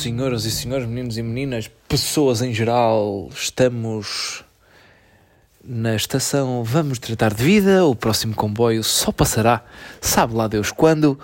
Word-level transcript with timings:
senhoras 0.00 0.46
e 0.46 0.50
senhores, 0.50 0.88
meninos 0.88 1.18
e 1.18 1.22
meninas, 1.22 1.70
pessoas 1.86 2.40
em 2.40 2.54
geral, 2.54 3.28
estamos 3.34 4.42
na 5.62 5.94
estação 5.94 6.64
Vamos 6.64 6.98
Tratar 6.98 7.34
de 7.34 7.44
Vida. 7.44 7.84
O 7.84 7.94
próximo 7.94 8.34
comboio 8.34 8.82
só 8.82 9.12
passará, 9.12 9.62
sabe 10.00 10.34
lá 10.34 10.48
Deus 10.48 10.72
quando. 10.72 11.20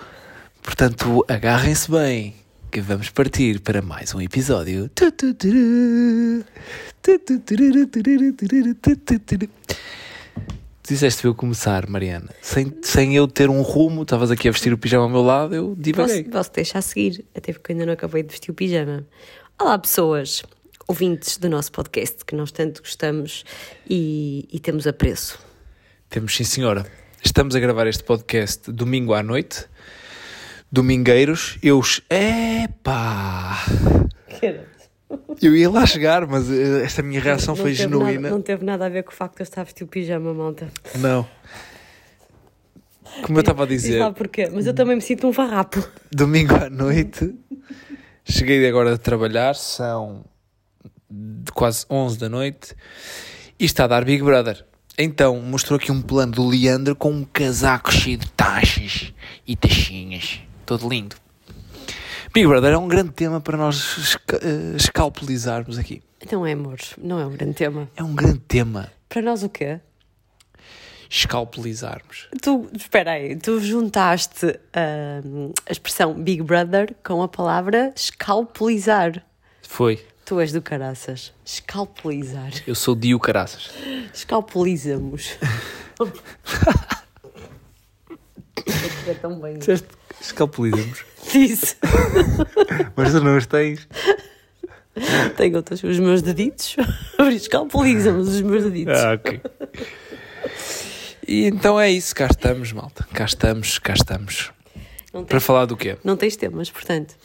Portanto, 0.61 1.25
agarrem-se 1.27 1.89
bem, 1.89 2.35
que 2.71 2.79
vamos 2.79 3.09
partir 3.09 3.59
para 3.61 3.81
mais 3.81 4.13
um 4.13 4.21
episódio. 4.21 4.91
Disseste 10.87 11.25
eu 11.25 11.35
começar, 11.35 11.85
Mariana. 11.85 12.29
Sem, 12.41 12.73
sem 12.81 13.13
eu 13.13 13.27
ter 13.27 13.49
um 13.49 13.61
rumo, 13.61 14.03
estavas 14.03 14.31
aqui 14.31 14.47
a 14.47 14.51
vestir 14.51 14.71
o 14.71 14.77
pijama 14.77 15.03
ao 15.03 15.09
meu 15.09 15.21
lado, 15.21 15.53
eu 15.53 15.75
divaguei. 15.77 16.23
Posso, 16.23 16.31
posso 16.31 16.53
deixar 16.53 16.81
seguir, 16.81 17.25
até 17.35 17.51
porque 17.51 17.73
eu 17.73 17.75
ainda 17.75 17.87
não 17.87 17.93
acabei 17.93 18.23
de 18.23 18.29
vestir 18.29 18.51
o 18.51 18.53
pijama. 18.53 19.05
Olá, 19.59 19.77
pessoas, 19.77 20.43
ouvintes 20.87 21.37
do 21.37 21.49
nosso 21.49 21.73
podcast, 21.73 22.23
que 22.23 22.33
nós 22.33 22.51
tanto 22.51 22.81
gostamos 22.81 23.43
e, 23.89 24.47
e 24.49 24.61
temos 24.61 24.87
apreço. 24.87 25.37
Temos 26.09 26.33
sim, 26.33 26.45
senhora. 26.45 26.85
Estamos 27.21 27.53
a 27.53 27.59
gravar 27.59 27.85
este 27.87 28.05
podcast 28.05 28.71
domingo 28.71 29.13
à 29.13 29.21
noite. 29.21 29.65
Domingueiros. 30.71 31.57
Eu. 31.61 31.81
Epá! 32.09 33.65
Eu 35.41 35.55
ia 35.55 35.69
lá 35.69 35.85
chegar, 35.85 36.27
mas 36.27 36.51
eh, 36.51 36.83
esta 36.83 37.01
minha 37.01 37.21
reação 37.21 37.55
não 37.55 37.61
foi 37.61 37.71
teve 37.71 37.83
genuína. 37.83 38.21
Nada, 38.21 38.29
não 38.29 38.41
teve 38.41 38.65
nada 38.65 38.85
a 38.85 38.89
ver 38.89 39.03
com 39.03 39.11
o 39.11 39.15
facto 39.15 39.35
de 39.35 39.41
eu 39.41 39.43
estar 39.45 39.61
a 39.61 39.63
vestir 39.63 39.83
o 39.83 39.87
pijama, 39.87 40.33
malta. 40.33 40.67
Não. 40.95 41.27
Como 43.23 43.37
eu 43.37 43.39
estava 43.39 43.63
a 43.63 43.65
Diz 43.65 43.83
dizer, 43.83 43.99
lá 43.99 44.11
porquê, 44.11 44.49
mas 44.53 44.67
eu 44.67 44.73
também 44.73 44.95
me 44.95 45.01
sinto 45.01 45.27
um 45.27 45.33
farrapo. 45.33 45.81
domingo 46.11 46.55
à 46.55 46.69
noite, 46.69 47.33
cheguei 48.25 48.67
agora 48.67 48.91
de 48.91 48.99
trabalhar, 48.99 49.55
são 49.55 50.23
de 51.09 51.51
quase 51.51 51.85
11 51.89 52.19
da 52.19 52.29
noite, 52.29 52.75
e 53.57 53.65
está 53.65 53.85
a 53.85 53.87
dar 53.87 54.03
Big 54.03 54.21
Brother. 54.21 54.65
Então, 54.97 55.39
mostrou 55.39 55.77
aqui 55.77 55.91
um 55.91 56.01
plano 56.01 56.33
do 56.33 56.47
Leandro 56.47 56.95
com 56.95 57.11
um 57.11 57.23
casaco 57.23 57.91
cheio 57.91 58.17
de 58.17 58.29
taxas 58.31 59.13
e 59.47 59.55
taxinhas. 59.55 60.41
Todo 60.65 60.89
lindo. 60.89 61.15
Big 62.37 62.45
Brother 62.45 62.73
é 62.73 62.77
um 62.77 62.87
grande 62.87 63.13
tema 63.13 63.41
para 63.41 63.57
nós 63.57 63.97
esca- 63.97 64.39
eh, 64.43 64.75
escalpelizarmos 64.75 65.79
aqui. 65.79 66.03
Então 66.21 66.45
é, 66.45 66.51
amores, 66.51 66.93
não 66.95 67.19
é 67.19 67.25
um 67.25 67.31
grande 67.31 67.55
tema. 67.55 67.89
É 67.97 68.03
um 68.03 68.13
grande 68.13 68.37
tema 68.37 68.91
Para 69.09 69.23
nós 69.23 69.41
o 69.41 69.49
quê? 69.49 69.79
escalpelizarmos. 71.09 72.27
Tu, 72.39 72.69
espera 72.75 73.13
aí, 73.13 73.35
tu 73.37 73.59
juntaste 73.59 74.45
ahm, 74.71 75.51
a 75.67 75.71
expressão 75.71 76.13
Big 76.13 76.43
Brother 76.43 76.93
com 77.03 77.23
a 77.23 77.27
palavra 77.27 77.91
escalpelizar. 77.95 79.25
Foi. 79.63 80.05
Tu 80.23 80.39
és 80.39 80.51
do 80.51 80.61
caraças. 80.61 81.33
Escalpelizar. 81.43 82.51
Eu 82.67 82.75
sou 82.75 82.93
Dio 82.93 83.19
Caraças. 83.19 83.71
Escalpelizamos. 84.13 85.35
é 89.07 89.13
tão 89.15 89.39
bem. 89.39 89.57
Disseste 89.57 89.87
escalpelizamos. 90.21 91.05
Disse. 91.31 91.75
Mas 92.95 93.11
tu 93.11 93.21
não 93.21 93.37
os 93.37 93.45
tens. 93.45 93.87
Tenho 95.35 95.57
outros, 95.57 95.83
os 95.83 95.99
meus 95.99 96.21
deditos. 96.21 96.75
Escalpelizamos 97.33 98.29
os 98.29 98.41
meus 98.41 98.63
deditos. 98.63 98.97
Ah, 98.99 99.13
ok. 99.13 99.41
E 101.27 101.45
então 101.45 101.79
é 101.79 101.91
isso, 101.91 102.15
cá 102.15 102.27
estamos, 102.27 102.71
malta. 102.71 103.05
Cá 103.13 103.25
estamos, 103.25 103.77
cá 103.79 103.93
estamos. 103.93 104.51
Para 105.27 105.39
falar 105.39 105.65
do 105.65 105.75
quê? 105.75 105.97
não 106.03 106.15
tens 106.15 106.35
temas, 106.35 106.69
portanto. 106.69 107.15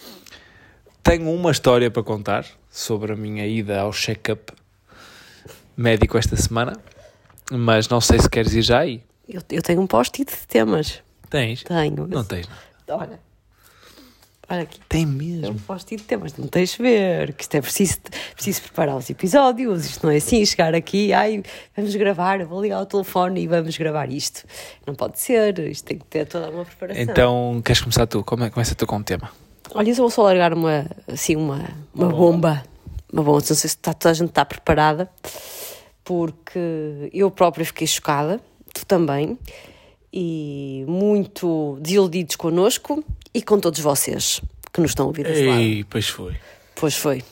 Tenho 1.02 1.30
uma 1.30 1.50
história 1.50 1.90
para 1.90 2.02
contar 2.02 2.46
sobre 2.70 3.12
a 3.12 3.16
minha 3.16 3.46
ida 3.46 3.80
ao 3.80 3.92
check-up 3.92 4.52
médico 5.76 6.16
esta 6.16 6.36
semana, 6.36 6.74
mas 7.50 7.88
não 7.88 8.00
sei 8.00 8.18
se 8.18 8.28
queres 8.28 8.54
ir 8.54 8.62
já 8.62 8.80
aí. 8.80 9.02
Eu, 9.28 9.42
eu 9.50 9.62
tenho 9.62 9.80
um 9.80 9.86
post-it 9.86 10.30
de 10.30 10.46
temas. 10.46 11.02
Tens? 11.28 11.62
Tenho. 11.62 12.06
Não 12.06 12.24
tens. 12.24 12.48
não. 12.48 12.71
Olha. 12.96 13.20
Olha 14.48 14.62
aqui. 14.62 14.78
Tem 14.88 15.04
É 15.04 15.06
um 15.06 15.10
mesmo. 15.10 15.60
post-it 15.60 16.02
temas, 16.04 16.36
não 16.36 16.46
tens 16.46 16.72
de 16.72 16.82
ver, 16.82 17.32
que 17.32 17.42
isto 17.42 17.54
é 17.54 17.60
preciso, 17.62 17.98
preciso 18.34 18.62
preparar 18.62 18.96
os 18.96 19.08
episódios, 19.08 19.86
isto 19.86 20.04
não 20.04 20.12
é 20.12 20.16
assim, 20.16 20.44
chegar 20.44 20.74
aqui, 20.74 21.12
ai, 21.12 21.42
vamos 21.74 21.94
gravar, 21.94 22.44
vou 22.44 22.60
ligar 22.60 22.82
o 22.82 22.86
telefone 22.86 23.42
e 23.42 23.46
vamos 23.46 23.78
gravar 23.78 24.10
isto. 24.10 24.44
Não 24.86 24.94
pode 24.94 25.18
ser, 25.20 25.58
isto 25.60 25.86
tem 25.86 25.96
que 25.98 26.04
ter 26.04 26.26
toda 26.26 26.50
uma 26.50 26.64
preparação. 26.64 27.02
Então, 27.02 27.62
queres 27.64 27.80
começar 27.80 28.06
tu? 28.06 28.22
Como 28.24 28.44
é, 28.44 28.50
começa 28.50 28.74
tu 28.74 28.86
com 28.86 28.96
o 28.96 29.02
tema. 29.04 29.30
Olha, 29.74 29.88
eu 29.88 29.94
vou 29.94 30.10
só 30.10 30.22
largar 30.24 30.52
uma, 30.52 30.86
assim, 31.06 31.34
uma, 31.36 31.64
uma 31.94 32.08
bomba. 32.08 32.62
Uma 33.10 33.22
bomba, 33.22 33.38
não 33.38 33.40
sei 33.40 33.56
se 33.56 33.66
está, 33.68 33.94
toda 33.94 34.10
a 34.10 34.14
gente 34.14 34.30
está 34.30 34.44
preparada, 34.44 35.08
porque 36.04 37.08
eu 37.12 37.30
própria 37.30 37.64
fiquei 37.64 37.86
chocada, 37.86 38.40
tu 38.74 38.84
também, 38.84 39.38
e 40.12 40.84
muito 40.86 41.78
desiludidos 41.80 42.36
connosco 42.36 43.02
e 43.32 43.42
com 43.42 43.58
todos 43.58 43.80
vocês 43.80 44.40
que 44.72 44.80
nos 44.80 44.90
estão 44.90 45.06
a 45.06 45.08
ouvir. 45.08 45.26
Ei, 45.26 45.84
pois 45.84 46.08
foi. 46.08 46.36
Pois 46.74 46.96
foi. 46.96 47.22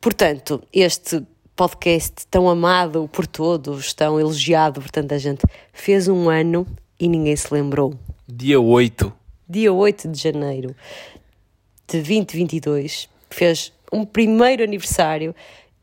Portanto, 0.00 0.62
este 0.72 1.22
podcast 1.56 2.26
tão 2.30 2.48
amado 2.48 3.08
por 3.12 3.26
todos, 3.26 3.94
tão 3.94 4.18
elogiado 4.18 4.80
por 4.80 4.90
tanta 4.90 5.18
gente, 5.18 5.42
fez 5.72 6.08
um 6.08 6.28
ano 6.28 6.66
e 6.98 7.08
ninguém 7.08 7.36
se 7.36 7.52
lembrou. 7.52 7.94
Dia 8.28 8.60
8. 8.60 9.12
Dia 9.48 9.72
8 9.72 10.08
de 10.08 10.20
janeiro 10.20 10.74
de 11.86 11.98
2022, 11.98 13.08
fez 13.30 13.72
um 13.92 14.04
primeiro 14.04 14.62
aniversário 14.62 15.34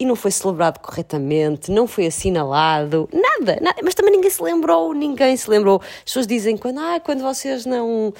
e 0.01 0.05
não 0.05 0.15
foi 0.15 0.31
celebrado 0.31 0.79
corretamente, 0.79 1.69
não 1.69 1.85
foi 1.85 2.07
assinalado, 2.07 3.07
nada, 3.13 3.59
nada, 3.61 3.79
mas 3.83 3.93
também 3.93 4.11
ninguém 4.11 4.31
se 4.31 4.41
lembrou, 4.41 4.95
ninguém 4.95 5.37
se 5.37 5.47
lembrou. 5.47 5.79
As 5.79 6.05
pessoas 6.05 6.25
dizem 6.25 6.57
quando, 6.57 6.79
ah, 6.79 6.99
quando 6.99 7.21
vocês 7.21 7.67
não, 7.67 8.11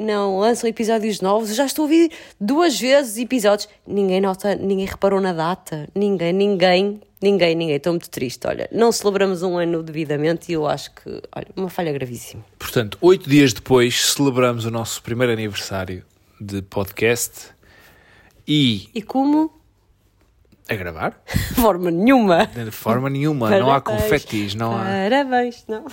não 0.00 0.40
lançam 0.40 0.68
episódios 0.68 1.20
novos, 1.20 1.50
eu 1.50 1.54
já 1.54 1.64
estou 1.64 1.84
a 1.84 1.86
ouvir 1.86 2.10
duas 2.40 2.76
vezes 2.80 3.18
episódios, 3.18 3.68
ninguém 3.86 4.20
nota, 4.20 4.56
ninguém 4.56 4.84
reparou 4.84 5.20
na 5.20 5.32
data, 5.32 5.88
ninguém, 5.94 6.32
ninguém, 6.32 7.00
ninguém, 7.22 7.54
ninguém, 7.54 7.76
estou 7.76 7.92
muito 7.92 8.10
triste, 8.10 8.44
olha, 8.44 8.68
não 8.72 8.90
celebramos 8.90 9.44
um 9.44 9.56
ano 9.56 9.80
devidamente 9.80 10.50
e 10.50 10.54
eu 10.54 10.66
acho 10.66 10.90
que, 10.92 11.22
olha, 11.36 11.46
uma 11.54 11.70
falha 11.70 11.92
gravíssima. 11.92 12.44
Portanto, 12.58 12.98
oito 13.00 13.30
dias 13.30 13.52
depois, 13.52 14.12
celebramos 14.12 14.64
o 14.64 14.72
nosso 14.72 15.00
primeiro 15.04 15.32
aniversário 15.32 16.04
de 16.40 16.62
podcast. 16.62 17.56
E 18.44 18.88
E 18.92 19.02
como? 19.02 19.56
A 20.68 20.74
gravar? 20.74 21.20
De 21.26 21.54
forma 21.60 21.90
nenhuma. 21.90 22.46
De 22.46 22.70
forma 22.70 23.08
nenhuma, 23.10 23.50
não 23.58 23.72
há 23.72 23.80
Parabéns. 23.80 24.02
confetis, 24.10 24.54
não 24.54 24.76
há. 24.76 24.84
Parabéns, 24.84 25.64
não. 25.68 25.84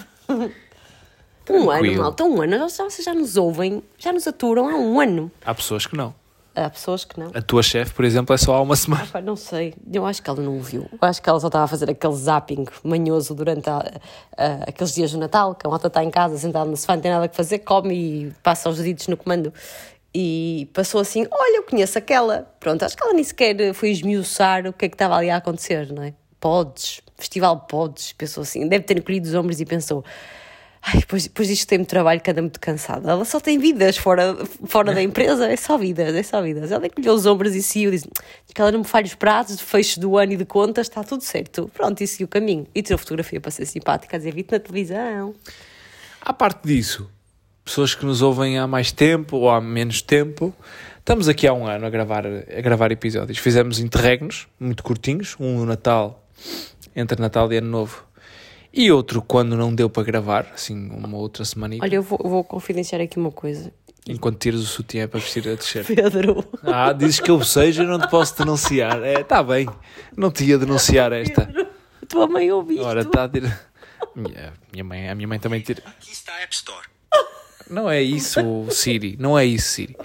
Um 1.50 1.68
Tranquilo. 1.68 1.72
ano, 1.72 2.02
malta, 2.02 2.24
um 2.24 2.42
ano. 2.42 2.60
Vocês 2.70 3.04
já 3.04 3.14
nos 3.14 3.38
ouvem, 3.38 3.84
já 3.98 4.12
nos 4.12 4.28
aturam 4.28 4.68
há 4.68 4.76
um 4.78 5.00
ano. 5.00 5.32
Há 5.46 5.54
pessoas 5.54 5.86
que 5.86 5.96
não. 5.96 6.14
Há 6.56 6.70
pessoas 6.70 7.04
que 7.04 7.20
não. 7.20 7.32
A 7.34 7.42
tua 7.42 7.62
chefe, 7.62 7.94
por 7.94 8.06
exemplo, 8.06 8.34
é 8.34 8.38
só 8.38 8.56
há 8.56 8.62
uma 8.62 8.78
semana. 8.78 9.06
Pá, 9.12 9.20
não 9.22 9.36
sei, 9.36 9.74
eu 9.92 10.06
acho 10.06 10.24
que 10.24 10.30
ela 10.30 10.42
não 10.42 10.56
ouviu. 10.56 10.88
Eu 10.92 10.98
acho 11.02 11.22
que 11.22 11.30
ela 11.30 11.38
só 11.40 11.48
estava 11.48 11.66
a 11.66 11.68
fazer 11.68 11.90
aquele 11.90 12.16
zapping 12.16 12.66
manhoso 12.82 13.36
durante 13.36 13.70
a- 13.70 13.92
a- 14.38 14.64
aqueles 14.70 14.94
dias 14.96 15.12
do 15.12 15.18
Natal, 15.18 15.54
que 15.54 15.68
a 15.68 15.70
malta 15.70 15.88
está 15.88 16.02
em 16.02 16.10
casa, 16.10 16.38
sentada 16.38 16.64
no 16.70 16.78
sofá, 16.78 16.96
não 16.96 17.02
tem 17.02 17.12
nada 17.12 17.28
que 17.28 17.36
fazer, 17.36 17.60
come 17.60 17.94
e 17.94 18.32
passa 18.42 18.70
os 18.70 18.78
deditos 18.78 19.08
no 19.10 19.18
comando. 19.18 19.54
E 20.18 20.70
passou 20.72 21.02
assim: 21.02 21.28
Olha, 21.30 21.58
eu 21.58 21.64
conheço 21.64 21.98
aquela. 21.98 22.50
Pronto, 22.58 22.86
acho 22.86 22.96
que 22.96 23.04
ela 23.04 23.14
nem 23.14 23.24
sequer 23.24 23.74
foi 23.74 23.90
esmiuçar 23.90 24.66
o 24.66 24.72
que 24.72 24.86
é 24.86 24.88
que 24.88 24.96
estava 24.96 25.18
ali 25.18 25.30
a 25.30 25.36
acontecer, 25.36 25.92
não 25.92 26.02
é? 26.02 26.14
Podes, 26.40 27.02
Festival 27.18 27.60
Podes, 27.68 28.14
pensou 28.14 28.44
assim, 28.44 28.66
deve 28.66 28.86
ter 28.86 28.98
encolhido 28.98 29.28
os 29.28 29.36
ombros 29.36 29.60
e 29.60 29.66
pensou. 29.66 30.06
Ai, 30.82 31.00
depois, 31.00 31.24
depois 31.24 31.50
disto 31.50 31.68
tem 31.68 31.80
muito 31.80 31.90
trabalho 31.90 32.22
anda 32.26 32.42
muito 32.42 32.62
cansada. 32.62 33.12
Ela 33.12 33.26
só 33.26 33.42
tem 33.42 33.60
vidas 33.60 33.98
fora, 33.98 34.38
fora 34.66 34.94
da 34.94 35.02
empresa, 35.02 35.52
é 35.52 35.58
só 35.58 35.78
vidas, 35.78 36.16
é 36.16 36.24
só 36.24 36.42
vidas. 36.42 36.72
Ela 36.72 36.88
encolheu 36.88 37.14
os 37.14 37.26
ombros 37.26 37.54
e 37.54 37.62
seguiu, 37.62 37.92
disse 37.92 38.08
que 38.54 38.62
ela 38.62 38.72
não 38.72 38.80
me 38.80 38.86
falha 38.86 39.06
os 39.06 39.16
prazos, 39.16 39.58
de 39.58 39.64
fecho 39.64 40.00
do 40.00 40.18
ano 40.18 40.32
e 40.32 40.38
de 40.38 40.46
contas, 40.46 40.88
está 40.88 41.04
tudo 41.04 41.24
certo. 41.24 41.70
Pronto, 41.74 42.02
e 42.02 42.08
seguiu 42.08 42.28
o 42.28 42.30
caminho. 42.30 42.66
E 42.74 42.82
tirou 42.82 42.98
fotografia 42.98 43.42
para 43.42 43.52
ser 43.52 43.66
simpática, 43.66 44.16
a 44.16 44.20
dizer, 44.20 44.34
vi-te 44.34 44.54
na 44.54 44.60
televisão. 44.60 45.34
À 46.22 46.32
parte 46.32 46.66
disso, 46.66 47.10
pessoas 47.66 47.96
que 47.96 48.06
nos 48.06 48.22
ouvem 48.22 48.58
há 48.60 48.68
mais 48.68 48.92
tempo 48.92 49.38
ou 49.38 49.50
há 49.50 49.60
menos 49.60 50.02
tempo, 50.02 50.54
estamos 51.00 51.28
aqui 51.28 51.48
há 51.48 51.54
um 51.54 51.66
ano 51.68 51.86
a 51.86 51.90
gravar, 51.90 52.24
a 52.26 52.62
gravar 52.62 52.92
episódios. 52.92 53.40
Fizemos 53.40 53.80
interregnos, 53.80 54.48
muito 54.60 54.84
curtinhos, 54.84 55.36
um 55.40 55.58
no 55.58 55.66
Natal, 55.66 56.24
entre 56.96 57.20
Natal 57.20 57.52
e 57.52 57.58
Ano 57.58 57.70
Novo, 57.70 58.06
e 58.72 58.92
outro 58.92 59.22
quando 59.22 59.58
não 59.58 59.74
deu 59.74 59.90
para 59.90 60.04
gravar, 60.04 60.52
assim, 60.54 60.90
uma 60.90 61.18
outra 61.18 61.44
semana, 61.44 61.76
Olha, 61.82 61.96
eu 61.96 62.04
vou, 62.04 62.20
vou 62.24 62.44
confidenciar 62.44 63.02
aqui 63.02 63.18
uma 63.18 63.32
coisa. 63.32 63.74
enquanto 64.08 64.38
tiras 64.38 64.60
o 64.62 64.66
sutiã 64.66 65.08
para 65.08 65.20
vestir 65.20 65.48
a 65.50 65.56
descer. 65.56 65.84
Pedro, 65.88 66.46
Ah, 66.62 66.94
dizes 66.94 67.20
que 67.20 67.32
eu 67.32 67.42
seja 67.44 67.84
e 67.84 67.88
não 67.88 68.00
te 68.00 68.08
posso 68.10 68.38
denunciar. 68.38 69.02
É, 69.02 69.24
tá 69.24 69.42
bem, 69.42 69.68
não 70.16 70.30
te 70.30 70.44
ia 70.46 70.58
denunciar 70.60 71.12
esta. 71.14 71.50
a 72.04 72.06
tua 72.06 72.28
mãe 72.28 72.52
ouviu 72.52 72.84
Ora, 72.84 73.02
está 73.02 73.24
a 73.24 73.30
tirar... 73.30 73.60
Minha, 74.16 74.54
minha 74.72 74.84
mãe, 74.84 75.10
a 75.10 75.16
minha 75.16 75.28
mãe 75.28 75.40
também 75.40 75.60
tira... 75.62 75.82
Aqui 75.86 76.12
está 76.12 76.34
a 76.34 76.42
App 76.42 76.54
Store. 76.54 76.86
Não 77.70 77.90
é 77.90 78.02
isso, 78.02 78.40
Siri. 78.70 79.16
Não 79.20 79.38
é 79.38 79.46
isso, 79.46 79.70
Siri. 79.70 79.98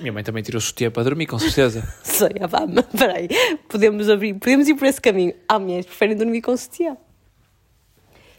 Minha 0.00 0.12
mãe 0.12 0.22
também 0.22 0.42
tirou 0.42 0.58
o 0.58 0.60
sutiã 0.60 0.90
para 0.90 1.04
dormir, 1.04 1.26
com 1.26 1.38
certeza. 1.38 1.82
Sei, 2.04 2.28
ah, 2.40 2.66
mas 2.66 2.84
peraí, 2.86 3.28
podemos, 3.68 4.10
abrir, 4.10 4.34
podemos 4.34 4.68
ir 4.68 4.74
por 4.74 4.86
esse 4.86 5.00
caminho. 5.00 5.34
Há 5.48 5.58
mulheres 5.58 5.86
que 5.86 5.90
preferem 5.90 6.16
dormir 6.16 6.42
com 6.42 6.56
sutiã. 6.56 6.96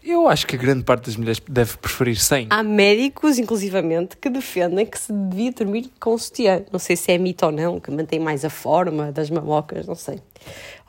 Eu 0.04 0.28
acho 0.30 0.48
que 0.48 0.56
a 0.56 0.60
grande 0.60 0.86
parte 0.86 1.08
das 1.08 1.18
mulheres 1.18 1.42
deve 1.50 1.76
preferir 1.78 2.16
sem. 2.18 2.48
Há 2.50 2.64
médicos, 2.64 3.38
inclusivamente, 3.38 4.16
que 4.16 4.30
defendem 4.30 4.86
que 4.86 4.98
se 4.98 5.12
devia 5.12 5.52
dormir 5.52 5.92
com 6.00 6.18
sutiã. 6.18 6.64
Não 6.72 6.80
sei 6.80 6.96
se 6.96 7.12
é 7.12 7.18
mito 7.18 7.46
ou 7.46 7.52
não, 7.52 7.80
que 7.80 7.92
mantém 7.92 8.20
mais 8.20 8.46
a 8.46 8.50
forma 8.50 9.12
das 9.12 9.30
mamocas, 9.30 9.86
não 9.86 9.96
sei. 9.96 10.22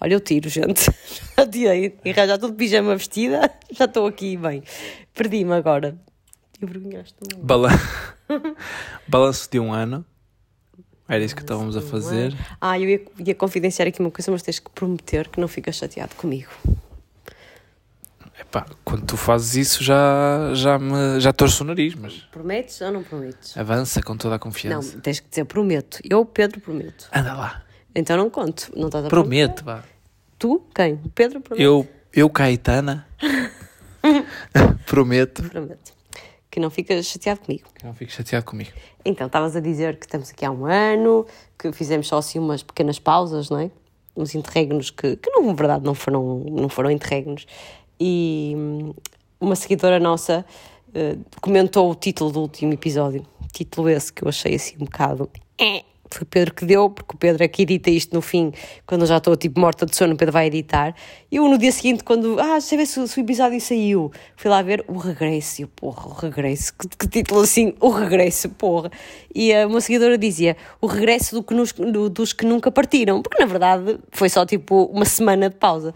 Olha, 0.00 0.14
eu 0.14 0.20
tiro, 0.20 0.48
gente. 0.48 0.88
Já 1.36 1.46
tirei. 1.46 1.96
Já 2.04 2.34
estou 2.34 2.50
de 2.50 2.56
pijama 2.56 2.94
vestida, 2.94 3.50
já 3.72 3.86
estou 3.86 4.06
aqui 4.06 4.36
bem. 4.36 4.62
Perdi-me 5.14 5.54
agora. 5.54 5.98
E 6.60 6.66
vergonhaste-me. 6.66 7.42
Bala... 7.42 7.70
Balanço 9.06 9.48
de 9.50 9.58
um 9.60 9.72
ano. 9.72 10.04
Era 11.08 11.24
isso 11.24 11.34
que 11.34 11.40
estávamos 11.42 11.76
a 11.76 11.80
fazer. 11.80 12.36
Ah, 12.60 12.78
eu 12.78 12.88
ia, 12.88 13.00
ia 13.24 13.34
confidenciar 13.34 13.88
aqui 13.88 14.00
uma 14.00 14.10
coisa, 14.10 14.30
mas 14.30 14.42
tens 14.42 14.58
que 14.58 14.68
prometer 14.70 15.28
que 15.28 15.40
não 15.40 15.48
ficas 15.48 15.76
chateado 15.76 16.14
comigo. 16.16 16.50
Epá, 18.38 18.66
quando 18.84 19.04
tu 19.06 19.16
fazes 19.16 19.54
isso 19.56 19.82
já, 19.82 20.52
já, 20.54 20.78
me, 20.78 21.18
já 21.18 21.32
torço 21.32 21.64
o 21.64 21.66
nariz, 21.66 21.94
mas 21.94 22.14
Prometes 22.30 22.80
ou 22.82 22.92
não 22.92 23.02
prometes? 23.02 23.56
avança 23.56 24.00
com 24.02 24.16
toda 24.16 24.34
a 24.34 24.36
Não, 24.36 24.40
confiança. 24.40 24.98
tens 25.00 25.18
que 25.18 25.28
dizer 25.28 25.44
prometo. 25.46 25.98
Eu, 26.08 26.24
Pedro, 26.24 26.60
prometo. 26.60 27.08
Anda 27.12 27.34
lá. 27.34 27.62
Então 27.94 28.16
não 28.16 28.30
conto. 28.30 28.70
Não 28.76 28.86
estás 28.86 29.06
a? 29.06 29.08
Prometo, 29.08 29.64
vá. 29.64 29.82
Tu? 30.38 30.62
Quem? 30.74 30.98
Pedro, 31.14 31.40
prometo. 31.40 31.62
Eu, 31.62 31.88
eu 32.12 32.30
Caetana, 32.30 33.08
prometo 34.86 35.42
Prometo. 35.44 35.92
Que 36.58 36.62
não 36.62 36.70
ficas 36.70 37.06
chateado 37.06 37.40
comigo. 37.40 37.68
que 37.72 37.86
não 37.86 37.94
fiques 37.94 38.16
chateado 38.16 38.44
comigo. 38.44 38.70
Então, 39.04 39.28
estavas 39.28 39.54
a 39.54 39.60
dizer 39.60 39.96
que 39.96 40.06
estamos 40.06 40.30
aqui 40.30 40.44
há 40.44 40.50
um 40.50 40.66
ano, 40.66 41.24
que 41.56 41.70
fizemos 41.70 42.08
só 42.08 42.18
assim 42.18 42.40
umas 42.40 42.64
pequenas 42.64 42.98
pausas, 42.98 43.48
não 43.48 43.60
é? 43.60 43.70
Uns 44.16 44.34
interregnos 44.34 44.90
que, 44.90 45.16
que 45.16 45.30
não, 45.30 45.46
na 45.46 45.52
verdade, 45.52 45.84
não 45.84 45.94
foram, 45.94 46.44
não 46.50 46.68
foram 46.68 46.90
interregnos. 46.90 47.46
E 48.00 48.54
hum, 48.56 48.92
uma 49.40 49.54
seguidora 49.54 50.00
nossa 50.00 50.44
eh, 50.92 51.16
comentou 51.40 51.88
o 51.88 51.94
título 51.94 52.32
do 52.32 52.40
último 52.40 52.72
episódio. 52.72 53.24
Título 53.52 53.88
esse 53.88 54.12
que 54.12 54.24
eu 54.24 54.28
achei 54.28 54.56
assim 54.56 54.74
um 54.80 54.84
bocado. 54.84 55.30
Foi 56.10 56.24
Pedro 56.24 56.54
que 56.54 56.64
deu, 56.64 56.88
porque 56.90 57.14
o 57.14 57.18
Pedro 57.18 57.42
é 57.44 57.48
que 57.48 57.62
edita 57.62 57.90
isto 57.90 58.14
no 58.14 58.20
fim, 58.22 58.52
quando 58.86 59.02
eu 59.02 59.06
já 59.06 59.18
estou 59.18 59.36
tipo 59.36 59.60
morta 59.60 59.84
de 59.86 59.94
sono, 59.96 60.14
o 60.14 60.16
Pedro 60.16 60.32
vai 60.32 60.46
editar. 60.46 60.94
Eu 61.30 61.48
no 61.48 61.58
dia 61.58 61.70
seguinte, 61.72 62.02
quando. 62.04 62.38
Ah, 62.40 62.52
deixa 62.52 62.74
eu 62.74 62.78
ver 62.78 62.86
se, 62.86 63.08
se 63.08 63.18
o 63.18 63.22
episódio 63.22 63.60
saiu. 63.60 64.10
Fui 64.36 64.50
lá 64.50 64.62
ver 64.62 64.84
o 64.88 64.96
regresso. 64.96 65.60
E 65.60 65.64
eu, 65.64 65.68
porra, 65.68 66.06
o 66.08 66.12
regresso. 66.12 66.72
Que, 66.76 66.88
que 66.88 67.08
título 67.08 67.40
assim, 67.42 67.74
o 67.80 67.90
regresso, 67.90 68.48
porra. 68.50 68.90
E 69.34 69.52
a 69.54 69.66
uma 69.66 69.80
seguidora 69.80 70.16
dizia 70.18 70.56
o 70.80 70.86
regresso 70.86 71.34
do 71.34 71.42
que 71.42 71.54
nos- 71.54 71.72
do- 71.72 72.08
dos 72.08 72.32
que 72.32 72.44
nunca 72.46 72.70
partiram. 72.70 73.20
Porque 73.22 73.38
na 73.38 73.46
verdade 73.46 73.98
foi 74.10 74.28
só 74.28 74.46
tipo 74.46 74.84
uma 74.86 75.04
semana 75.04 75.48
de 75.50 75.56
pausa. 75.56 75.92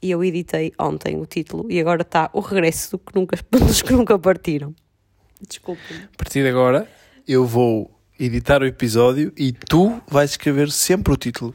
E 0.00 0.12
eu 0.12 0.22
editei 0.22 0.72
ontem 0.78 1.16
o 1.20 1.26
título 1.26 1.66
e 1.68 1.80
agora 1.80 2.02
está 2.02 2.30
o 2.32 2.38
regresso 2.38 2.92
do 2.92 2.98
que 2.98 3.14
nunca, 3.16 3.36
dos 3.50 3.82
que 3.82 3.92
nunca 3.92 4.16
partiram. 4.16 4.72
Desculpa-me. 5.46 6.04
A 6.04 6.16
partir 6.16 6.42
de 6.42 6.48
agora, 6.48 6.88
eu 7.26 7.44
vou 7.44 7.90
editar 8.18 8.62
o 8.62 8.66
episódio 8.66 9.32
e 9.36 9.52
tu 9.52 10.00
vais 10.08 10.30
escrever 10.30 10.70
sempre 10.70 11.12
o 11.12 11.16
título. 11.16 11.54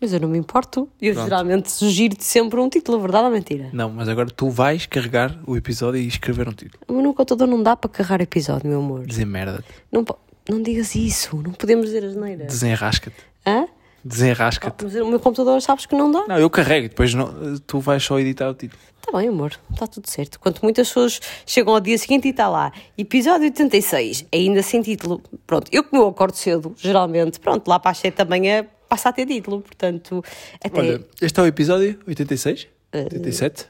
Mas 0.00 0.12
eu 0.12 0.18
não 0.18 0.28
me 0.28 0.36
importo. 0.38 0.88
Eu 1.00 1.14
Pronto. 1.14 1.26
geralmente 1.28 1.70
sugiro-te 1.70 2.24
sempre 2.24 2.58
um 2.58 2.68
título, 2.68 2.98
verdade 3.00 3.26
ou 3.26 3.30
mentira? 3.30 3.68
Não, 3.72 3.88
mas 3.88 4.08
agora 4.08 4.28
tu 4.28 4.50
vais 4.50 4.86
carregar 4.86 5.38
o 5.46 5.56
episódio 5.56 6.00
e 6.00 6.06
escrever 6.08 6.48
um 6.48 6.52
título. 6.52 6.82
Mas 6.88 7.02
nunca 7.02 7.24
todo 7.24 7.46
não 7.46 7.62
dá 7.62 7.76
para 7.76 7.88
carregar 7.88 8.20
episódio, 8.20 8.68
meu 8.68 8.80
amor. 8.80 9.06
Dizer 9.06 9.24
merda. 9.24 9.62
Não, 9.92 10.04
não 10.48 10.60
digas 10.62 10.96
isso, 10.96 11.36
não 11.36 11.52
podemos 11.52 11.86
dizer 11.86 12.04
as 12.04 12.16
neiras. 12.16 12.48
Desenrasca-te. 12.48 13.16
Hã? 13.46 13.66
Desenrasca-te. 14.04 14.84
Mas 14.84 14.94
o 14.96 15.06
meu 15.08 15.20
computador 15.20 15.60
sabes 15.62 15.86
que 15.86 15.94
não 15.94 16.10
dá. 16.10 16.24
Não, 16.26 16.38
eu 16.38 16.50
carrego 16.50 16.88
depois 16.88 17.14
não- 17.14 17.58
tu 17.66 17.78
vais 17.78 18.02
só 18.02 18.18
editar 18.18 18.48
o 18.50 18.54
título. 18.54 18.80
Está 19.08 19.20
bem, 19.20 19.28
amor, 19.28 19.58
está 19.72 19.86
tudo 19.86 20.06
certo. 20.06 20.38
Quanto 20.38 20.60
muitas 20.62 20.88
pessoas 20.88 21.18
chegam 21.46 21.72
ao 21.72 21.80
dia 21.80 21.96
seguinte 21.96 22.28
e 22.28 22.30
está 22.30 22.46
lá, 22.46 22.70
episódio 22.96 23.44
86, 23.44 24.26
ainda 24.30 24.62
sem 24.62 24.82
título. 24.82 25.22
Pronto, 25.46 25.66
eu 25.72 25.82
como 25.82 26.02
eu 26.02 26.08
acordo 26.08 26.36
cedo, 26.36 26.74
geralmente, 26.76 27.40
pronto, 27.40 27.66
lá 27.66 27.78
para 27.78 27.92
as 27.92 27.98
7 27.98 28.14
da 28.14 28.26
manhã 28.26 28.66
passa 28.86 29.08
a 29.08 29.12
ter 29.14 29.24
título, 29.24 29.62
portanto, 29.62 30.22
até. 30.62 30.78
Olha, 30.78 31.06
este 31.22 31.40
é 31.40 31.42
o 31.42 31.46
episódio 31.46 31.98
86? 32.06 32.68
Eh, 32.92 33.04
87? 33.04 33.66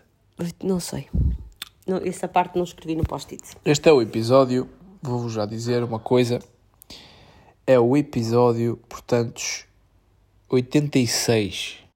Não 0.61 0.81
sei. 0.81 1.07
Não, 1.87 1.99
essa 1.99 2.27
parte 2.27 2.57
não 2.57 2.65
escrevi 2.65 2.97
no 2.97 3.05
post-it. 3.05 3.45
Este 3.65 3.89
é 3.89 3.93
o 3.93 4.03
episódio, 4.03 4.69
vou-vos 5.01 5.35
já 5.35 5.47
dizer 5.47 5.85
uma 5.85 6.01
coisa. 6.01 6.41
É 7.65 7.79
o 7.79 7.97
episódio, 7.97 8.77
portanto, 8.89 9.41
86. 10.49 11.88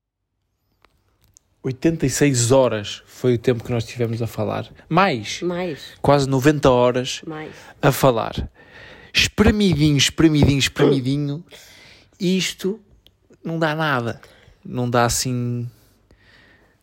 86 1.63 2.51
horas 2.51 3.03
foi 3.07 3.35
o 3.35 3.39
tempo 3.39 3.63
que 3.63 3.71
nós 3.71 3.85
tivemos 3.85 4.21
a 4.21 4.27
falar. 4.27 4.69
Mais, 4.89 5.41
Mais, 5.43 5.93
quase 6.03 6.29
90 6.29 6.69
horas 6.69 7.23
mais. 7.27 7.53
a 7.81 7.93
falar. 7.93 8.51
Espremidinho, 9.15 9.97
espremidinho, 9.97 10.59
espremidinho. 10.59 11.45
Isto 12.19 12.81
não 13.45 13.59
dá 13.59 13.75
nada. 13.75 14.21
Não 14.65 14.89
dá 14.91 15.05
assim. 15.05 15.69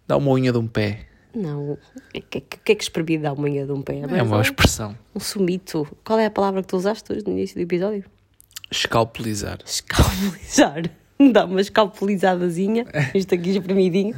Dá 0.07 0.15
uma 0.15 0.31
unha 0.31 0.51
de 0.51 0.57
um 0.57 0.67
pé. 0.67 1.07
Não, 1.35 1.71
o 1.71 1.79
que, 2.13 2.21
que, 2.21 2.41
que 2.41 2.71
é 2.71 2.75
que 2.75 2.83
esprevi 2.83 3.17
da 3.17 3.35
manhã 3.35 3.65
de 3.65 3.71
um 3.71 3.81
pé? 3.81 3.99
É 3.99 4.23
uma 4.23 4.41
expressão. 4.41 4.97
Um 5.13 5.19
sumito. 5.19 5.87
Qual 6.03 6.17
é 6.17 6.25
a 6.25 6.31
palavra 6.31 6.61
que 6.61 6.67
tu 6.67 6.77
usaste 6.77 7.11
hoje 7.11 7.23
no 7.25 7.33
início 7.33 7.55
do 7.55 7.61
episódio? 7.61 8.03
Escalpelizar. 8.71 9.59
Escalpelizar. 9.65 10.83
Dá 11.33 11.43
uma 11.43 11.59
escalpelizadazinha, 11.59 12.85
isto 13.13 13.35
aqui 13.35 13.49
espremidinho, 13.49 14.15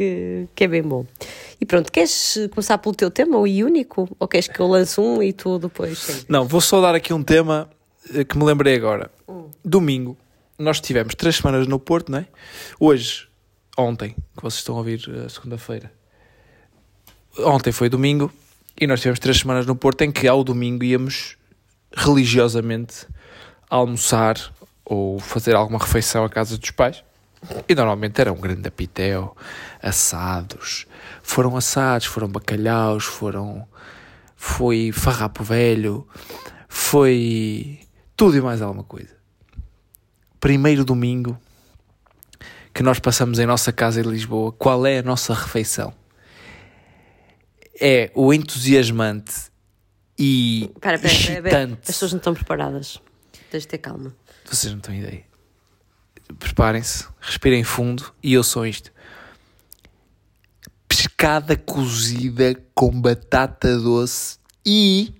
que, 0.00 0.48
que 0.54 0.64
é 0.64 0.68
bem 0.68 0.82
bom. 0.82 1.04
E 1.60 1.66
pronto, 1.66 1.92
queres 1.92 2.38
começar 2.54 2.78
pelo 2.78 2.94
teu 2.94 3.10
tema, 3.10 3.36
o 3.36 3.46
e 3.46 3.62
único? 3.62 4.08
Ou 4.18 4.26
queres 4.26 4.48
que 4.48 4.58
eu 4.58 4.66
lance 4.66 4.98
um 4.98 5.22
e 5.22 5.30
tu 5.30 5.58
depois? 5.58 6.24
Não, 6.26 6.46
vou 6.46 6.62
só 6.62 6.80
dar 6.80 6.94
aqui 6.94 7.12
um 7.12 7.22
tema 7.22 7.68
eh, 8.14 8.24
que 8.24 8.38
me 8.38 8.44
lembrei 8.44 8.74
agora. 8.74 9.10
Domingo, 9.62 10.16
nós 10.58 10.80
tivemos 10.80 11.14
três 11.14 11.36
semanas 11.36 11.66
no 11.66 11.78
Porto, 11.78 12.10
não 12.10 12.20
é? 12.20 12.26
Hoje, 12.78 13.28
ontem, 13.76 14.16
que 14.34 14.42
vocês 14.42 14.60
estão 14.60 14.76
a 14.76 14.78
ouvir 14.78 15.02
a 15.26 15.28
segunda-feira. 15.28 15.92
Ontem 17.40 17.70
foi 17.70 17.90
domingo 17.90 18.32
e 18.80 18.86
nós 18.86 19.00
tivemos 19.00 19.20
três 19.20 19.38
semanas 19.38 19.66
no 19.66 19.76
Porto 19.76 20.00
em 20.00 20.10
que 20.10 20.26
ao 20.26 20.42
domingo 20.42 20.82
íamos 20.82 21.36
religiosamente 21.94 23.06
almoçar 23.68 24.36
ou 24.82 25.18
fazer 25.18 25.54
alguma 25.54 25.78
refeição 25.78 26.24
à 26.24 26.30
casa 26.30 26.56
dos 26.56 26.70
pais. 26.70 27.04
E 27.68 27.74
normalmente 27.74 28.20
era 28.20 28.32
um 28.32 28.40
grande 28.40 28.68
apitel, 28.68 29.36
assados. 29.82 30.86
Foram 31.22 31.56
assados, 31.56 32.06
foram 32.06 32.28
bacalhaus, 32.28 33.04
foram 33.04 33.66
foi 34.36 34.90
farrapo 34.90 35.44
velho, 35.44 36.08
foi 36.66 37.80
tudo 38.16 38.36
e 38.36 38.40
mais 38.40 38.62
alguma 38.62 38.82
coisa. 38.82 39.14
Primeiro 40.38 40.84
domingo 40.84 41.38
que 42.72 42.82
nós 42.82 42.98
passamos 42.98 43.38
em 43.38 43.44
nossa 43.44 43.70
casa 43.72 44.00
em 44.00 44.04
Lisboa, 44.04 44.52
qual 44.52 44.86
é 44.86 44.98
a 44.98 45.02
nossa 45.02 45.34
refeição? 45.34 45.92
É 47.78 48.10
o 48.14 48.32
entusiasmante 48.32 49.50
e 50.18 50.70
Espera, 50.74 50.96
espera, 50.96 51.12
espera, 51.14 51.38
espera. 51.38 51.56
As 51.56 51.64
excitante. 51.64 51.86
pessoas 51.86 52.12
não 52.12 52.18
estão 52.18 52.34
preparadas. 52.34 52.98
Tens 53.50 53.62
de 53.62 53.68
ter 53.68 53.78
calma. 53.78 54.14
Vocês 54.44 54.72
não 54.72 54.80
têm 54.80 55.00
ideia. 55.00 55.29
Preparem-se, 56.38 57.06
respirem 57.20 57.64
fundo 57.64 58.12
e 58.22 58.32
eu 58.34 58.42
sou 58.42 58.66
isto. 58.66 58.92
Pescada 60.88 61.56
cozida 61.56 62.54
com 62.74 62.90
batata 63.00 63.78
doce 63.78 64.38
e 64.64 65.14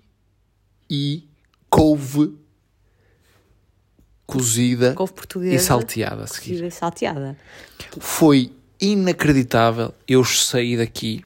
e 0.89 1.29
couve 1.69 2.35
cozida 4.27 4.95
Couve 4.95 5.13
e 5.43 5.59
salteada 5.59 6.25
a 6.25 6.27
seguir. 6.27 6.65
e 6.65 6.71
salteada. 6.71 7.37
Foi 7.99 8.53
inacreditável. 8.81 9.93
Eu 10.07 10.25
saí 10.25 10.77
daqui 10.77 11.25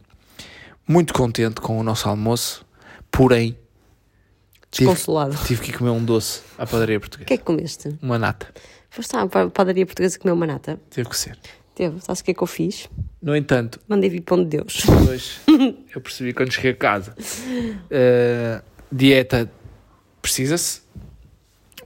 muito 0.86 1.12
contente 1.14 1.60
com 1.60 1.78
o 1.78 1.82
nosso 1.82 2.08
almoço, 2.08 2.64
porém 3.10 3.56
tive, 4.70 4.90
Desconsolado. 4.90 5.36
tive 5.46 5.62
que 5.62 5.70
ir 5.70 5.78
comer 5.78 5.90
um 5.90 6.04
doce 6.04 6.42
à 6.58 6.66
padaria 6.66 6.96
O 6.96 7.00
portuguesa. 7.00 7.26
que 7.26 7.34
é 7.34 7.36
que 7.38 7.44
comeste? 7.44 7.96
Uma 8.02 8.18
nata. 8.18 8.52
Foste 8.94 9.16
à 9.16 9.26
padaria 9.26 9.84
portuguesa 9.84 10.16
comer 10.20 10.30
uma 10.32 10.46
nata? 10.46 10.78
Teve 10.88 11.08
que 11.08 11.16
ser. 11.16 11.36
Teve. 11.74 12.00
Sabes 12.00 12.20
o 12.20 12.24
que 12.24 12.30
é 12.30 12.34
que 12.34 12.42
eu 12.42 12.46
fiz? 12.46 12.88
No 13.20 13.34
entanto, 13.34 13.80
Mandei 13.88 14.08
vir 14.08 14.20
pão 14.20 14.38
de 14.38 14.44
Deus. 14.44 14.84
depois 14.86 15.40
eu 15.92 16.00
percebi 16.00 16.32
quando 16.32 16.52
cheguei 16.52 16.70
a 16.70 16.76
casa. 16.76 17.12
eh, 17.90 18.62
dieta 18.92 19.50
precisa-se, 20.22 20.82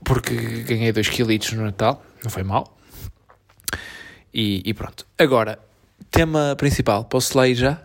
porque 0.05 0.35
ganhei 0.63 0.91
2 0.91 1.09
kg 1.09 1.55
no 1.55 1.63
Natal, 1.63 2.03
não 2.23 2.29
foi 2.29 2.43
mal. 2.43 2.77
E, 4.31 4.61
e 4.63 4.71
pronto. 4.75 5.07
Agora, 5.17 5.57
tema 6.11 6.55
principal, 6.57 7.05
posso 7.05 7.35
lá 7.35 7.47
ir 7.47 7.55
já? 7.55 7.81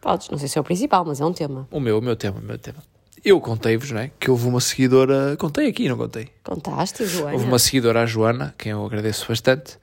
Podes, 0.00 0.30
não 0.30 0.38
sei 0.38 0.46
se 0.46 0.56
é 0.56 0.60
o 0.60 0.64
principal, 0.64 1.04
mas 1.04 1.20
é 1.20 1.24
um 1.24 1.32
tema. 1.32 1.66
O 1.72 1.80
meu, 1.80 1.98
o 1.98 2.00
meu 2.00 2.14
tema, 2.14 2.38
o 2.38 2.42
meu 2.42 2.56
tema. 2.56 2.78
Eu 3.24 3.40
contei-vos, 3.40 3.90
não 3.90 4.00
é? 4.00 4.10
Que 4.18 4.30
houve 4.30 4.46
uma 4.46 4.60
seguidora. 4.60 5.36
Contei 5.36 5.68
aqui, 5.68 5.88
não 5.88 5.96
contei? 5.96 6.28
Contaste, 6.42 7.06
Joana? 7.06 7.32
Houve 7.32 7.46
uma 7.46 7.58
seguidora, 7.58 8.02
a 8.02 8.06
Joana, 8.06 8.54
quem 8.58 8.72
eu 8.72 8.84
agradeço 8.84 9.26
bastante, 9.28 9.78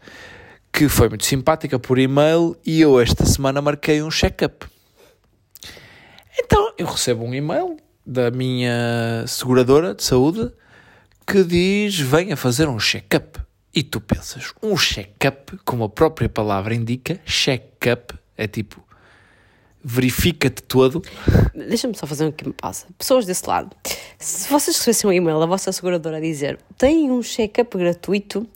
que 0.72 0.90
foi 0.90 1.10
muito 1.10 1.26
simpática 1.26 1.80
por 1.80 1.98
e-mail 1.98 2.56
e 2.66 2.82
eu 2.82 3.00
esta 3.00 3.26
semana 3.26 3.62
marquei 3.62 4.02
um 4.02 4.12
check-up. 4.12 4.66
Então 6.38 6.74
eu 6.78 6.88
recebo 6.88 7.24
um 7.24 7.34
e-mail 7.34 7.78
da 8.06 8.30
minha 8.30 9.26
seguradora 9.28 9.96
de 9.96 10.04
saúde 10.04 10.52
que 11.26 11.44
diz: 11.44 12.00
venha 12.00 12.36
fazer 12.36 12.68
um 12.68 12.80
check-up. 12.80 13.40
E 13.74 13.84
tu 13.84 14.00
pensas, 14.00 14.54
um 14.64 14.78
check-up, 14.78 15.58
como 15.66 15.84
a 15.84 15.90
própria 15.90 16.30
palavra 16.30 16.74
indica, 16.74 17.20
check-up 17.26 18.14
é 18.38 18.48
tipo 18.48 18.82
verifica-te 19.86 20.64
todo. 20.64 21.04
Deixa-me 21.54 21.96
só 21.96 22.08
fazer 22.08 22.26
um 22.26 22.32
que 22.32 22.48
me 22.48 22.54
passa. 22.54 22.88
Pessoas 22.98 23.26
desse 23.28 23.48
lado, 23.48 23.76
se 24.18 24.50
vocês 24.50 24.76
recebessem 24.78 25.10
um 25.10 25.14
e-mail 25.14 25.40
da 25.40 25.46
vossa 25.46 25.72
seguradora 25.72 26.18
a 26.18 26.20
dizer 26.20 26.58
tem 26.76 27.12
um 27.12 27.22
check-up 27.22 27.78
gratuito, 27.78 28.48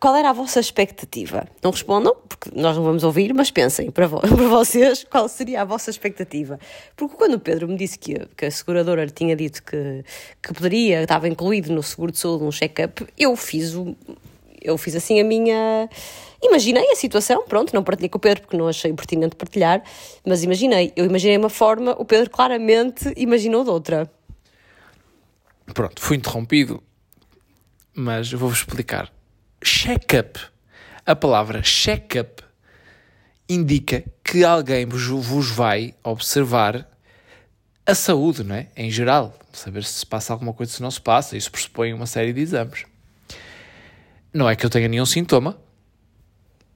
qual 0.00 0.16
era 0.16 0.30
a 0.30 0.32
vossa 0.32 0.60
expectativa? 0.60 1.46
Não 1.62 1.70
respondam, 1.70 2.16
porque 2.26 2.50
nós 2.58 2.74
não 2.74 2.84
vamos 2.84 3.04
ouvir, 3.04 3.34
mas 3.34 3.50
pensem 3.50 3.90
para, 3.90 4.06
vo 4.06 4.20
para 4.24 4.48
vocês 4.48 5.04
qual 5.04 5.28
seria 5.28 5.60
a 5.60 5.64
vossa 5.64 5.90
expectativa. 5.90 6.58
Porque 6.96 7.16
quando 7.16 7.34
o 7.34 7.40
Pedro 7.40 7.68
me 7.68 7.76
disse 7.76 7.98
que, 7.98 8.14
que 8.34 8.46
a 8.46 8.50
seguradora 8.50 9.06
tinha 9.06 9.36
dito 9.36 9.62
que, 9.62 10.04
que 10.42 10.54
poderia, 10.54 11.02
estava 11.02 11.28
incluído 11.28 11.70
no 11.70 11.82
seguro 11.82 12.12
de 12.12 12.18
saúde 12.18 12.44
um 12.44 12.50
check-up, 12.50 13.06
eu 13.18 13.36
fiz 13.36 13.74
o, 13.74 13.94
eu 14.64 14.78
fiz 14.78 14.96
assim 14.96 15.20
a 15.20 15.24
minha. 15.24 15.88
Imaginei 16.44 16.90
a 16.92 16.94
situação, 16.94 17.42
pronto, 17.48 17.72
não 17.72 17.82
partilhei 17.82 18.10
com 18.10 18.18
o 18.18 18.20
Pedro 18.20 18.42
porque 18.42 18.56
não 18.56 18.68
achei 18.68 18.92
pertinente 18.92 19.34
partilhar, 19.34 19.82
mas 20.26 20.42
imaginei. 20.42 20.92
Eu 20.94 21.06
imaginei 21.06 21.38
uma 21.38 21.48
forma, 21.48 21.92
o 21.98 22.04
Pedro 22.04 22.28
claramente 22.28 23.10
imaginou 23.16 23.64
de 23.64 23.70
outra. 23.70 24.10
Pronto, 25.72 26.02
fui 26.02 26.18
interrompido, 26.18 26.82
mas 27.94 28.30
eu 28.30 28.38
vou-vos 28.38 28.58
explicar. 28.58 29.10
Check-up. 29.64 30.38
A 31.06 31.16
palavra 31.16 31.62
check-up 31.62 32.42
indica 33.48 34.04
que 34.22 34.44
alguém 34.44 34.84
vos, 34.84 35.50
vai 35.50 35.94
observar 36.04 36.86
a 37.86 37.94
saúde, 37.94 38.44
não 38.44 38.54
é? 38.54 38.68
Em 38.76 38.90
geral. 38.90 39.34
Saber 39.50 39.84
se 39.84 40.00
se 40.00 40.06
passa 40.06 40.32
alguma 40.32 40.52
coisa, 40.52 40.72
se 40.72 40.82
não 40.82 40.90
se 40.90 41.00
passa. 41.00 41.36
Isso 41.38 41.50
pressupõe 41.50 41.94
uma 41.94 42.06
série 42.06 42.34
de 42.34 42.40
exames. 42.40 42.84
Não 44.32 44.48
é 44.48 44.56
que 44.56 44.66
eu 44.66 44.70
tenha 44.70 44.88
nenhum 44.88 45.06
sintoma, 45.06 45.58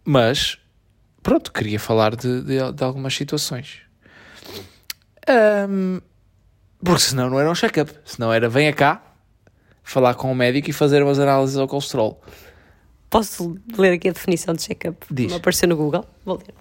mas 0.08 0.58
pronto, 1.22 1.52
queria 1.52 1.78
falar 1.78 2.16
de, 2.16 2.40
de, 2.40 2.72
de 2.72 2.82
algumas 2.82 3.14
situações. 3.14 3.82
Um, 5.68 6.00
porque 6.82 7.00
senão 7.00 7.28
não 7.28 7.38
era 7.38 7.50
um 7.50 7.54
check-up, 7.54 7.92
senão 8.06 8.32
era 8.32 8.48
venha 8.48 8.72
cá 8.72 9.02
falar 9.82 10.14
com 10.14 10.32
o 10.32 10.34
médico 10.34 10.70
e 10.70 10.72
fazer 10.72 11.02
umas 11.02 11.18
análises 11.18 11.58
ao 11.58 11.68
colesterol. 11.68 12.22
Posso 13.10 13.58
ler 13.76 13.92
aqui 13.92 14.08
a 14.08 14.12
definição 14.12 14.54
de 14.54 14.62
check-up? 14.62 15.06
Diz. 15.10 15.30
Não 15.30 15.36
apareceu 15.36 15.68
no 15.68 15.76
Google? 15.76 16.06
Vou 16.24 16.38
ler. 16.38 16.54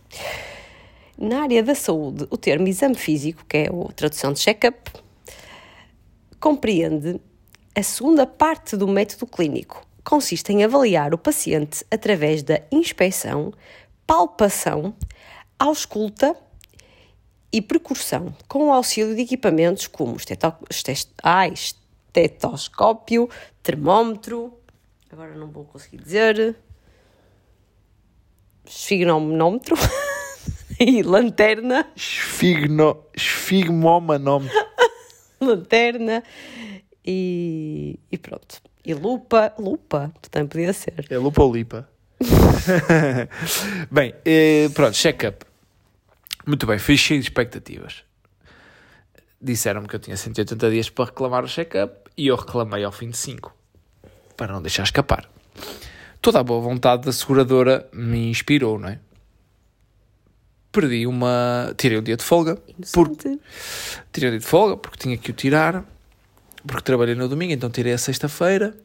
Na 1.18 1.44
área 1.44 1.64
da 1.64 1.74
saúde, 1.74 2.28
o 2.30 2.36
termo 2.36 2.68
exame 2.68 2.96
físico, 2.96 3.46
que 3.48 3.58
é 3.60 3.68
a 3.68 3.94
tradução 3.94 4.34
de 4.34 4.40
check-up, 4.40 4.92
compreende 6.38 7.22
a 7.74 7.82
segunda 7.82 8.28
parte 8.28 8.76
do 8.76 8.90
método 8.90 9.26
clínico. 9.26 9.87
Consiste 10.08 10.54
em 10.54 10.64
avaliar 10.64 11.14
o 11.14 11.18
paciente 11.18 11.86
através 11.92 12.42
da 12.42 12.62
inspeção, 12.72 13.52
palpação, 14.06 14.96
ausculta 15.60 16.34
e 17.52 17.62
percussão, 17.62 18.34
com 18.48 18.70
o 18.70 18.72
auxílio 18.72 19.14
de 19.14 19.24
equipamentos 19.24 19.86
como 19.86 20.16
esteto... 20.16 20.54
ah, 21.22 21.50
estetoscópio, 21.50 23.30
termómetro, 23.62 24.58
agora 25.12 25.36
não 25.36 25.52
vou 25.52 25.66
conseguir 25.66 25.98
dizer, 25.98 26.56
esfigmonómetro 28.66 29.76
e 30.80 31.04
lanterna, 31.04 31.92
Esfigno, 31.94 33.04
esfigmomanome. 33.14 34.50
lanterna 35.42 36.24
e, 37.06 38.00
e 38.10 38.18
pronto. 38.18 38.67
E 38.88 38.94
lupa, 38.94 39.54
lupa, 39.60 40.14
também 40.32 40.48
podia 40.48 40.72
ser. 40.72 41.06
É 41.10 41.18
lupa 41.18 41.44
ou 41.44 41.54
lipa? 41.54 41.90
Bem, 43.92 44.16
eh, 44.24 44.70
pronto, 44.74 44.94
check-up. 44.94 45.46
Muito 46.46 46.66
bem, 46.66 46.80
fui 46.80 46.96
cheio 46.96 47.20
de 47.20 47.26
expectativas. 47.28 48.06
Disseram-me 49.42 49.90
que 49.90 49.96
eu 49.98 50.00
tinha 50.00 50.16
180 50.16 50.70
dias 50.72 50.90
para 50.90 51.04
reclamar 51.04 51.44
o 51.44 51.48
check-up 51.50 52.10
e 52.16 52.28
eu 52.28 52.38
reclamei 52.38 52.86
ao 52.86 52.92
fim 52.94 53.10
de 53.10 53.18
5, 53.18 53.54
para 54.38 54.54
não 54.54 54.62
deixar 54.62 54.84
escapar. 54.84 55.30
Toda 56.22 56.40
a 56.40 56.44
boa 56.44 56.62
vontade 56.62 57.04
da 57.04 57.12
seguradora 57.12 57.90
me 57.92 58.30
inspirou, 58.30 58.80
não 58.80 58.88
é? 58.88 59.00
Perdi 60.72 61.06
uma. 61.06 61.74
Tirei 61.78 61.98
um 61.98 62.04
dia 62.04 62.16
de 62.16 62.24
folga. 62.24 62.56
Por, 62.94 63.08
Inocente. 63.08 63.42
tirei 64.14 64.30
um 64.30 64.32
dia 64.32 64.40
de 64.40 64.46
folga 64.46 64.78
porque 64.78 64.98
tinha 64.98 65.18
que 65.18 65.32
o 65.32 65.34
tirar, 65.34 65.84
porque 66.68 66.84
trabalhei 66.84 67.16
no 67.16 67.28
domingo, 67.28 67.54
então 67.54 67.70
tirei 67.70 67.94
a 67.94 67.98
sexta-feira. 67.98 68.76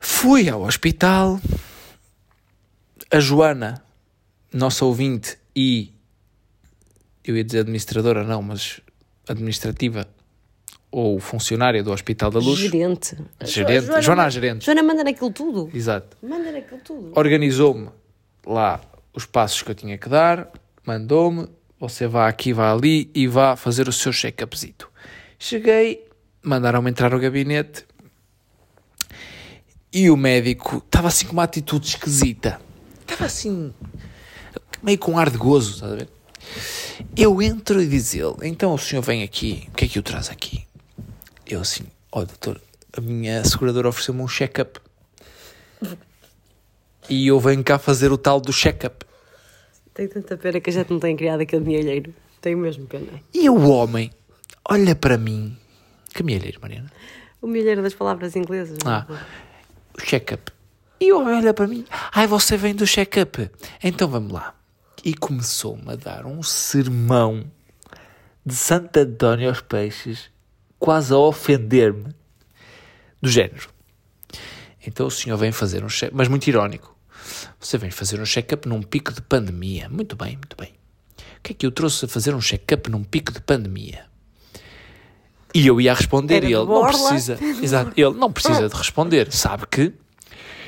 Fui 0.00 0.48
ao 0.48 0.62
hospital. 0.62 1.40
A 3.10 3.20
Joana, 3.20 3.82
nossa 4.52 4.84
ouvinte 4.84 5.36
e 5.54 5.92
eu 7.24 7.36
ia 7.36 7.44
dizer 7.44 7.60
administradora, 7.60 8.24
não, 8.24 8.42
mas 8.42 8.80
administrativa 9.28 10.08
ou 10.90 11.18
funcionária 11.20 11.82
do 11.82 11.90
Hospital 11.92 12.30
da 12.30 12.38
Luz. 12.38 12.58
Gerente. 12.58 13.16
Gerente. 13.44 13.86
Jo- 13.86 14.00
Joana, 14.02 14.24
a 14.24 14.30
gerente. 14.30 14.64
Joana 14.64 14.82
manda 14.82 15.04
naquilo 15.04 15.30
tudo. 15.30 15.70
Exato. 15.72 16.16
Manda 16.22 16.50
naquilo 16.52 16.80
tudo. 16.80 17.12
Organizou-me 17.14 17.88
lá 18.46 18.80
os 19.14 19.24
passos 19.24 19.62
que 19.62 19.70
eu 19.70 19.74
tinha 19.74 19.96
que 19.96 20.08
dar, 20.08 20.50
mandou-me, 20.86 21.48
você 21.78 22.06
vá 22.06 22.28
aqui, 22.28 22.52
vá 22.52 22.72
ali 22.72 23.10
e 23.14 23.26
vá 23.26 23.56
fazer 23.56 23.88
o 23.88 23.92
seu 23.92 24.12
check-upzito. 24.12 24.90
Cheguei, 25.38 26.06
mandaram-me 26.42 26.90
entrar 26.90 27.10
no 27.10 27.18
gabinete 27.18 27.84
e 29.92 30.10
o 30.10 30.16
médico 30.16 30.78
estava 30.78 31.08
assim 31.08 31.26
com 31.26 31.32
uma 31.32 31.44
atitude 31.44 31.86
esquisita. 31.86 32.60
Estava 33.00 33.26
assim, 33.26 33.72
meio 34.82 34.98
com 34.98 35.18
ar 35.18 35.30
de 35.30 35.38
gozo, 35.38 35.74
estás 35.74 35.92
a 35.92 35.96
ver? 35.96 36.08
Eu 37.16 37.40
entro 37.40 37.80
e 37.80 37.86
diz 37.86 38.14
ele, 38.14 38.34
então 38.42 38.74
o 38.74 38.78
senhor 38.78 39.02
vem 39.02 39.22
aqui, 39.22 39.68
o 39.68 39.72
que 39.72 39.84
é 39.84 39.88
que 39.88 39.98
o 39.98 40.02
traz 40.02 40.30
aqui? 40.30 40.64
Eu 41.46 41.60
assim, 41.60 41.84
ó 42.10 42.24
doutor, 42.24 42.60
a 42.96 43.00
minha 43.00 43.44
seguradora 43.44 43.88
ofereceu-me 43.88 44.22
um 44.22 44.28
check-up. 44.28 44.80
E 47.08 47.26
eu 47.26 47.38
venho 47.40 47.62
cá 47.64 47.78
fazer 47.78 48.12
o 48.12 48.18
tal 48.18 48.40
do 48.40 48.52
check-up. 48.52 49.04
Tenho 49.92 50.08
tanta 50.08 50.36
pena 50.36 50.60
que 50.60 50.70
a 50.70 50.72
gente 50.72 50.90
não 50.90 50.98
tenha 50.98 51.16
criado 51.16 51.40
aquele 51.40 51.64
mielheiro. 51.64 52.14
Tenho 52.40 52.58
mesmo 52.58 52.86
pena. 52.86 53.20
E 53.34 53.48
o 53.50 53.68
homem 53.68 54.10
olha 54.68 54.94
para 54.94 55.18
mim. 55.18 55.56
Que 56.12 56.22
milheiro, 56.22 56.60
Mariana? 56.60 56.90
O 57.40 57.46
mielheiro 57.46 57.82
das 57.82 57.94
palavras 57.94 58.36
inglesas. 58.36 58.78
Ah, 58.84 59.06
o 59.96 60.00
check-up. 60.00 60.52
E 61.00 61.12
o 61.12 61.20
homem 61.20 61.34
olha 61.34 61.52
para 61.52 61.66
mim. 61.66 61.84
Ai, 62.12 62.26
você 62.26 62.56
vem 62.56 62.74
do 62.74 62.86
check-up. 62.86 63.50
Então 63.82 64.08
vamos 64.08 64.32
lá. 64.32 64.54
E 65.04 65.14
começou-me 65.14 65.92
a 65.92 65.96
dar 65.96 66.26
um 66.26 66.42
sermão 66.42 67.50
de 68.46 68.54
Santo 68.54 68.96
António 68.98 69.48
aos 69.48 69.60
Peixes, 69.60 70.30
quase 70.78 71.12
a 71.12 71.16
ofender-me, 71.16 72.14
do 73.20 73.28
género. 73.28 73.68
Então 74.86 75.06
o 75.06 75.10
senhor 75.10 75.36
vem 75.36 75.52
fazer 75.52 75.84
um 75.84 75.88
check 75.88 76.12
mas 76.12 76.28
muito 76.28 76.46
irónico. 76.46 76.96
Você 77.58 77.78
vem 77.78 77.90
fazer 77.90 78.20
um 78.20 78.26
check-up 78.26 78.68
num 78.68 78.82
pico 78.82 79.12
de 79.12 79.22
pandemia. 79.22 79.88
Muito 79.88 80.14
bem, 80.16 80.36
muito 80.36 80.56
bem. 80.56 80.74
O 81.38 81.42
que 81.42 81.52
é 81.52 81.54
que 81.54 81.66
eu 81.66 81.72
trouxe 81.72 82.04
a 82.04 82.08
fazer 82.08 82.34
um 82.34 82.40
check-up 82.40 82.90
num 82.90 83.02
pico 83.02 83.32
de 83.32 83.40
pandemia? 83.40 84.11
E 85.54 85.66
eu 85.66 85.80
ia 85.80 85.92
responder 85.94 86.44
e 86.44 86.52
ele 86.52 86.64
não 86.64 86.86
precisa. 86.86 87.38
Exato, 87.62 87.92
ele 87.96 88.14
não 88.14 88.32
precisa 88.32 88.68
de 88.68 88.74
responder. 88.74 89.32
Sabe 89.32 89.66
que 89.66 89.92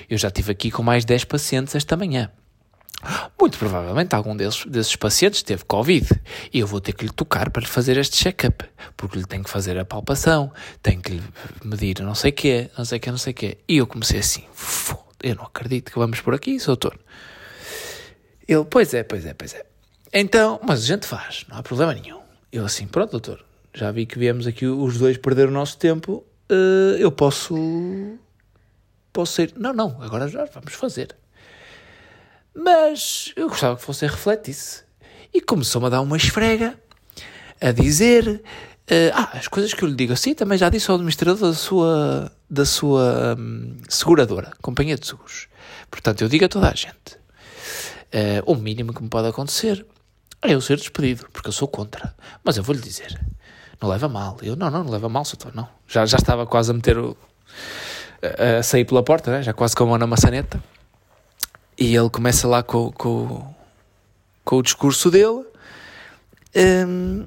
eu 0.09 0.19
já 0.19 0.29
estive 0.29 0.53
aqui 0.53 0.71
com 0.71 0.83
mais 0.83 1.05
10 1.05 1.25
pacientes 1.25 1.75
esta 1.75 1.97
manhã. 1.97 2.31
Muito 3.39 3.59
provavelmente 3.59 4.15
algum 4.15 4.35
desses, 4.35 4.65
desses 4.65 4.97
pacientes 4.97 5.43
teve 5.43 5.65
Covid 5.65 6.09
e 6.53 6.59
eu 6.59 6.67
vou 6.67 6.81
ter 6.81 6.93
que 6.93 7.05
lhe 7.05 7.13
tocar 7.13 7.51
para 7.51 7.61
lhe 7.61 7.69
fazer 7.69 7.99
este 7.99 8.17
check-up, 8.17 8.65
porque 8.97 9.19
lhe 9.19 9.27
tenho 9.27 9.45
que 9.45 9.51
fazer 9.51 9.79
a 9.79 9.85
palpação, 9.85 10.51
tenho 10.83 11.03
que 11.03 11.13
lhe 11.13 11.23
medir 11.63 12.01
não 12.01 12.15
sei 12.15 12.31
o 12.31 12.35
quê, 12.35 12.71
não 12.79 12.85
sei 12.85 12.97
o 12.99 13.01
quê, 13.01 13.11
não 13.11 13.19
sei 13.19 13.33
o 13.33 13.35
quê. 13.35 13.59
E 13.69 13.77
eu 13.77 13.87
comecei 13.87 14.21
assim, 14.21 14.45
"Foda, 14.55 15.03
eu 15.23 15.35
não 15.35 15.45
acredito 15.45 15.93
que 15.93 15.99
vamos 15.99 16.21
por 16.21 16.35
aqui, 16.35 16.57
doutor. 16.59 16.99
Ele, 18.49 18.65
pois 18.65 18.95
é, 18.95 19.03
pois 19.03 19.27
é, 19.27 19.35
pois 19.35 19.55
é. 19.55 19.65
Então, 20.13 20.61
mas 20.63 20.85
a 20.85 20.87
gente 20.87 21.07
faz, 21.07 21.45
não 21.49 21.59
há 21.59 21.63
problema 21.63 21.93
nenhum. 21.93 22.21
Eu 22.53 22.65
assim, 22.65 22.87
pronto, 22.87 23.11
doutor, 23.11 23.45
já 23.75 23.91
vi 23.91 24.07
que 24.07 24.19
viemos 24.19 24.47
aqui 24.47 24.67
os 24.67 24.99
dois 24.99 25.19
perder 25.19 25.49
o 25.49 25.51
nosso 25.51 25.77
tempo, 25.77 26.25
eh, 26.49 26.97
eu 26.99 27.11
posso... 27.11 27.55
Posso 29.13 29.43
ir... 29.43 29.53
Não, 29.57 29.73
não, 29.73 30.01
agora 30.01 30.29
já 30.29 30.45
vamos 30.47 30.75
fazer. 30.75 31.15
Mas 32.55 33.33
eu 33.37 33.49
gostava 33.49 33.77
que 33.77 33.87
você 33.87 34.07
refletisse. 34.07 34.85
E 35.33 35.41
começou-me 35.41 35.89
a 35.89 35.91
dar 35.91 36.01
uma 36.01 36.17
esfrega, 36.17 36.79
a 37.61 37.73
dizer 37.73 38.43
eh, 38.87 39.11
ah, 39.15 39.31
as 39.33 39.49
coisas 39.49 39.73
que 39.73 39.83
eu 39.83 39.89
lhe 39.89 39.95
digo 39.95 40.13
assim, 40.13 40.35
também 40.35 40.59
já 40.59 40.69
disse 40.69 40.91
ao 40.91 40.97
administrador 40.97 41.37
da 41.37 41.55
sua, 41.55 42.31
da 42.49 42.65
sua 42.67 43.35
hum, 43.39 43.79
seguradora, 43.89 44.53
companhia 44.63 44.97
de 44.97 45.07
seguros. 45.07 45.49
Portanto, 45.91 46.23
eu 46.23 46.29
digo 46.29 46.45
a 46.45 46.49
toda 46.49 46.69
a 46.71 46.75
gente: 46.75 47.19
eh, 48.13 48.43
o 48.47 48.55
mínimo 48.55 48.93
que 48.93 49.03
me 49.03 49.09
pode 49.09 49.29
acontecer 49.29 49.85
é 50.43 50.53
eu 50.55 50.61
ser 50.61 50.77
despedido, 50.77 51.27
porque 51.33 51.49
eu 51.49 51.53
sou 51.53 51.67
contra. 51.67 52.15
Mas 52.45 52.57
eu 52.59 52.63
vou-lhe 52.63 52.81
dizer: 52.81 53.19
não 53.81 53.89
leva 53.89 54.09
mal. 54.09 54.39
Eu, 54.43 54.57
não, 54.57 54.71
não, 54.71 54.85
não 54.85 54.91
leva 54.91 55.09
mal, 55.09 55.25
doutor, 55.25 55.55
não. 55.55 55.69
Já, 55.87 56.07
já 56.07 56.17
estava 56.17 56.47
quase 56.47 56.71
a 56.71 56.75
meter 56.75 56.99
o. 56.99 57.17
a, 58.23 58.59
a 58.59 58.63
sair 58.63 58.85
pela 58.85 59.03
porta, 59.03 59.31
né? 59.31 59.43
já 59.43 59.53
quase 59.53 59.75
com 59.75 59.85
a 59.85 59.87
mão 59.87 59.99
na 59.99 60.07
maçaneta. 60.07 60.63
E 61.79 61.95
ele 61.95 62.09
começa 62.09 62.47
lá 62.47 62.63
com, 62.63 62.93
com, 62.93 63.55
com 64.45 64.57
o 64.57 64.63
discurso 64.63 65.11
dele. 65.11 65.45
Hum, 66.57 67.27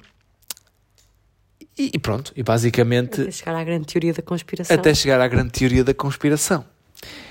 e, 1.77 1.91
e 1.93 1.99
pronto, 1.99 2.31
e 2.35 2.41
basicamente 2.41 3.21
Até 3.21 3.31
chegar 3.31 3.55
à 3.55 3.63
grande 3.63 3.85
teoria 3.85 4.13
da 4.13 4.21
conspiração. 4.23 4.75
até 4.75 4.93
chegar 4.95 5.21
à 5.21 5.27
grande 5.27 5.51
teoria 5.51 5.83
da 5.83 5.93
conspiração. 5.93 6.65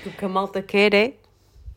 O 0.05 0.11
que 0.11 0.23
a 0.23 0.29
malta 0.29 0.61
quer 0.61 0.93
é. 0.93 1.13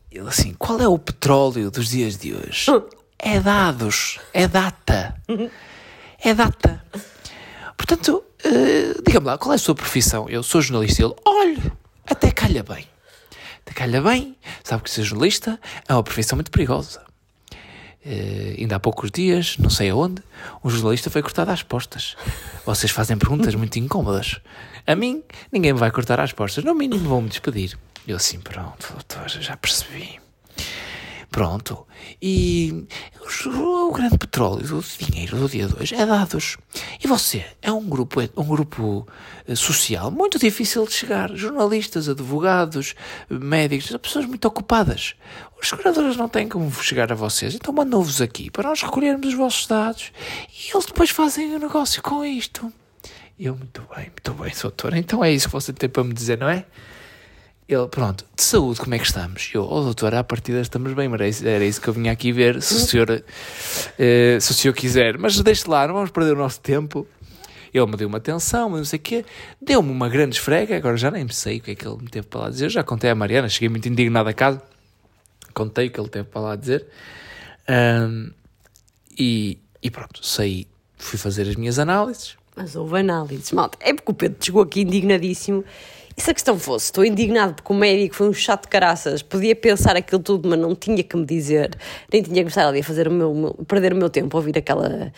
Ele 0.09 0.27
assim, 0.27 0.53
qual 0.53 0.79
é 0.79 0.87
o 0.87 0.97
petróleo 0.97 1.69
dos 1.71 1.89
dias 1.89 2.17
de 2.17 2.33
hoje? 2.33 2.67
É 3.23 3.39
dados, 3.39 4.19
é 4.33 4.47
data. 4.47 5.15
É 6.23 6.33
data. 6.33 6.83
Portanto, 7.81 8.23
eh, 8.43 8.93
diga-me 9.03 9.25
lá, 9.25 9.39
qual 9.39 9.53
é 9.53 9.55
a 9.55 9.57
sua 9.57 9.73
profissão? 9.73 10.29
Eu 10.29 10.43
sou 10.43 10.61
jornalista. 10.61 11.01
Ele, 11.01 11.15
olha, 11.25 11.71
até 12.05 12.29
calha 12.29 12.61
bem. 12.61 12.87
Até 13.65 13.73
calha 13.73 13.99
bem. 13.99 14.37
Sabe 14.63 14.83
que 14.83 14.91
ser 14.91 15.03
jornalista 15.03 15.59
é 15.89 15.93
uma 15.93 16.03
profissão 16.03 16.35
muito 16.35 16.51
perigosa. 16.51 17.03
Eh, 18.05 18.57
ainda 18.59 18.75
há 18.75 18.79
poucos 18.79 19.09
dias, 19.09 19.57
não 19.57 19.71
sei 19.71 19.89
aonde, 19.89 20.21
um 20.63 20.69
jornalista 20.69 21.09
foi 21.09 21.23
cortado 21.23 21.49
às 21.49 21.63
postas. 21.63 22.15
Vocês 22.63 22.91
fazem 22.91 23.17
perguntas 23.17 23.55
muito 23.55 23.79
incómodas. 23.79 24.39
A 24.85 24.95
mim, 24.95 25.23
ninguém 25.51 25.73
me 25.73 25.79
vai 25.79 25.89
cortar 25.89 26.19
às 26.19 26.31
postas. 26.31 26.63
No 26.63 26.75
mínimo, 26.75 27.09
vão-me 27.09 27.29
despedir. 27.29 27.75
Eu 28.07 28.17
assim, 28.17 28.39
pronto, 28.39 28.95
já 29.39 29.57
percebi. 29.57 30.19
Pronto. 31.31 31.87
E 32.21 32.85
o, 33.45 33.91
grande 33.93 34.17
petróleo, 34.17 34.79
o 34.79 35.05
dinheiro 35.05 35.37
do 35.37 35.47
dia 35.47 35.65
de 35.65 35.81
hoje 35.81 35.95
é 35.95 36.05
dados. 36.05 36.57
E 37.01 37.07
você 37.07 37.45
é 37.61 37.71
um 37.71 37.87
grupo, 37.87 38.19
um 38.35 38.43
grupo 38.43 39.07
eh, 39.47 39.55
social 39.55 40.11
muito 40.11 40.37
difícil 40.37 40.85
de 40.85 40.91
chegar. 40.91 41.33
Jornalistas, 41.33 42.09
advogados, 42.09 42.95
médicos, 43.29 43.95
pessoas 44.01 44.25
muito 44.25 44.45
ocupadas. 44.45 45.15
Os 45.59 45.69
seguradores 45.69 46.17
não 46.17 46.27
têm 46.27 46.49
como 46.49 46.69
chegar 46.73 47.09
a 47.13 47.15
vocês, 47.15 47.55
então 47.55 47.73
mandam-vos 47.73 48.19
aqui 48.19 48.51
para 48.51 48.67
nós 48.67 48.81
recolhermos 48.81 49.27
os 49.27 49.33
vossos 49.33 49.65
dados 49.67 50.11
e 50.49 50.71
eles 50.73 50.85
depois 50.85 51.11
fazem 51.11 51.55
o 51.55 51.59
negócio 51.59 52.03
com 52.03 52.25
isto. 52.25 52.71
Eu, 53.39 53.55
muito 53.55 53.87
bem, 53.95 54.07
muito 54.07 54.33
bem, 54.33 54.53
doutor. 54.61 54.93
Então 54.95 55.23
é 55.23 55.31
isso 55.31 55.47
que 55.47 55.53
você 55.53 55.71
tem 55.71 55.87
para 55.87 56.03
me 56.03 56.13
dizer, 56.13 56.37
não 56.37 56.49
é? 56.49 56.65
Ele, 57.73 57.87
pronto, 57.87 58.25
de 58.35 58.43
saúde, 58.43 58.81
como 58.81 58.93
é 58.95 58.99
que 58.99 59.05
estamos? 59.05 59.49
Eu, 59.53 59.63
oh 59.63 59.81
doutor, 59.81 60.13
à 60.13 60.21
partida 60.25 60.59
estamos 60.59 60.91
bem, 60.93 61.07
mas 61.07 61.41
era 61.41 61.63
isso, 61.63 61.79
que 61.79 61.87
eu 61.87 61.93
vinha 61.93 62.11
aqui 62.11 62.33
ver, 62.33 62.61
se 62.61 62.73
o 62.73 62.77
senhor, 62.79 63.23
eh, 63.97 64.37
se 64.41 64.51
o 64.51 64.53
senhor 64.53 64.73
quiser. 64.73 65.17
Mas 65.17 65.39
deixe 65.39 65.69
lá, 65.69 65.87
não 65.87 65.93
vamos 65.93 66.11
perder 66.11 66.33
o 66.33 66.35
nosso 66.35 66.59
tempo. 66.59 67.07
Ele 67.73 67.85
me 67.85 67.95
deu 67.95 68.09
uma 68.09 68.17
atenção, 68.17 68.69
mas 68.71 68.79
não 68.79 68.85
sei 68.85 68.99
o 68.99 69.01
quê. 69.01 69.25
Deu-me 69.61 69.89
uma 69.89 70.09
grande 70.09 70.35
esfrega, 70.35 70.75
agora 70.75 70.97
já 70.97 71.09
nem 71.09 71.25
sei 71.29 71.59
o 71.59 71.61
que 71.61 71.71
é 71.71 71.75
que 71.75 71.87
ele 71.87 71.95
me 72.01 72.09
teve 72.09 72.27
para 72.27 72.41
lá 72.41 72.49
dizer. 72.49 72.65
Eu 72.65 72.69
já 72.69 72.83
contei 72.83 73.09
à 73.09 73.15
Mariana, 73.15 73.47
cheguei 73.47 73.69
muito 73.69 73.87
indignado 73.87 74.27
a 74.27 74.33
casa. 74.33 74.61
Contei 75.53 75.87
o 75.87 75.91
que 75.91 75.99
ele 75.99 76.09
teve 76.09 76.27
para 76.27 76.41
lá 76.41 76.55
dizer. 76.57 76.85
Ahm, 77.69 78.31
e, 79.17 79.57
e 79.81 79.89
pronto, 79.89 80.25
saí, 80.25 80.67
fui 80.97 81.17
fazer 81.17 81.43
as 81.43 81.55
minhas 81.55 81.79
análises. 81.79 82.35
Mas 82.53 82.75
houve 82.75 82.99
análises, 82.99 83.53
malta. 83.53 83.77
É 83.79 83.93
porque 83.93 84.11
o 84.11 84.13
Pedro 84.13 84.37
chegou 84.43 84.61
aqui 84.61 84.81
indignadíssimo. 84.81 85.63
E 86.15 86.21
se 86.21 86.29
a 86.29 86.33
questão 86.33 86.59
fosse, 86.59 86.85
estou 86.85 87.05
indignado 87.05 87.53
porque 87.55 87.71
o 87.71 87.75
médico 87.75 88.15
foi 88.15 88.27
um 88.29 88.33
chato 88.33 88.63
de 88.63 88.67
caraças, 88.67 89.21
podia 89.21 89.55
pensar 89.55 89.95
aquilo 89.95 90.21
tudo, 90.21 90.49
mas 90.49 90.59
não 90.59 90.75
tinha 90.75 91.01
que 91.03 91.15
me 91.15 91.25
dizer, 91.25 91.77
nem 92.11 92.21
tinha 92.21 92.43
que 92.43 92.49
estar 92.49 92.67
ali 92.67 92.79
a 92.81 92.83
fazer 92.83 93.07
o 93.07 93.11
meu, 93.11 93.33
meu- 93.33 93.53
perder 93.67 93.93
o 93.93 93.95
meu 93.95 94.09
tempo 94.09 94.35
a 94.35 94.39
ouvir 94.39 94.57
aquela 94.57 95.11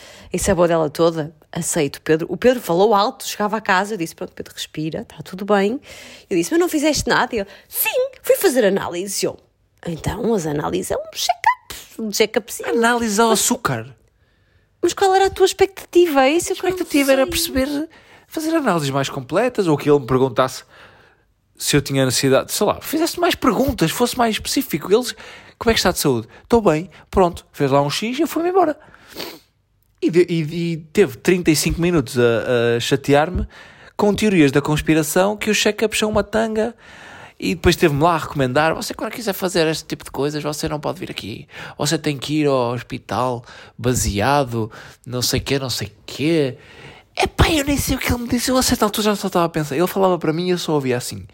dela 0.68 0.90
toda. 0.90 1.34
Aceito, 1.52 2.02
Pedro. 2.02 2.28
O 2.30 2.38
Pedro 2.38 2.60
falou 2.62 2.94
alto, 2.94 3.28
chegava 3.28 3.58
a 3.58 3.62
casa, 3.62 3.94
eu 3.94 3.98
disse: 3.98 4.16
Pronto, 4.16 4.34
Pedro, 4.34 4.54
respira, 4.54 5.02
está 5.02 5.18
tudo 5.24 5.46
bem. 5.46 5.80
Eu 6.30 6.38
disse: 6.38 6.52
Mas 6.52 6.60
não 6.60 6.70
fizeste 6.70 7.08
nada? 7.08 7.36
E 7.36 7.40
ele: 7.40 7.50
Sim, 7.68 8.10
fui 8.22 8.36
fazer 8.36 8.66
análise. 8.66 9.26
Eu, 9.26 9.38
então, 9.86 10.34
as 10.34 10.46
análises 10.48 10.92
é 10.92 10.96
um 10.96 11.12
check-up, 11.14 12.02
um 12.02 12.10
check-upzinho. 12.10 12.70
Análise 12.70 13.20
ao 13.22 13.32
açúcar. 13.32 13.96
Mas 14.82 14.94
qual 14.94 15.14
era 15.16 15.28
a 15.28 15.30
tua 15.30 15.46
expectativa? 15.46 16.28
Isso 16.28 16.52
A 16.52 16.56
expectativa 16.56 17.12
era 17.14 17.26
perceber, 17.26 17.68
fazer 18.34 18.56
análises 18.56 18.90
mais 18.90 19.10
completas, 19.10 19.68
ou 19.68 19.78
que 19.78 19.90
ele 19.90 20.00
me 20.00 20.08
perguntasse 20.08 20.64
se 21.56 21.76
eu 21.78 21.82
tinha 21.82 22.04
necessidade, 22.04 22.52
sei 22.52 22.66
lá, 22.66 22.82
fizesse 22.82 23.20
mais 23.20 23.36
perguntas, 23.36 23.92
fosse 23.92 24.18
mais 24.18 24.36
específico. 24.36 24.92
Eles, 24.92 25.16
como 25.60 25.70
é 25.70 25.74
que 25.74 25.80
está 25.80 25.92
de 25.92 26.00
saúde? 26.00 26.28
Estou 26.44 26.60
bem, 26.62 26.90
pronto, 27.12 27.46
fez 27.54 27.70
lá 27.70 27.80
um 27.82 27.90
X 27.92 28.18
e 28.18 28.22
eu 28.24 28.28
fui-me 28.28 28.50
embora. 28.50 28.76
E, 30.02 30.08
e- 30.08 30.72
e 30.74 30.78
teve 30.92 31.16
35 31.18 31.80
minutos 31.80 32.18
a, 32.20 32.76
a 32.76 32.80
chatear-me 32.80 33.48
com 33.96 34.14
teorias 34.14 34.52
da 34.52 34.62
conspiração 34.62 35.38
que 35.38 35.50
o 35.50 35.54
check-up 35.54 35.96
são 35.96 36.10
uma 36.10 36.24
tanga. 36.24 36.76
E 37.40 37.56
depois 37.56 37.76
teve-me 37.76 38.02
lá 38.02 38.16
a 38.16 38.18
recomendar: 38.18 38.74
você, 38.74 38.94
quando 38.94 39.12
quiser 39.12 39.34
fazer 39.34 39.68
este 39.68 39.86
tipo 39.86 40.04
de 40.04 40.12
coisas, 40.12 40.42
você 40.44 40.68
não 40.68 40.80
pode 40.80 41.00
vir 41.00 41.12
aqui. 41.12 41.48
Você 41.78 41.98
tem 41.98 42.18
que 42.18 42.42
ir 42.42 42.48
ao 42.48 42.74
hospital 42.74 43.44
baseado, 43.78 44.72
não 45.06 45.22
sei 45.22 45.40
quê, 45.40 45.60
não 45.60 45.70
sei 45.70 45.92
quê. 46.06 46.58
Epá, 47.16 47.50
eu 47.52 47.66
nem 47.66 47.78
sei 47.78 47.96
o 47.96 48.00
que 48.00 48.12
ele 48.12 48.24
me 48.24 48.28
disse. 48.28 48.50
Eu 48.50 48.58
a 48.58 48.64
certa 48.64 48.86
altura 48.86 49.06
já 49.06 49.16
só 49.16 49.28
estava 49.28 49.46
a 49.46 49.50
pensar. 49.50 49.76
Ele 49.76 49.88
falava 49.88 50.18
para 50.18 50.34
mim 50.34 50.48
e 50.48 50.52
eu 50.52 50.58
só 50.58 50.74
ouvia 50.74 50.98
assim: 50.98 51.26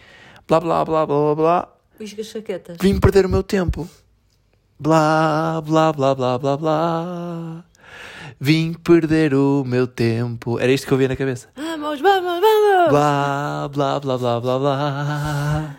blá 0.47 0.59
blá 0.59 0.83
blá 0.83 1.05
blá 1.05 1.17
blá 1.17 1.35
blá. 1.35 1.67
Pisca 1.97 2.23
chaquetas. 2.23 2.77
Vim 2.81 2.99
perder 2.99 3.25
o 3.25 3.29
meu 3.29 3.43
tempo. 3.43 3.87
Blá, 4.79 5.61
blá, 5.61 5.91
blá, 5.91 6.15
blá, 6.15 6.37
blá, 6.39 6.57
blá. 6.57 7.65
Vim 8.39 8.73
perder 8.73 9.33
o 9.33 9.65
meu 9.65 9.85
tempo. 9.85 10.57
Era 10.57 10.71
isto 10.71 10.87
que 10.87 10.93
eu 10.93 10.97
via 10.97 11.09
na 11.09 11.15
cabeça. 11.17 11.49
Vamos, 11.57 11.99
vamos, 11.99 12.39
vamos! 12.39 12.89
Blá, 12.89 13.67
blá, 13.67 13.99
blá, 13.99 14.17
blá, 14.17 14.39
blá, 14.39 14.59
blá. 14.59 15.77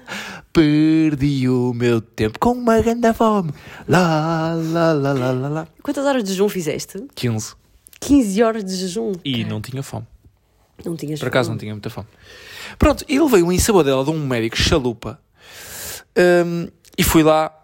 Perdi 0.53 1.49
o 1.49 1.73
meu 1.73 2.03
tempo 2.03 2.39
com 2.39 2.53
uma 2.53 2.83
grande 2.83 3.13
fome. 3.15 3.55
Lá, 3.89 4.53
lá, 4.55 4.93
lá, 4.93 5.13
lá, 5.15 5.31
lá, 5.31 5.49
lá. 5.49 5.69
Quantas 5.83 6.05
horas 6.05 6.23
de 6.23 6.33
jejum 6.33 6.49
fizeste? 6.51 7.07
15. 7.15 7.55
15 8.01 8.43
horas 8.43 8.65
de 8.65 8.75
jejum. 8.75 9.13
E 9.25 9.45
não 9.45 9.61
tinha 9.61 9.83
fome. 9.83 10.07
Não 10.85 10.97
tinhas 10.97 11.21
Por 11.21 11.29
acaso 11.29 11.51
não 11.51 11.59
tinha 11.59 11.73
muita 11.73 11.91
fome. 11.91 12.09
Pronto, 12.79 13.05
e 13.09 13.21
levei 13.21 13.43
um 13.43 13.53
dela 13.85 14.05
de 14.05 14.11
um 14.11 14.27
médico 14.27 14.57
chalupa. 14.57 15.21
Hum, 16.17 16.69
e 16.97 17.03
fui 17.03 17.23
lá 17.23 17.55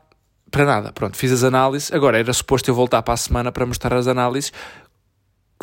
para 0.50 0.64
nada. 0.64 0.92
Pronto, 0.92 1.16
fiz 1.16 1.32
as 1.32 1.42
análises. 1.42 1.92
Agora 1.92 2.18
era 2.18 2.32
suposto 2.32 2.70
eu 2.70 2.74
voltar 2.74 3.02
para 3.02 3.14
a 3.14 3.16
semana 3.16 3.50
para 3.50 3.64
mostrar 3.64 3.94
as 3.94 4.06
análises. 4.06 4.52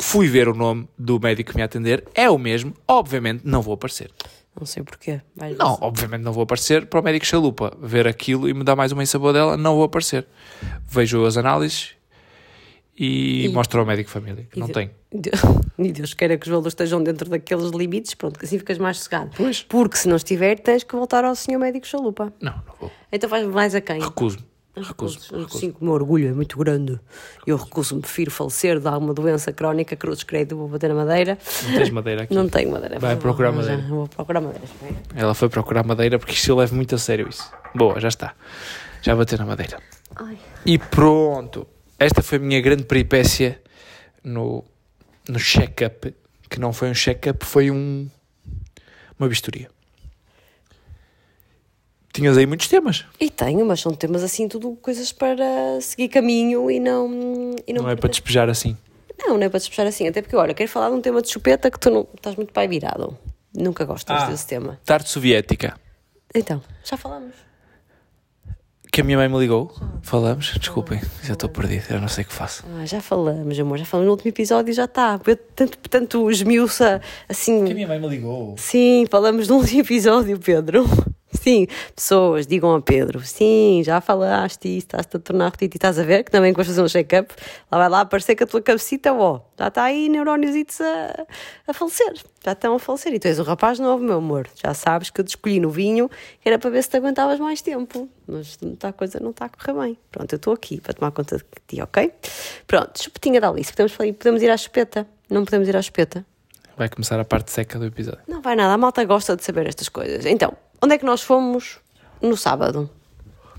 Fui 0.00 0.26
ver 0.28 0.48
o 0.48 0.54
nome 0.54 0.88
do 0.98 1.20
médico 1.20 1.52
que 1.52 1.56
me 1.56 1.62
atender. 1.62 2.04
É 2.14 2.28
o 2.28 2.36
mesmo. 2.36 2.74
Obviamente 2.86 3.42
não 3.44 3.62
vou 3.62 3.74
aparecer. 3.74 4.10
Não 4.58 4.66
sei 4.66 4.82
porquê. 4.82 5.20
Vais 5.36 5.56
Não, 5.56 5.78
obviamente 5.80 6.22
não 6.22 6.32
vou 6.32 6.42
aparecer 6.42 6.86
para 6.86 7.00
o 7.00 7.02
médico 7.02 7.26
chalupa 7.26 7.76
ver 7.80 8.06
aquilo 8.06 8.48
e 8.48 8.54
me 8.54 8.62
dar 8.62 8.76
mais 8.76 8.92
uma 8.92 9.02
dela. 9.32 9.56
Não 9.56 9.74
vou 9.74 9.84
aparecer. 9.84 10.26
Vejo 10.88 11.24
as 11.24 11.36
análises 11.36 11.90
e, 12.96 13.46
E- 13.46 13.48
mostro 13.48 13.80
ao 13.80 13.86
médico 13.86 14.08
família 14.10 14.46
que 14.50 14.58
não 14.58 14.66
de- 14.66 14.72
tem. 14.72 14.90
E 15.76 15.90
Deus 15.90 16.14
queira 16.14 16.36
que 16.38 16.46
os 16.46 16.50
valores 16.50 16.68
estejam 16.72 17.02
dentro 17.02 17.28
daqueles 17.28 17.70
limites, 17.72 18.14
pronto, 18.14 18.38
que 18.38 18.44
assim 18.44 18.58
ficas 18.58 18.78
mais 18.78 18.98
sossegado. 18.98 19.30
Pois. 19.36 19.62
Porque 19.64 19.96
se 19.96 20.08
não 20.08 20.14
estiver, 20.14 20.56
tens 20.60 20.84
que 20.84 20.94
voltar 20.94 21.24
ao 21.24 21.34
senhor 21.34 21.58
médico 21.58 21.84
chalupa. 21.86 22.32
Não, 22.40 22.52
não 22.52 22.74
vou. 22.80 22.90
Então 23.10 23.28
vais 23.28 23.44
mais 23.48 23.74
a 23.74 23.80
quem? 23.80 24.00
Recuso-me. 24.00 24.44
Recuso-me. 24.76 25.24
Eu 25.32 25.38
recuso. 25.40 25.58
sinto 25.58 25.76
que 25.76 25.82
o 25.82 25.84
meu 25.84 25.94
orgulho 25.94 26.28
é 26.28 26.32
muito 26.32 26.56
grande. 26.58 26.98
Eu 27.44 27.56
recuso-me, 27.56 28.00
prefiro 28.00 28.30
falecer 28.30 28.78
de 28.78 28.86
alguma 28.86 29.12
doença 29.12 29.52
crónica, 29.52 29.96
cruzes 29.96 30.22
credo, 30.22 30.56
vou 30.56 30.68
bater 30.68 30.88
na 30.88 30.94
madeira. 30.94 31.38
Não 31.64 31.74
tens 31.74 31.90
madeira 31.90 32.22
aqui. 32.22 32.34
Não 32.34 32.48
tenho 32.48 32.70
madeira. 32.70 32.98
Vai 33.00 33.16
procurar 33.16 33.50
madeira. 33.50 33.82
Vou 33.82 34.06
procurar 34.08 34.40
madeira. 34.40 34.64
Ela 35.14 35.34
foi 35.34 35.48
procurar 35.48 35.84
madeira 35.84 36.18
porque 36.20 36.34
isto 36.34 36.48
eu 36.50 36.56
levo 36.56 36.74
muito 36.76 36.94
a 36.94 36.98
sério 36.98 37.28
isso. 37.28 37.50
Boa, 37.74 37.98
já 38.00 38.08
está. 38.08 38.34
Já 39.02 39.14
bateu 39.16 39.38
na 39.38 39.46
madeira. 39.46 39.78
Ai. 40.16 40.38
E 40.64 40.78
pronto. 40.78 41.66
Esta 41.98 42.22
foi 42.22 42.38
a 42.38 42.40
minha 42.40 42.60
grande 42.60 42.84
peripécia 42.84 43.60
no, 44.22 44.64
no 45.28 45.38
check-up. 45.38 46.14
Que 46.50 46.60
não 46.60 46.72
foi 46.72 46.90
um 46.90 46.94
check-up, 46.94 47.44
foi 47.44 47.70
um 47.70 48.08
uma 49.18 49.28
vistoria. 49.28 49.70
Tinhas 52.12 52.36
aí 52.38 52.46
muitos 52.46 52.68
temas. 52.68 53.04
E 53.18 53.28
tenho, 53.28 53.64
mas 53.66 53.80
são 53.80 53.92
temas 53.92 54.22
assim, 54.22 54.46
tudo 54.46 54.76
coisas 54.76 55.10
para 55.12 55.80
seguir 55.80 56.08
caminho 56.08 56.70
e 56.70 56.78
não. 56.78 57.54
E 57.66 57.72
não, 57.72 57.82
Não 57.84 57.90
é 57.90 57.96
para 57.96 58.08
despejar 58.08 58.48
assim. 58.48 58.76
Não, 59.18 59.36
não 59.36 59.42
é 59.44 59.48
para 59.48 59.58
despejar 59.58 59.86
assim. 59.86 60.06
Até 60.06 60.22
porque, 60.22 60.36
olha, 60.36 60.54
quero 60.54 60.70
falar 60.70 60.90
de 60.90 60.96
um 60.96 61.00
tema 61.00 61.20
de 61.22 61.28
chupeta 61.30 61.70
que 61.70 61.78
tu 61.78 61.90
não 61.90 62.06
estás 62.14 62.36
muito 62.36 62.52
pai 62.52 62.68
virado. 62.68 63.16
Nunca 63.52 63.84
gostas 63.84 64.22
Ah. 64.22 64.26
desse 64.30 64.46
tema. 64.46 64.78
Tarde 64.84 65.08
soviética. 65.08 65.78
Então, 66.32 66.62
já 66.84 66.96
falamos. 66.96 67.34
Que 68.94 69.00
a 69.00 69.04
minha 69.04 69.18
mãe 69.18 69.28
me 69.28 69.36
ligou. 69.40 69.74
Falamos? 70.02 70.54
Desculpem, 70.56 71.00
já 71.24 71.32
estou 71.32 71.48
perdido, 71.48 71.86
eu 71.90 72.00
não 72.00 72.06
sei 72.06 72.22
o 72.22 72.28
que 72.28 72.32
faço. 72.32 72.62
Ah, 72.78 72.86
já 72.86 73.00
falamos, 73.00 73.58
amor, 73.58 73.76
já 73.76 73.84
falamos 73.84 74.06
no 74.06 74.12
último 74.12 74.28
episódio 74.28 74.70
e 74.70 74.72
já 74.72 74.84
está. 74.84 75.20
Eu 75.26 75.36
Tanto, 75.36 75.76
tanto 75.90 76.30
esmiuça 76.30 77.00
assim. 77.28 77.62
minha 77.74 77.88
mãe 77.88 77.98
me 77.98 78.06
ligou. 78.06 78.54
Sim, 78.56 79.04
falamos 79.10 79.48
no 79.48 79.56
último 79.56 79.80
episódio, 79.80 80.38
Pedro. 80.38 80.84
Sim, 81.44 81.66
pessoas, 81.94 82.46
digam 82.46 82.74
a 82.74 82.80
Pedro, 82.80 83.20
sim, 83.20 83.82
já 83.84 84.00
falaste 84.00 84.64
isso, 84.64 84.86
estás-te 84.86 85.14
a 85.18 85.20
tornar 85.20 85.44
repetitivo, 85.44 85.76
estás 85.76 85.98
a 85.98 86.02
ver 86.02 86.24
que 86.24 86.30
também 86.30 86.54
vais 86.54 86.66
fazer 86.66 86.80
um 86.80 86.88
check-up, 86.88 87.34
lá 87.70 87.78
vai 87.80 87.88
lá 87.90 88.00
aparecer 88.00 88.34
que 88.34 88.44
a 88.44 88.46
tua 88.46 88.62
cabecita, 88.62 89.12
ó, 89.12 89.40
já 89.58 89.68
está 89.68 89.82
aí 89.82 90.08
neurónios 90.08 90.54
a, 90.80 91.26
a 91.68 91.74
falecer, 91.74 92.14
já 92.42 92.52
estão 92.52 92.74
a 92.76 92.78
falecer. 92.78 93.12
E 93.12 93.18
tu 93.18 93.26
és 93.26 93.38
um 93.38 93.42
rapaz 93.42 93.78
novo, 93.78 94.02
meu 94.02 94.16
amor, 94.16 94.48
já 94.54 94.72
sabes 94.72 95.10
que 95.10 95.20
eu 95.20 95.24
te 95.24 95.28
escolhi 95.28 95.60
no 95.60 95.68
vinho, 95.68 96.08
que 96.40 96.48
era 96.48 96.58
para 96.58 96.70
ver 96.70 96.82
se 96.82 96.88
te 96.88 96.96
aguentavas 96.96 97.38
mais 97.38 97.60
tempo, 97.60 98.08
mas 98.26 98.56
a 98.82 98.92
coisa 98.94 99.20
não 99.20 99.28
está 99.28 99.44
a 99.44 99.48
correr 99.50 99.78
bem. 99.78 99.98
Pronto, 100.10 100.32
eu 100.32 100.36
estou 100.38 100.54
aqui 100.54 100.80
para 100.80 100.94
tomar 100.94 101.10
conta 101.10 101.36
de 101.36 101.44
ti, 101.66 101.82
ok? 101.82 102.10
Pronto, 102.66 103.02
chupetinha 103.02 103.38
da 103.38 103.50
Alice, 103.50 103.70
podemos, 103.70 103.94
podemos 104.16 104.42
ir 104.42 104.48
à 104.48 104.56
chupeta? 104.56 105.06
Não 105.28 105.44
podemos 105.44 105.68
ir 105.68 105.76
à 105.76 105.82
chupeta? 105.82 106.24
Vai 106.76 106.88
começar 106.88 107.18
a 107.20 107.24
parte 107.24 107.50
seca 107.52 107.78
do 107.78 107.86
episódio. 107.86 108.20
Não 108.26 108.42
vai 108.42 108.56
nada, 108.56 108.74
a 108.74 108.78
malta 108.78 109.04
gosta 109.04 109.36
de 109.36 109.44
saber 109.44 109.66
estas 109.66 109.88
coisas. 109.88 110.26
Então, 110.26 110.56
onde 110.82 110.94
é 110.94 110.98
que 110.98 111.04
nós 111.04 111.22
fomos 111.22 111.78
no 112.20 112.36
sábado? 112.36 112.90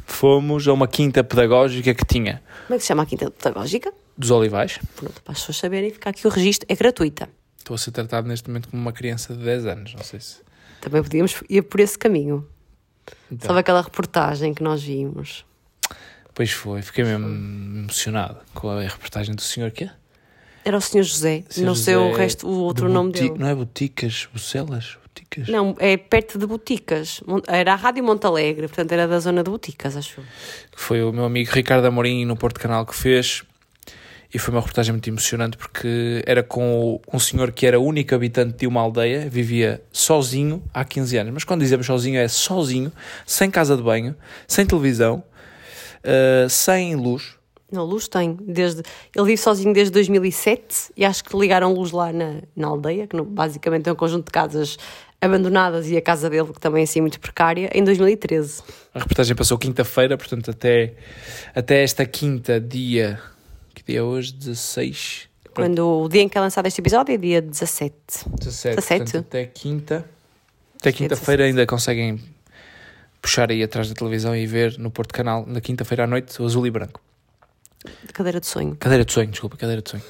Fomos 0.06 0.68
a 0.68 0.74
uma 0.74 0.88
quinta 0.88 1.24
pedagógica 1.24 1.94
que 1.96 2.06
tinha 2.06 2.44
Como 2.68 2.76
é 2.76 2.78
que 2.78 2.82
se 2.82 2.88
chama 2.88 3.04
a 3.04 3.06
quinta 3.06 3.32
pedagógica? 3.32 3.92
dos 4.18 4.32
Olivais. 4.32 4.80
Pronto, 4.96 5.22
para 5.22 5.34
as 5.34 5.40
pessoas 5.40 5.58
saberem, 5.58 5.90
ficar 5.92 6.12
aqui 6.12 6.26
o 6.26 6.30
registro, 6.30 6.66
é 6.70 6.76
gratuita. 6.76 7.28
Estou 7.58 7.76
a 7.76 7.78
ser 7.78 7.92
tratado 7.92 8.28
neste 8.28 8.48
momento 8.48 8.70
como 8.70 8.82
uma 8.82 8.94
criança 8.94 9.34
de 9.34 9.44
10 9.44 9.66
anos, 9.66 9.94
não 9.94 10.04
sei 10.04 10.20
se. 10.22 10.38
Também 10.80 11.02
podíamos 11.04 11.36
ir 11.50 11.64
por 11.64 11.80
esse 11.82 11.98
caminho. 11.98 12.48
Então, 13.30 13.48
Sabe 13.48 13.60
aquela 13.60 13.82
reportagem 13.82 14.54
que 14.54 14.64
nós 14.64 14.82
vimos? 14.84 15.46
Pois 16.34 16.52
foi, 16.52 16.82
fiquei 16.82 17.04
mesmo 17.04 17.28
emocionado 17.28 18.38
com 18.54 18.70
a 18.70 18.82
reportagem 18.82 19.36
do 19.36 19.42
senhor 19.42 19.72
que 19.72 19.90
Era 20.66 20.78
o 20.78 20.82
Sr. 20.82 21.04
José, 21.04 21.44
não 21.58 21.76
sei 21.76 21.96
o 21.96 22.12
resto, 22.12 22.48
o 22.48 22.60
outro 22.62 22.90
nome 22.90 23.12
dele. 23.12 23.36
Não 23.38 23.48
é 23.48 23.54
Boticas, 23.54 24.28
Bucelas? 24.34 24.98
Boticas? 25.04 25.48
Não, 25.48 25.76
é 25.80 25.96
perto 25.96 26.40
de 26.40 26.48
Boticas. 26.48 27.22
Era 27.48 27.74
a 27.74 27.76
Rádio 27.76 28.04
Montalegre, 28.04 28.68
portanto 28.68 28.92
era 28.92 29.08
da 29.08 29.20
zona 29.20 29.44
de 29.44 29.50
Boticas, 29.52 29.96
acho. 29.96 30.22
foi 30.76 31.04
o 31.04 31.14
meu 31.14 31.24
amigo 31.24 31.52
Ricardo 31.54 31.86
Amorim 31.86 32.26
no 32.26 32.36
Porto 32.36 32.60
Canal 32.60 32.86
que 32.86 32.96
fez 32.96 33.44
e 34.34 34.40
foi 34.40 34.54
uma 34.54 34.60
reportagem 34.60 34.92
muito 34.92 35.08
emocionante 35.10 35.56
porque 35.56 36.22
era 36.26 36.44
com 36.44 37.00
um 37.14 37.20
senhor 37.20 37.54
que 37.54 37.66
era 37.66 37.80
o 37.80 37.84
único 37.86 38.14
habitante 38.14 38.58
de 38.58 38.68
uma 38.68 38.82
aldeia, 38.82 39.30
vivia 39.30 39.82
sozinho 39.94 40.62
há 40.74 40.84
15 40.84 41.18
anos, 41.18 41.34
mas 41.34 41.44
quando 41.46 41.62
dizemos 41.62 41.86
sozinho 41.86 42.20
é 42.20 42.28
sozinho, 42.28 42.92
sem 43.26 43.50
casa 43.50 43.78
de 43.78 43.84
banho, 43.84 44.14
sem 44.46 44.66
televisão, 44.66 45.24
eh, 46.04 46.48
sem 46.50 46.96
luz. 46.96 47.38
Não, 47.72 47.84
luz 47.84 48.08
tem. 48.08 48.38
Desde, 48.42 48.84
ele 49.16 49.26
vive 49.26 49.38
sozinho 49.38 49.74
desde 49.74 49.92
2007 49.92 50.92
e 50.96 51.04
acho 51.04 51.24
que 51.24 51.36
ligaram 51.38 51.74
luz 51.74 51.92
lá 51.92 52.14
na, 52.14 52.42
na 52.56 52.68
aldeia, 52.68 53.08
que 53.08 53.16
não- 53.16 53.26
basicamente 53.26 53.90
é 53.90 53.92
um 53.92 53.96
conjunto 53.96 54.26
de 54.26 54.32
casas 54.32 54.78
abandonadas 55.20 55.90
e 55.90 55.98
a 55.98 56.02
casa 56.02 56.30
dele, 56.30 56.54
que 56.54 56.60
também 56.60 56.82
é 56.82 56.84
assim 56.84 57.02
muito 57.02 57.20
precária, 57.20 57.70
em 57.74 57.84
2013. 57.84 58.62
A 58.94 59.00
reportagem 59.00 59.36
passou 59.36 59.58
quinta-feira, 59.58 60.16
portanto 60.18 60.52
até, 60.52 60.94
até 61.56 61.82
esta 61.84 62.06
quinta, 62.06 62.60
dia, 62.60 63.20
que 63.74 63.84
dia 63.84 64.00
é 64.00 64.04
hoje? 64.04 64.34
16? 64.34 65.28
Quando 65.54 66.04
o 66.04 66.10
dia 66.10 66.22
em 66.22 66.30
que 66.30 66.38
é 66.38 66.42
lançado 66.42 66.68
este 66.68 66.80
episódio 66.82 67.14
é 67.14 67.18
dia 67.18 67.42
17. 67.42 67.94
17, 68.40 68.76
17. 68.76 69.04
portanto, 69.04 69.26
até 69.28 69.46
quinta. 69.46 70.06
Até 70.80 70.92
quinta-feira 70.92 71.46
ainda 71.46 71.66
conseguem 71.66 72.20
puxar 73.22 73.50
aí 73.50 73.64
atrás 73.64 73.88
da 73.90 73.96
televisão 73.96 74.36
e 74.36 74.46
ver 74.46 74.78
no 74.78 74.92
Porto 74.92 75.14
Canal, 75.14 75.46
na 75.48 75.60
quinta-feira 75.60 76.04
à 76.04 76.08
noite, 76.08 76.40
o 76.42 76.46
azul 76.46 76.68
e 76.68 76.70
branco. 76.70 77.02
De 78.06 78.14
cadeira 78.14 78.40
de 78.40 78.48
sonho. 78.48 78.76
Cadeira 78.80 79.06
de 79.06 79.12
sonho, 79.14 79.28
desculpa, 79.28 79.58
cadeira 79.58 79.82
de 79.82 79.90
sonho. 79.90 80.04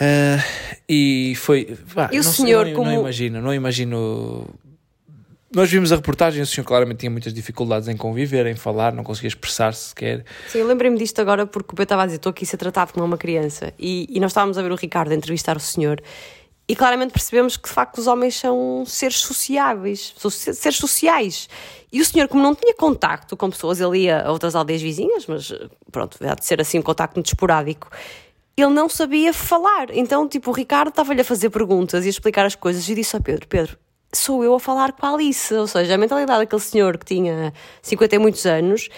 Ah, 0.00 0.42
e 0.88 1.34
foi. 1.36 1.76
pá, 1.94 2.08
E 2.12 2.18
o 2.18 2.22
não 2.22 2.32
senhor 2.32 2.66
não, 2.66 2.72
como- 2.74 2.90
Não 2.90 3.00
imagino, 3.00 3.40
não 3.42 3.54
imagino. 3.54 4.46
Nós 5.54 5.70
vimos 5.70 5.92
a 5.92 5.96
reportagem 5.96 6.40
o 6.42 6.46
senhor 6.46 6.64
claramente 6.64 7.00
tinha 7.00 7.10
muitas 7.10 7.34
dificuldades 7.34 7.86
em 7.86 7.94
conviver, 7.96 8.46
em 8.46 8.54
falar, 8.54 8.94
não 8.94 9.04
conseguia 9.04 9.28
expressar-se 9.28 9.88
sequer. 9.90 10.24
Sim, 10.48 10.60
eu 10.60 10.66
lembrei-me 10.66 10.96
disto 10.96 11.20
agora 11.20 11.46
porque 11.46 11.68
o 11.72 11.76
Pedro 11.76 11.82
estava 11.82 12.02
a 12.04 12.06
dizer: 12.06 12.16
estou 12.16 12.30
aqui 12.30 12.44
a 12.44 12.46
ser 12.46 12.56
tratado 12.56 12.92
como 12.94 13.04
uma 13.04 13.18
criança. 13.18 13.72
E, 13.78 14.06
e 14.10 14.18
nós 14.18 14.30
estávamos 14.30 14.56
a 14.56 14.62
ver 14.62 14.72
o 14.72 14.76
Ricardo 14.76 15.12
a 15.12 15.14
entrevistar 15.14 15.56
o 15.56 15.60
senhor. 15.60 16.00
E 16.68 16.76
claramente 16.76 17.12
percebemos 17.12 17.56
que 17.56 17.68
de 17.68 17.74
facto 17.74 17.98
os 17.98 18.06
homens 18.06 18.36
são 18.36 18.84
seres 18.86 19.16
sociáveis, 19.18 20.14
são 20.16 20.30
se- 20.30 20.54
seres 20.54 20.78
sociais. 20.78 21.48
E 21.92 22.00
o 22.00 22.04
senhor, 22.04 22.28
como 22.28 22.42
não 22.42 22.54
tinha 22.54 22.74
contacto 22.74 23.36
com 23.36 23.50
pessoas, 23.50 23.80
ele 23.80 24.04
ia 24.04 24.22
a 24.22 24.30
outras 24.32 24.54
aldeias 24.54 24.80
vizinhas, 24.80 25.26
mas 25.26 25.52
pronto, 25.90 26.16
há 26.24 26.34
de 26.34 26.44
ser 26.46 26.60
assim 26.60 26.78
um 26.78 26.82
contacto 26.82 27.16
muito 27.16 27.26
esporádico. 27.26 27.90
Ele 28.56 28.70
não 28.70 28.88
sabia 28.88 29.32
falar. 29.34 29.88
Então, 29.90 30.28
tipo, 30.28 30.50
o 30.50 30.54
Ricardo 30.54 30.88
estava-lhe 30.88 31.20
a 31.20 31.24
fazer 31.24 31.50
perguntas 31.50 32.04
e 32.04 32.08
a 32.08 32.10
explicar 32.10 32.46
as 32.46 32.54
coisas 32.54 32.88
e 32.88 32.94
disse 32.94 33.16
ao 33.16 33.22
Pedro: 33.22 33.46
Pedro, 33.48 33.76
sou 34.12 34.44
eu 34.44 34.54
a 34.54 34.60
falar 34.60 34.92
com 34.92 35.04
a 35.04 35.14
Alice. 35.14 35.52
Ou 35.54 35.66
seja, 35.66 35.94
a 35.94 35.98
mentalidade 35.98 36.40
daquele 36.40 36.60
senhor 36.62 36.96
que 36.96 37.04
tinha 37.06 37.52
50 37.82 38.14
e 38.14 38.18
muitos 38.18 38.46
anos 38.46 38.88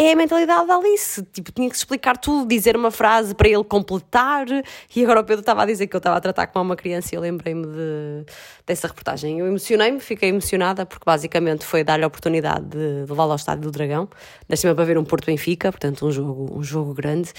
é 0.00 0.12
a 0.12 0.16
mentalidade 0.16 0.68
da 0.68 0.76
Alice. 0.76 1.22
Tipo, 1.32 1.50
tinha 1.50 1.68
que 1.68 1.74
explicar 1.74 2.16
tudo, 2.16 2.46
dizer 2.46 2.76
uma 2.76 2.92
frase 2.92 3.34
para 3.34 3.48
ele 3.48 3.64
completar. 3.64 4.46
E 4.94 5.02
agora 5.02 5.20
o 5.20 5.24
Pedro 5.24 5.40
estava 5.40 5.64
a 5.64 5.66
dizer 5.66 5.88
que 5.88 5.96
eu 5.96 5.98
estava 5.98 6.16
a 6.16 6.20
tratar 6.20 6.46
como 6.46 6.64
uma 6.66 6.76
criança 6.76 7.12
e 7.12 7.16
eu 7.16 7.20
lembrei-me 7.20 7.66
de, 7.66 8.24
dessa 8.64 8.86
reportagem. 8.86 9.40
Eu 9.40 9.46
emocionei-me, 9.48 9.98
fiquei 9.98 10.28
emocionada 10.28 10.86
porque 10.86 11.04
basicamente 11.04 11.64
foi 11.64 11.82
dar-lhe 11.82 12.04
a 12.04 12.06
oportunidade 12.06 12.66
de, 12.66 13.06
levá-lo 13.08 13.32
ao 13.32 13.36
Estádio 13.36 13.64
do 13.64 13.72
Dragão, 13.72 14.08
cima 14.54 14.74
para 14.74 14.84
ver 14.84 14.98
um 14.98 15.04
Porto 15.04 15.26
Benfica, 15.26 15.72
portanto 15.72 16.06
um 16.06 16.12
jogo, 16.12 16.56
um 16.56 16.62
jogo 16.62 16.94
grande. 16.94 17.32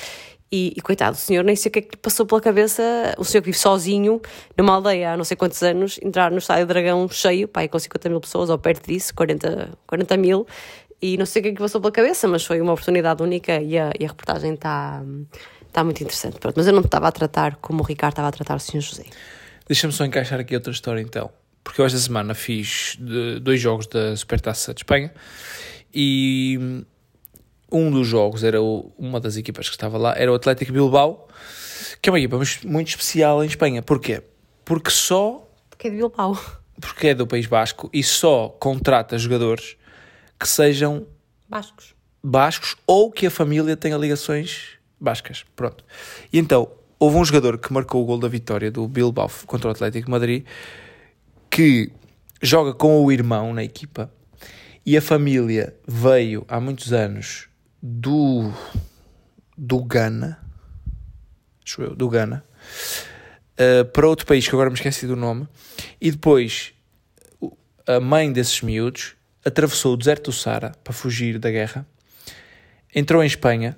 E, 0.51 0.73
e 0.75 0.81
coitado, 0.81 1.15
o 1.15 1.19
senhor 1.19 1.43
nem 1.43 1.55
sei 1.55 1.69
o 1.69 1.71
que 1.71 1.79
é 1.79 1.81
que 1.83 1.89
lhe 1.91 1.97
passou 2.01 2.25
pela 2.25 2.41
cabeça, 2.41 2.81
o 3.19 3.23
senhor 3.23 3.43
que 3.43 3.51
vive 3.51 3.59
sozinho 3.59 4.19
numa 4.57 4.73
aldeia 4.73 5.13
há 5.13 5.17
não 5.17 5.23
sei 5.23 5.37
quantos 5.37 5.61
anos, 5.61 5.99
entrar 6.01 6.31
no 6.31 6.39
Estádio 6.39 6.65
do 6.65 6.69
Dragão 6.69 7.07
cheio, 7.07 7.47
e 7.55 7.67
com 7.67 7.77
50 7.77 8.09
mil 8.09 8.19
pessoas, 8.19 8.49
ou 8.49 8.57
perto 8.57 8.87
disso, 8.87 9.13
40, 9.13 9.77
40 9.85 10.17
mil, 10.17 10.47
e 11.01 11.17
não 11.17 11.25
sei 11.25 11.39
o 11.41 11.43
que 11.43 11.49
é 11.49 11.53
que 11.53 11.59
passou 11.59 11.79
pela 11.81 11.91
cabeça, 11.91 12.27
mas 12.27 12.43
foi 12.45 12.59
uma 12.61 12.73
oportunidade 12.73 13.21
única 13.23 13.61
e 13.61 13.77
a, 13.77 13.91
e 13.99 14.05
a 14.05 14.07
reportagem 14.07 14.53
está 14.53 15.01
está 15.67 15.83
muito 15.83 16.01
interessante. 16.01 16.39
Pronto, 16.39 16.55
mas 16.57 16.65
eu 16.65 16.73
não 16.73 16.79
me 16.81 16.87
estava 16.87 17.07
a 17.07 17.11
tratar 17.11 17.55
como 17.57 17.81
o 17.81 17.85
Ricardo 17.85 18.13
estava 18.13 18.27
a 18.27 18.31
tratar 18.31 18.55
o 18.55 18.59
senhor 18.59 18.81
José. 18.81 19.05
Deixa-me 19.67 19.93
só 19.93 20.03
encaixar 20.03 20.39
aqui 20.39 20.55
outra 20.55 20.71
história 20.71 20.99
então. 20.99 21.29
Porque 21.63 21.79
eu 21.79 21.85
esta 21.85 21.99
semana 21.99 22.33
fiz 22.33 22.97
dois 23.41 23.61
jogos 23.61 23.85
da 23.85 24.15
Supertaça 24.17 24.73
de 24.73 24.79
Espanha 24.79 25.13
e 25.93 26.83
um 27.71 27.91
dos 27.91 28.07
jogos 28.07 28.43
era 28.43 28.61
o- 28.61 28.91
uma 28.97 29.19
das 29.19 29.37
equipas 29.37 29.69
que 29.69 29.75
estava 29.75 29.97
lá, 29.97 30.15
era 30.17 30.31
o 30.31 30.35
Atlético 30.35 30.71
Bilbao, 30.71 31.27
que 32.01 32.09
é 32.09 32.11
uma 32.11 32.17
equipa 32.19 32.37
muito- 32.37 32.67
muito 32.67 32.87
especial 32.87 33.43
em 33.43 33.47
Espanha. 33.47 33.81
Porquê? 33.83 34.23
Porque 34.65 34.89
só 34.89 35.47
Porque 35.69 35.87
é 35.87 35.91
de 35.91 35.97
Bilbao. 35.97 36.39
porque 36.81 37.07
é 37.09 37.13
do 37.13 37.27
País 37.27 37.45
Basco 37.45 37.89
e 37.93 38.03
só 38.03 38.49
contrata 38.59 39.17
jogadores 39.19 39.75
que 40.39 40.47
sejam 40.47 41.05
Bascos. 41.47 41.95
bascos 42.23 42.75
ou 42.87 43.11
que 43.11 43.27
a 43.27 43.31
família 43.31 43.75
tenha 43.75 43.97
ligações 43.97 44.79
bascas. 44.99 45.45
Pronto. 45.55 45.83
E 46.31 46.39
então, 46.39 46.71
houve 46.99 47.17
um 47.17 47.25
jogador 47.25 47.57
que 47.57 47.71
marcou 47.71 48.03
o 48.03 48.05
gol 48.05 48.19
da 48.19 48.27
vitória 48.27 48.69
do 48.69 48.87
Bilbao 48.87 49.29
contra 49.45 49.67
o 49.69 49.71
Atlético 49.71 50.05
de 50.05 50.11
Madrid 50.11 50.45
que 51.49 51.91
joga 52.41 52.73
com 52.73 53.03
o 53.03 53.11
irmão 53.11 53.53
na 53.53 53.63
equipa 53.63 54.11
e 54.85 54.95
a 54.97 55.01
família 55.01 55.75
veio 55.87 56.45
há 56.47 56.59
muitos 56.59 56.93
anos 56.93 57.47
do 57.81 58.51
do 59.57 59.83
Ghana, 59.83 60.39
acho 61.65 61.81
eu, 61.81 61.93
do 61.93 62.07
Ghana, 62.07 62.45
eh, 63.57 63.83
para 63.83 64.07
outro 64.07 64.25
país 64.25 64.47
que 64.47 64.55
agora 64.55 64.69
me 64.69 64.75
esqueci 64.75 65.05
do 65.05 65.17
nome, 65.17 65.47
e 65.99 66.11
depois 66.11 66.73
a 67.85 67.99
mãe 67.99 68.31
desses 68.31 68.61
miúdos 68.61 69.17
atravessou 69.43 69.93
o 69.93 69.97
deserto 69.97 70.25
do 70.25 70.31
Sara 70.31 70.73
para 70.83 70.93
fugir 70.93 71.39
da 71.39 71.49
guerra, 71.49 71.85
entrou 72.93 73.23
em 73.23 73.27
Espanha, 73.27 73.77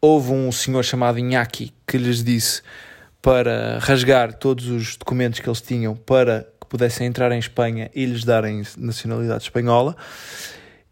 houve 0.00 0.32
um 0.32 0.50
senhor 0.52 0.84
chamado 0.84 1.18
Iñaki 1.18 1.72
que 1.86 1.98
lhes 1.98 2.22
disse 2.22 2.62
para 3.22 3.78
rasgar 3.80 4.34
todos 4.34 4.66
os 4.66 4.96
documentos 4.96 5.40
que 5.40 5.48
eles 5.48 5.60
tinham 5.60 5.96
para 5.96 6.46
que 6.60 6.66
pudessem 6.68 7.06
entrar 7.06 7.32
em 7.32 7.38
Espanha 7.38 7.90
e 7.94 8.04
lhes 8.04 8.24
darem 8.24 8.62
nacionalidade 8.78 9.44
espanhola. 9.44 9.96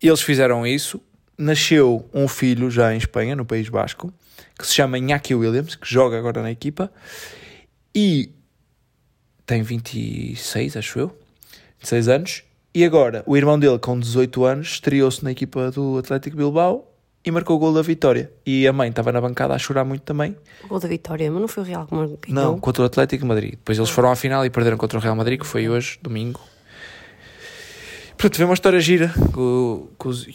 Eles 0.03 0.21
fizeram 0.21 0.67
isso. 0.67 1.01
Nasceu 1.37 2.09
um 2.13 2.29
filho 2.29 2.71
já 2.71 2.95
em 2.95 2.99
Espanha, 2.99 3.35
no 3.35 3.45
País 3.45 3.69
Basco, 3.69 4.13
que 4.59 4.67
se 4.67 4.75
chama 4.75 4.99
Iñaki 4.99 5.35
Williams, 5.35 5.75
que 5.75 5.87
joga 5.93 6.19
agora 6.19 6.43
na 6.43 6.51
equipa 6.51 6.93
e 7.95 8.31
tem 9.47 9.63
26, 9.63 10.77
acho 10.77 10.99
eu, 10.99 11.19
26 11.79 12.09
anos. 12.09 12.43
E 12.75 12.85
agora, 12.85 13.23
o 13.25 13.37
irmão 13.37 13.57
dele, 13.57 13.79
com 13.79 13.99
18 13.99 14.45
anos, 14.45 14.69
estreou-se 14.73 15.23
na 15.23 15.31
equipa 15.31 15.71
do 15.71 15.97
Atlético 15.99 16.37
Bilbao 16.37 16.91
e 17.25 17.31
marcou 17.31 17.55
o 17.55 17.59
gol 17.59 17.73
da 17.73 17.83
vitória. 17.83 18.33
E 18.45 18.67
a 18.67 18.73
mãe 18.73 18.91
estava 18.91 19.13
na 19.13 19.21
bancada 19.21 19.55
a 19.55 19.59
chorar 19.59 19.85
muito 19.85 20.03
também. 20.03 20.37
O 20.65 20.69
gol 20.69 20.81
da 20.81 20.89
vitória, 20.89 21.31
mas 21.31 21.41
não 21.41 21.47
foi 21.47 21.63
o 21.63 21.67
Real 21.67 21.87
que 21.87 21.95
marcou. 21.95 22.19
Não, 22.29 22.59
contra 22.59 22.83
o 22.83 22.87
Atlético 22.87 23.23
de 23.23 23.29
Madrid. 23.29 23.51
Depois 23.53 23.79
eles 23.79 23.91
foram 23.91 24.11
à 24.11 24.17
final 24.17 24.45
e 24.45 24.51
perderam 24.51 24.77
contra 24.77 24.99
o 24.99 25.01
Real 25.01 25.15
Madrid, 25.15 25.39
que 25.39 25.47
foi 25.47 25.69
hoje, 25.69 26.01
domingo. 26.03 26.41
Portanto, 28.19 28.39
vem 28.39 28.47
uma 28.47 28.55
história 28.55 28.81
gira, 28.81 29.15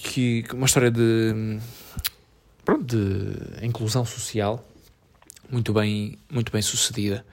que, 0.02 0.46
uma 0.54 0.66
história 0.66 0.90
de, 0.90 1.60
pronto, 2.64 2.86
de 2.86 3.66
inclusão 3.66 4.06
social 4.06 4.66
muito 5.50 5.74
bem, 5.74 6.18
muito 6.32 6.52
bem 6.52 6.62
sucedida. 6.62 7.26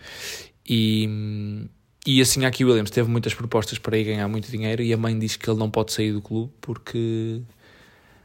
E, 0.69 1.69
e 2.07 2.21
assim, 2.21 2.45
aqui 2.45 2.65
Williams 2.65 2.91
teve 2.91 3.11
muitas 3.11 3.35
propostas 3.35 3.79
para 3.79 3.99
ir 3.99 4.05
ganhar 4.05 4.29
muito 4.29 4.49
dinheiro 4.49 4.81
e 4.81 4.93
a 4.93 4.97
mãe 4.97 5.19
disse 5.19 5.37
que 5.37 5.51
ele 5.51 5.59
não 5.59 5.69
pode 5.69 5.93
sair 5.93 6.13
do 6.13 6.23
clube 6.23 6.53
porque, 6.61 7.43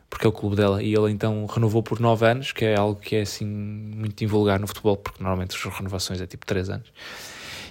porque 0.08 0.26
é 0.26 0.30
o 0.30 0.32
clube 0.32 0.56
dela. 0.56 0.84
E 0.84 0.94
ele 0.94 1.12
então 1.12 1.48
renovou 1.48 1.82
por 1.82 2.00
9 2.00 2.26
anos, 2.26 2.52
que 2.52 2.64
é 2.64 2.76
algo 2.76 3.00
que 3.00 3.16
é 3.16 3.22
assim 3.22 3.46
muito 3.46 4.24
invulgar 4.24 4.60
no 4.60 4.68
futebol, 4.68 4.98
porque 4.98 5.24
normalmente 5.24 5.56
as 5.56 5.74
renovações 5.74 6.22
é 6.22 6.28
tipo 6.28 6.46
3 6.46 6.70
anos. 6.70 6.94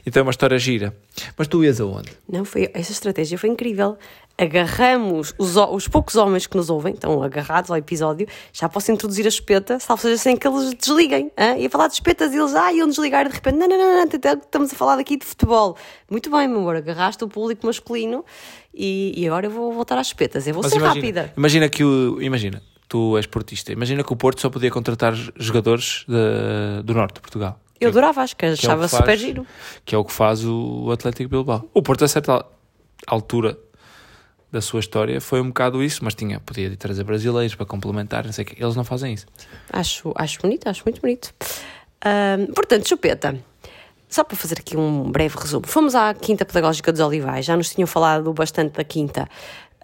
Então 0.04 0.20
é 0.20 0.24
uma 0.24 0.30
história 0.30 0.58
gira. 0.58 0.96
Mas 1.36 1.46
tu 1.46 1.62
ias 1.62 1.80
aonde? 1.80 2.10
Não, 2.28 2.44
foi, 2.44 2.70
essa 2.72 2.92
estratégia 2.92 3.38
foi 3.38 3.50
incrível. 3.50 3.98
Agarramos 4.40 5.34
os, 5.38 5.54
os 5.56 5.86
poucos 5.86 6.16
homens 6.16 6.46
que 6.46 6.56
nos 6.56 6.70
ouvem, 6.70 6.94
estão 6.94 7.22
agarrados 7.22 7.70
ao 7.70 7.76
episódio, 7.76 8.26
já 8.54 8.70
posso 8.70 8.90
introduzir 8.90 9.26
a 9.26 9.28
espeta, 9.28 9.78
salvo 9.78 10.00
seja 10.02 10.16
sem 10.16 10.34
que 10.34 10.48
eles 10.48 10.72
desliguem. 10.72 11.30
hã? 11.36 11.56
Ia 11.58 11.68
falar 11.68 11.88
de 11.88 11.94
espetas 11.94 12.32
e 12.32 12.38
eles, 12.38 12.54
ah, 12.54 12.72
iam 12.72 12.88
desligar 12.88 13.26
e 13.26 13.28
de 13.28 13.34
repente, 13.34 13.56
não, 13.56 13.68
não, 13.68 13.76
não, 13.76 13.96
não, 13.96 14.04
estamos 14.04 14.72
a 14.72 14.74
falar 14.76 14.98
aqui 14.98 15.18
de 15.18 15.26
futebol. 15.26 15.76
Muito 16.10 16.30
bem, 16.30 16.48
meu 16.48 16.58
amor, 16.60 16.76
agarraste 16.76 17.22
o 17.22 17.28
público 17.28 17.66
masculino 17.66 18.24
e, 18.74 19.12
e 19.14 19.26
agora 19.28 19.46
eu 19.46 19.50
vou 19.50 19.72
voltar 19.74 19.98
às 19.98 20.06
espetas. 20.06 20.46
Eu 20.46 20.54
vou 20.54 20.62
Mas 20.62 20.72
ser 20.72 20.78
imagina, 20.78 21.00
rápida. 21.00 21.32
Imagina 21.36 21.68
que 21.68 21.84
o. 21.84 22.20
Imagina, 22.22 22.62
tu 22.88 23.18
és 23.18 23.26
portista. 23.26 23.72
Imagina 23.72 24.02
que 24.02 24.12
o 24.12 24.16
Porto 24.16 24.40
só 24.40 24.48
podia 24.48 24.70
contratar 24.70 25.14
jogadores 25.36 26.06
de- 26.08 26.82
do 26.82 26.94
norte 26.94 27.16
de 27.16 27.20
Portugal. 27.20 27.60
Eu 27.78 27.90
adorava, 27.90 28.22
acho 28.22 28.34
que 28.36 28.40
que 28.40 28.46
é 28.46 28.50
o 28.50 28.52
achava 28.54 28.82
que 28.84 28.88
super 28.90 29.04
faz- 29.06 29.20
giro. 29.20 29.46
Que 29.84 29.94
é 29.94 29.98
o 29.98 30.04
que 30.04 30.12
faz 30.12 30.44
o 30.46 30.90
Atlético 30.90 31.28
Bilbao. 31.28 31.68
O 31.74 31.82
Porto, 31.82 32.04
a 32.04 32.08
certa 32.08 32.44
altura 33.06 33.58
da 34.52 34.60
sua 34.60 34.80
história, 34.80 35.20
foi 35.20 35.40
um 35.40 35.48
bocado 35.48 35.82
isso, 35.82 36.04
mas 36.04 36.14
tinha, 36.14 36.40
podia 36.40 36.76
trazer 36.76 37.04
brasileiros 37.04 37.54
para 37.54 37.66
complementar, 37.66 38.24
não 38.24 38.32
sei 38.32 38.44
o 38.44 38.46
quê. 38.48 38.56
Eles 38.58 38.74
não 38.74 38.84
fazem 38.84 39.14
isso. 39.14 39.26
Acho, 39.72 40.12
acho 40.16 40.40
bonito, 40.40 40.68
acho 40.68 40.82
muito 40.84 41.00
bonito. 41.00 41.32
Portanto, 42.54 42.88
chupeta. 42.88 43.38
Só 44.08 44.24
para 44.24 44.36
fazer 44.36 44.58
aqui 44.58 44.76
um 44.76 45.10
breve 45.10 45.36
resumo. 45.38 45.66
Fomos 45.66 45.94
à 45.94 46.12
Quinta 46.12 46.44
Pedagógica 46.44 46.90
dos 46.90 47.00
Olivais, 47.00 47.46
já 47.46 47.56
nos 47.56 47.70
tinham 47.70 47.86
falado 47.86 48.32
bastante 48.32 48.72
da 48.72 48.82
Quinta. 48.82 49.28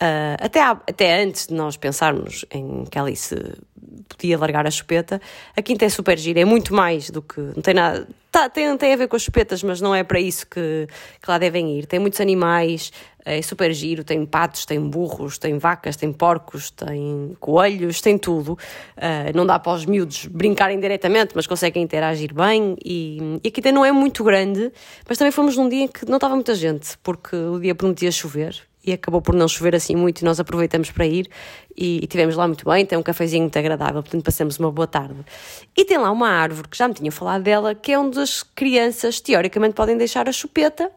Ah, 0.01 0.37
até, 0.41 0.61
até 0.61 1.23
antes 1.23 1.47
de 1.47 1.55
nós 1.55 1.77
pensarmos 1.77 2.45
em 2.51 2.85
que 2.85 2.99
ali 2.99 3.17
se 3.17 3.37
podia 4.09 4.39
largar 4.39 4.67
a 4.67 4.71
chupeta, 4.71 5.21
a 5.57 5.63
Quinta 5.63 5.85
é 5.85 5.89
super 5.89 6.19
gira, 6.19 6.41
é 6.41 6.45
muito 6.45 6.75
mais 6.75 7.11
do 7.11 7.23
que. 7.23 7.41
Não 7.41 7.63
tem 7.63 7.75
nada. 7.75 8.07
Tá, 8.31 8.51
tem, 8.51 8.77
tem 8.77 8.93
a 8.93 8.97
ver 8.97 9.09
com 9.09 9.17
as 9.17 9.23
chupetas, 9.23 9.63
mas 9.63 9.81
não 9.81 9.95
é 9.95 10.05
para 10.05 10.21
isso 10.21 10.47
que, 10.47 10.87
que 11.23 11.31
lá 11.31 11.39
devem 11.39 11.79
ir. 11.79 11.87
Tem 11.87 11.99
muitos 11.99 12.21
animais, 12.21 12.93
é 13.25 13.43
super 13.43 13.73
giro, 13.73 14.05
tem 14.05 14.25
patos, 14.25 14.65
tem 14.65 14.79
burros, 14.79 15.37
tem 15.37 15.59
vacas, 15.59 15.97
tem 15.97 16.13
porcos, 16.13 16.71
tem 16.71 17.35
coelhos, 17.41 18.01
tem 18.01 18.17
tudo. 18.17 18.57
Ah, 18.97 19.33
não 19.35 19.45
dá 19.45 19.59
para 19.59 19.73
os 19.73 19.85
miúdos 19.85 20.27
brincarem 20.27 20.79
diretamente, 20.79 21.33
mas 21.35 21.47
conseguem 21.47 21.83
interagir 21.83 22.33
bem. 22.33 22.77
E, 22.85 23.41
e 23.43 23.49
a 23.49 23.51
quinta 23.51 23.73
não 23.73 23.85
é 23.85 23.91
muito 23.91 24.23
grande, 24.23 24.71
mas 25.09 25.19
também 25.19 25.33
fomos 25.33 25.57
num 25.57 25.69
dia 25.69 25.85
em 25.85 25.89
que 25.89 26.07
não 26.07 26.19
estava 26.19 26.35
muita 26.35 26.55
gente, 26.55 26.97
porque 27.03 27.35
o 27.35 27.59
dia 27.59 27.75
prometia 27.75 28.13
chover. 28.13 28.63
E 28.87 28.93
acabou 28.93 29.21
por 29.21 29.35
não 29.35 29.49
chover 29.49 29.75
assim 29.75 29.97
muito 29.97 30.21
e 30.21 30.25
nós 30.25 30.39
aproveitamos 30.39 30.91
para 30.91 31.05
ir 31.05 31.29
e, 31.77 31.99
e 32.03 32.07
tivemos 32.07 32.37
lá 32.37 32.47
muito 32.47 32.65
bem, 32.65 32.87
tem 32.87 32.97
um 32.97 33.03
cafezinho 33.03 33.43
muito 33.43 33.59
agradável, 33.59 34.03
portanto 34.03 34.25
passamos 34.25 34.59
uma 34.59 34.71
boa 34.71 34.87
tarde. 34.87 35.17
E 35.77 35.85
tem 35.85 35.99
lá 35.99 36.11
uma 36.11 36.29
árvore, 36.29 36.69
que 36.69 36.79
já 36.79 36.87
me 36.87 36.95
tinham 36.95 37.11
falado 37.11 37.43
dela, 37.43 37.75
que 37.75 37.93
é 37.93 37.99
onde 37.99 38.21
as 38.21 38.43
crianças 38.43 39.21
teoricamente 39.21 39.75
podem 39.75 39.97
deixar 39.97 40.29
a 40.29 40.33
chupeta. 40.33 40.91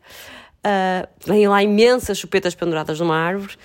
Uh, 0.60 1.48
lá 1.48 1.64
imensas 1.64 2.18
chupetas 2.18 2.54
penduradas 2.54 3.00
numa 3.00 3.16
árvore 3.16 3.56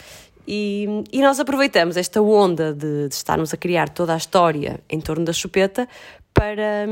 e, 0.47 0.87
e 1.13 1.23
nós 1.23 1.41
aproveitamos 1.41 1.97
esta 1.97 2.21
onda 2.21 2.73
de, 2.73 3.09
de 3.09 3.15
estarmos 3.15 3.55
a 3.55 3.57
criar 3.57 3.89
toda 3.89 4.15
a 4.15 4.17
história 4.17 4.81
em 4.89 5.01
torno 5.01 5.25
da 5.25 5.33
chupeta 5.33 5.89
para, 6.35 6.87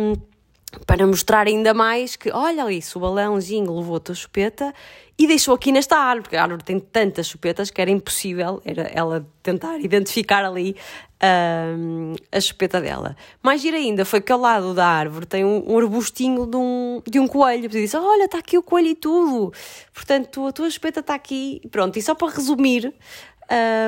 para 0.87 1.07
mostrar 1.07 1.47
ainda 1.47 1.75
mais 1.75 2.17
que, 2.17 2.31
olha 2.31 2.65
ali, 2.65 2.81
o 2.95 2.99
balãozinho 2.99 3.77
levou 3.77 3.97
a 3.97 4.01
tua 4.01 4.15
chupeta 4.15 4.73
e 5.19 5.27
deixou 5.27 5.55
aqui 5.55 5.71
nesta 5.71 5.97
árvore, 5.97 6.23
porque 6.23 6.37
a 6.37 6.43
árvore 6.43 6.65
tem 6.65 6.81
tantas 6.81 7.29
chupetas 7.29 7.71
que 7.71 7.81
era 7.81 7.91
impossível 7.91 8.61
era 8.65 8.83
ela 8.95 9.27
tentar 9.43 9.79
identificar 9.79 10.45
ali 10.45 10.75
hum, 11.23 12.15
a 12.31 12.41
chupeta 12.41 12.81
dela. 12.81 13.17
Mais 13.43 13.61
giro 13.61 13.77
ainda 13.77 14.05
foi 14.05 14.21
que 14.21 14.33
ao 14.33 14.39
lado 14.39 14.75
da 14.75 14.87
árvore 14.87 15.27
tem 15.27 15.45
um, 15.45 15.73
um 15.73 15.79
arbustinho 15.79 16.47
de 16.47 16.57
um, 16.57 17.03
de 17.09 17.21
um 17.21 17.29
coelho. 17.29 17.67
E 17.67 17.69
disse: 17.69 17.97
Olha, 17.97 18.25
está 18.25 18.39
aqui 18.39 18.57
o 18.57 18.63
coelho 18.63 18.89
e 18.89 18.95
tudo. 18.95 19.53
Portanto, 19.93 20.47
a 20.47 20.53
tua 20.53 20.71
chupeta 20.71 21.01
está 21.01 21.15
aqui. 21.15 21.61
Pronto, 21.71 21.99
e 21.99 22.03
só 22.03 22.15
para 22.15 22.33
resumir, 22.33 22.93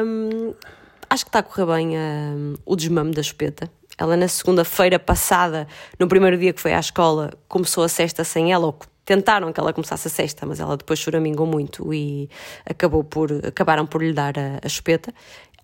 hum, 0.05 0.55
acho 1.09 1.25
que 1.25 1.31
está 1.31 1.41
a 1.41 1.43
correr 1.43 1.67
bem 1.67 1.97
o 2.65 2.77
desmame 2.77 3.13
da 3.13 3.23
chupeta. 3.23 3.71
Ela, 3.97 4.17
na 4.17 4.27
segunda-feira 4.27 4.99
passada, 4.99 5.69
no 5.99 6.09
primeiro 6.09 6.37
dia 6.37 6.53
que 6.53 6.61
foi 6.61 6.73
à 6.73 6.81
escola, 6.81 7.33
começou 7.49 7.85
a 7.85 7.89
sexta 7.89 8.25
sem 8.25 8.53
ela, 8.53 8.67
ou 8.67 8.79
tentaram 9.05 9.53
que 9.53 9.61
ela 9.61 9.73
começasse 9.73 10.09
a 10.09 10.11
sexta, 10.11 10.47
mas 10.47 10.61
ela 10.61 10.77
depois 10.77 10.99
choramingou 10.99 11.47
muito 11.47 11.93
e 11.93 12.29
acabou 12.65 13.05
por, 13.05 13.31
acabaram 13.47 13.87
por 13.87 14.03
lhe 14.03 14.13
dar 14.13 14.39
a, 14.39 14.61
a 14.63 14.69
chupeta. 14.69 15.13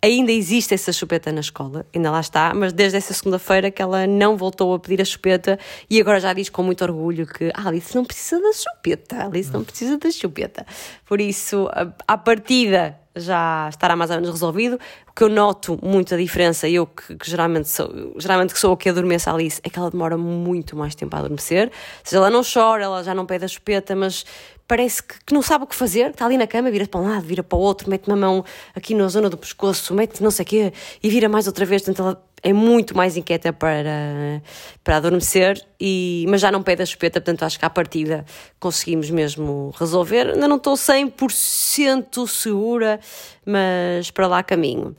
Ainda 0.02 0.32
existe 0.32 0.72
essa 0.72 0.92
chupeta 0.92 1.30
na 1.30 1.40
escola, 1.40 1.84
ainda 1.94 2.10
lá 2.10 2.20
está, 2.20 2.54
mas 2.54 2.72
desde 2.72 2.96
essa 2.96 3.12
segunda-feira 3.12 3.70
que 3.70 3.82
ela 3.82 4.06
não 4.06 4.34
voltou 4.34 4.72
a 4.72 4.78
pedir 4.78 5.02
a 5.02 5.04
chupeta 5.04 5.58
e 5.90 6.00
agora 6.00 6.18
já 6.18 6.32
diz 6.32 6.48
com 6.48 6.62
muito 6.62 6.82
orgulho 6.82 7.26
que 7.26 7.50
ah, 7.54 7.68
Alice 7.68 7.94
não 7.94 8.04
precisa 8.04 8.40
da 8.40 8.52
chupeta, 8.52 9.26
Alice 9.26 9.52
não 9.52 9.62
precisa 9.62 9.98
da 9.98 10.10
chupeta. 10.10 10.66
Por 11.04 11.20
isso, 11.20 11.68
à 12.08 12.16
partida 12.16 12.98
já 13.14 13.68
estará 13.68 13.96
mais 13.96 14.10
ou 14.10 14.16
menos 14.16 14.30
resolvido. 14.30 14.78
O 15.08 15.12
que 15.12 15.24
eu 15.24 15.28
noto 15.28 15.78
muito 15.82 16.14
a 16.14 16.18
diferença, 16.18 16.68
eu 16.68 16.86
que, 16.86 17.16
que 17.16 17.30
geralmente, 17.30 17.68
sou, 17.68 18.14
geralmente 18.18 18.52
que 18.52 18.60
sou 18.60 18.72
a 18.72 18.76
que 18.76 18.88
adormeço 18.88 19.28
a 19.28 19.34
Alice, 19.34 19.60
é 19.64 19.70
que 19.70 19.78
ela 19.78 19.90
demora 19.90 20.16
muito 20.16 20.76
mais 20.76 20.94
tempo 20.94 21.14
a 21.16 21.18
adormecer. 21.18 21.68
Ou 21.68 21.72
seja, 22.04 22.16
ela 22.18 22.30
não 22.30 22.42
chora, 22.42 22.84
ela 22.84 23.02
já 23.02 23.14
não 23.14 23.26
pede 23.26 23.44
a 23.44 23.48
chupeta, 23.48 23.94
mas 23.96 24.24
parece 24.70 25.02
que, 25.02 25.14
que 25.26 25.34
não 25.34 25.42
sabe 25.42 25.64
o 25.64 25.66
que 25.66 25.74
fazer, 25.74 26.10
está 26.10 26.24
ali 26.24 26.38
na 26.38 26.46
cama, 26.46 26.70
vira 26.70 26.86
para 26.86 27.00
um 27.00 27.08
lado, 27.08 27.22
vira 27.22 27.42
para 27.42 27.58
o 27.58 27.60
outro, 27.60 27.90
mete 27.90 28.06
uma 28.06 28.16
mão 28.16 28.44
aqui 28.72 28.94
na 28.94 29.08
zona 29.08 29.28
do 29.28 29.36
pescoço, 29.36 29.92
mete 29.92 30.22
não 30.22 30.30
sei 30.30 30.44
o 30.44 30.46
quê, 30.46 30.72
e 31.02 31.10
vira 31.10 31.28
mais 31.28 31.48
outra 31.48 31.66
vez, 31.66 31.82
portanto 31.82 32.06
ela 32.06 32.29
é 32.42 32.52
muito 32.52 32.96
mais 32.96 33.16
inquieta 33.16 33.52
para, 33.52 34.42
para 34.82 34.96
adormecer, 34.96 35.62
e, 35.80 36.24
mas 36.28 36.40
já 36.40 36.50
não 36.50 36.62
pede 36.62 36.82
a 36.82 36.86
chupeta, 36.86 37.20
portanto 37.20 37.42
acho 37.42 37.58
que 37.58 37.64
à 37.64 37.70
partida 37.70 38.24
conseguimos 38.58 39.10
mesmo 39.10 39.74
resolver. 39.78 40.28
Ainda 40.28 40.48
não 40.48 40.56
estou 40.56 40.74
100% 40.74 42.26
segura, 42.26 43.00
mas 43.44 44.10
para 44.10 44.26
lá 44.26 44.42
caminho. 44.42 44.96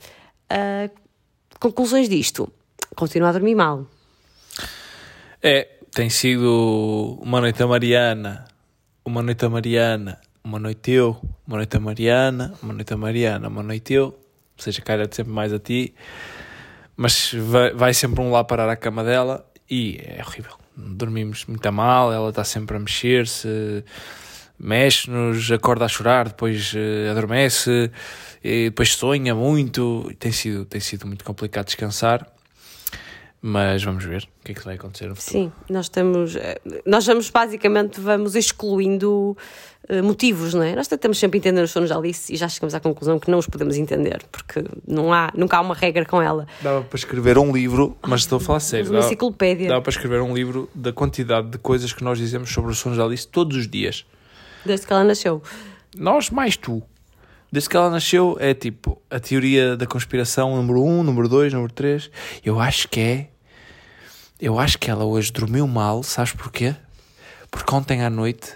Ah, 0.48 0.90
conclusões 1.58 2.08
disto, 2.08 2.52
continua 2.94 3.30
a 3.30 3.32
dormir 3.32 3.54
mal. 3.54 3.86
É, 5.42 5.68
tem 5.94 6.10
sido 6.10 7.18
uma 7.20 7.40
noite 7.40 7.62
a 7.62 7.66
Mariana, 7.66 8.44
uma 9.04 9.22
noite 9.22 9.44
a 9.44 9.48
Mariana, 9.48 10.20
uma 10.44 10.58
noite 10.58 10.90
eu, 10.90 11.20
uma 11.46 11.56
noite 11.56 11.76
a 11.76 11.80
Mariana, 11.80 12.54
uma 12.62 12.72
noite 12.72 12.92
a 12.92 12.96
Mariana, 12.96 13.48
uma 13.48 13.62
noite 13.62 13.94
eu, 13.94 14.06
ou 14.06 14.14
seja, 14.58 14.82
calha 14.82 15.08
sempre 15.10 15.32
mais 15.32 15.52
a 15.52 15.58
ti, 15.58 15.94
mas 16.96 17.32
vai, 17.34 17.72
vai 17.74 17.94
sempre 17.94 18.20
um 18.20 18.30
lá 18.30 18.44
parar 18.44 18.68
à 18.68 18.76
cama 18.76 19.02
dela 19.04 19.44
e 19.70 20.00
é 20.04 20.22
horrível. 20.24 20.52
Dormimos 20.76 21.44
muito 21.46 21.66
a 21.66 21.72
mal, 21.72 22.12
ela 22.12 22.30
está 22.30 22.44
sempre 22.44 22.76
a 22.76 22.80
mexer-se, 22.80 23.84
mexe-nos, 24.58 25.50
acorda 25.50 25.84
a 25.84 25.88
chorar, 25.88 26.28
depois 26.28 26.72
eh, 26.74 27.10
adormece, 27.10 27.90
depois 28.42 28.94
sonha 28.94 29.34
muito, 29.34 30.10
tem 30.18 30.32
sido, 30.32 30.64
tem 30.64 30.80
sido 30.80 31.06
muito 31.06 31.24
complicado 31.24 31.66
descansar. 31.66 32.26
Mas 33.44 33.82
vamos 33.82 34.04
ver 34.04 34.22
o 34.22 34.44
que 34.44 34.52
é 34.52 34.54
que 34.54 34.64
vai 34.64 34.76
acontecer 34.76 35.08
no 35.08 35.16
futuro. 35.16 35.32
Sim, 35.32 35.52
nós 35.68 35.86
estamos. 35.86 36.36
eh, 36.36 36.60
Nós 36.86 37.04
vamos 37.04 37.28
basicamente 37.28 38.00
vamos 38.00 38.36
excluindo 38.36 39.36
motivos, 40.02 40.54
não 40.54 40.62
é? 40.62 40.74
Nós 40.74 40.86
tentamos 40.86 41.18
sempre 41.18 41.38
entender 41.38 41.60
os 41.62 41.70
sonos 41.70 41.90
da 41.90 41.96
Alice 41.96 42.32
e 42.32 42.36
já 42.36 42.48
chegamos 42.48 42.74
à 42.74 42.80
conclusão 42.80 43.18
que 43.18 43.30
não 43.30 43.38
os 43.38 43.46
podemos 43.46 43.76
entender, 43.76 44.22
porque 44.30 44.64
não 44.86 45.12
há, 45.12 45.30
nunca 45.36 45.56
há 45.56 45.60
uma 45.60 45.74
regra 45.74 46.04
com 46.04 46.22
ela. 46.22 46.46
Dava 46.60 46.82
para 46.82 46.96
escrever 46.96 47.36
um 47.38 47.52
livro, 47.52 47.96
mas 48.06 48.20
estou 48.20 48.36
a 48.36 48.40
falar 48.40 48.60
sério. 48.60 48.86
Uma 48.86 48.94
Dava, 48.94 49.06
enciclopédia. 49.06 49.68
dava 49.68 49.82
para 49.82 49.90
escrever 49.90 50.20
um 50.22 50.34
livro 50.34 50.70
da 50.74 50.92
quantidade 50.92 51.48
de 51.48 51.58
coisas 51.58 51.92
que 51.92 52.04
nós 52.04 52.18
dizemos 52.18 52.50
sobre 52.52 52.70
os 52.70 52.78
sonhos 52.78 52.96
da 52.98 53.04
Alice 53.04 53.26
todos 53.26 53.56
os 53.56 53.68
dias. 53.68 54.06
Desde 54.64 54.86
que 54.86 54.92
ela 54.92 55.04
nasceu. 55.04 55.42
Nós 55.96 56.30
mais 56.30 56.56
tu. 56.56 56.82
Desde 57.50 57.68
que 57.68 57.76
ela 57.76 57.90
nasceu, 57.90 58.36
é 58.40 58.54
tipo 58.54 59.02
a 59.10 59.20
teoria 59.20 59.76
da 59.76 59.86
conspiração 59.86 60.56
número 60.56 60.82
1, 60.82 60.88
um, 61.00 61.02
número 61.02 61.28
2, 61.28 61.52
número 61.52 61.72
3. 61.72 62.10
Eu 62.44 62.58
acho 62.60 62.88
que 62.88 63.00
é. 63.00 63.28
Eu 64.40 64.58
acho 64.58 64.78
que 64.78 64.90
ela 64.90 65.04
hoje 65.04 65.30
dormiu 65.30 65.66
mal, 65.68 66.02
sabes 66.02 66.32
porquê? 66.32 66.74
Porque 67.50 67.74
ontem 67.74 68.02
à 68.02 68.08
noite, 68.08 68.54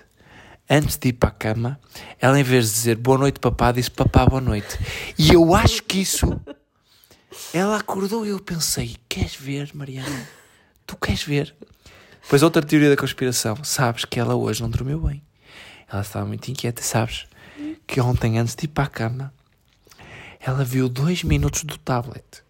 antes 0.69 0.97
de 0.97 1.09
ir 1.09 1.13
para 1.15 1.29
a 1.29 1.33
cama, 1.33 1.81
ela 2.21 2.39
em 2.39 2.43
vez 2.43 2.67
de 2.67 2.73
dizer 2.73 2.97
boa 2.97 3.19
noite, 3.19 3.41
papá, 3.41 3.73
disse 3.73 3.91
papá, 3.91 4.27
boa 4.27 4.41
noite. 4.41 4.79
E 5.19 5.33
eu 5.33 5.55
acho 5.55 5.83
que 5.83 5.99
isso. 5.99 6.41
Ela 7.53 7.79
acordou 7.79 8.27
e 8.27 8.31
eu 8.31 8.41
pensei: 8.41 8.97
queres 9.09 9.35
ver, 9.35 9.71
Mariana? 9.75 10.29
Tu 10.87 10.97
queres 10.97 11.23
ver? 11.23 11.55
Depois, 12.23 12.43
outra 12.43 12.63
teoria 12.63 12.91
da 12.91 12.97
conspiração: 12.97 13.57
sabes 13.63 14.05
que 14.05 14.19
ela 14.19 14.35
hoje 14.35 14.63
não 14.63 14.71
dormiu 14.71 15.01
bem. 15.01 15.23
Ela 15.91 16.03
estava 16.03 16.27
muito 16.27 16.49
inquieta, 16.51 16.83
sabes? 16.83 17.27
Que 17.87 18.01
ontem, 18.01 18.39
antes 18.39 18.55
de 18.55 18.65
ir 18.65 18.69
para 18.69 18.85
a 18.85 18.89
cama, 18.89 19.33
ela 20.41 20.65
viu 20.65 20.89
dois 20.89 21.23
minutos 21.23 21.63
do 21.63 21.79
tablet. 21.79 22.43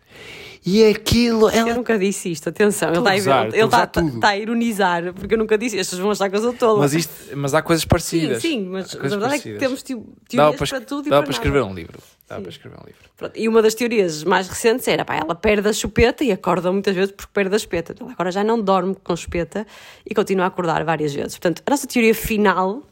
E 0.69 0.85
aquilo, 0.85 1.49
Eu 1.49 1.59
ela 1.69 1.75
nunca 1.75 1.97
disse 1.97 2.33
isto, 2.33 2.49
atenção. 2.49 2.89
Ele 2.89 2.99
Estou 2.99 3.13
está 3.13 3.33
a, 3.33 3.45
gozar, 3.45 3.55
ele 3.55 3.85
estou 4.09 4.29
a 4.29 4.37
ironizar, 4.37 5.15
porque 5.15 5.35
eu 5.35 5.39
nunca 5.39 5.57
disse. 5.57 5.79
Estas 5.79 5.97
vão 6.01 6.11
achar 6.11 6.29
que 6.29 6.35
eu 6.35 6.41
sou 6.41 6.53
tola. 6.53 6.81
Mas, 6.81 6.93
isto, 6.93 7.37
mas 7.37 7.55
há 7.55 7.63
coisas 7.63 7.83
sim, 7.83 7.89
parecidas. 7.89 8.43
sim, 8.43 8.65
mas 8.69 8.93
Há 8.93 8.99
a 8.99 9.03
verdade 9.03 9.35
é 9.37 9.39
que 9.39 9.57
parecidas. 9.57 9.59
temos 9.61 9.83
teorias 9.83 10.57
para, 10.59 10.67
para, 10.67 10.81
tudo 10.85 11.07
e 11.07 11.11
dava 11.11 11.23
para, 11.23 11.27
para 11.27 11.33
escrever 11.33 11.63
um 11.63 11.73
livro. 11.73 11.99
Dava 12.29 12.43
para 12.43 12.51
escrever 12.51 12.77
um 12.83 12.85
livro. 12.85 13.01
Pronto, 13.17 13.33
E 13.39 13.49
uma 13.49 13.63
das 13.63 13.75
teorias 13.75 14.25
mais 14.25 14.49
recentes 14.49 14.89
era, 14.89 15.05
pá, 15.05 15.15
ela 15.15 15.37
perde 15.37 15.69
a 15.69 15.73
chupeta 15.73 16.25
e 16.25 16.33
acorda 16.33 16.73
muitas 16.73 16.97
vezes 16.97 17.13
porque 17.13 17.31
perde 17.33 17.55
a 17.55 17.59
chupeta. 17.61 17.95
Ela 18.01 18.11
agora 18.11 18.33
já 18.33 18.43
não 18.43 18.61
dorme 18.61 18.97
com 19.05 19.15
chupeta 19.15 19.65
e 20.05 20.13
continua 20.17 20.47
a 20.47 20.49
acordar 20.49 20.83
várias 20.85 21.15
vezes. 21.15 21.35
Portanto, 21.39 21.63
a 21.65 21.71
nossa 21.71 21.87
teoria 21.87 22.13
final 22.13 22.83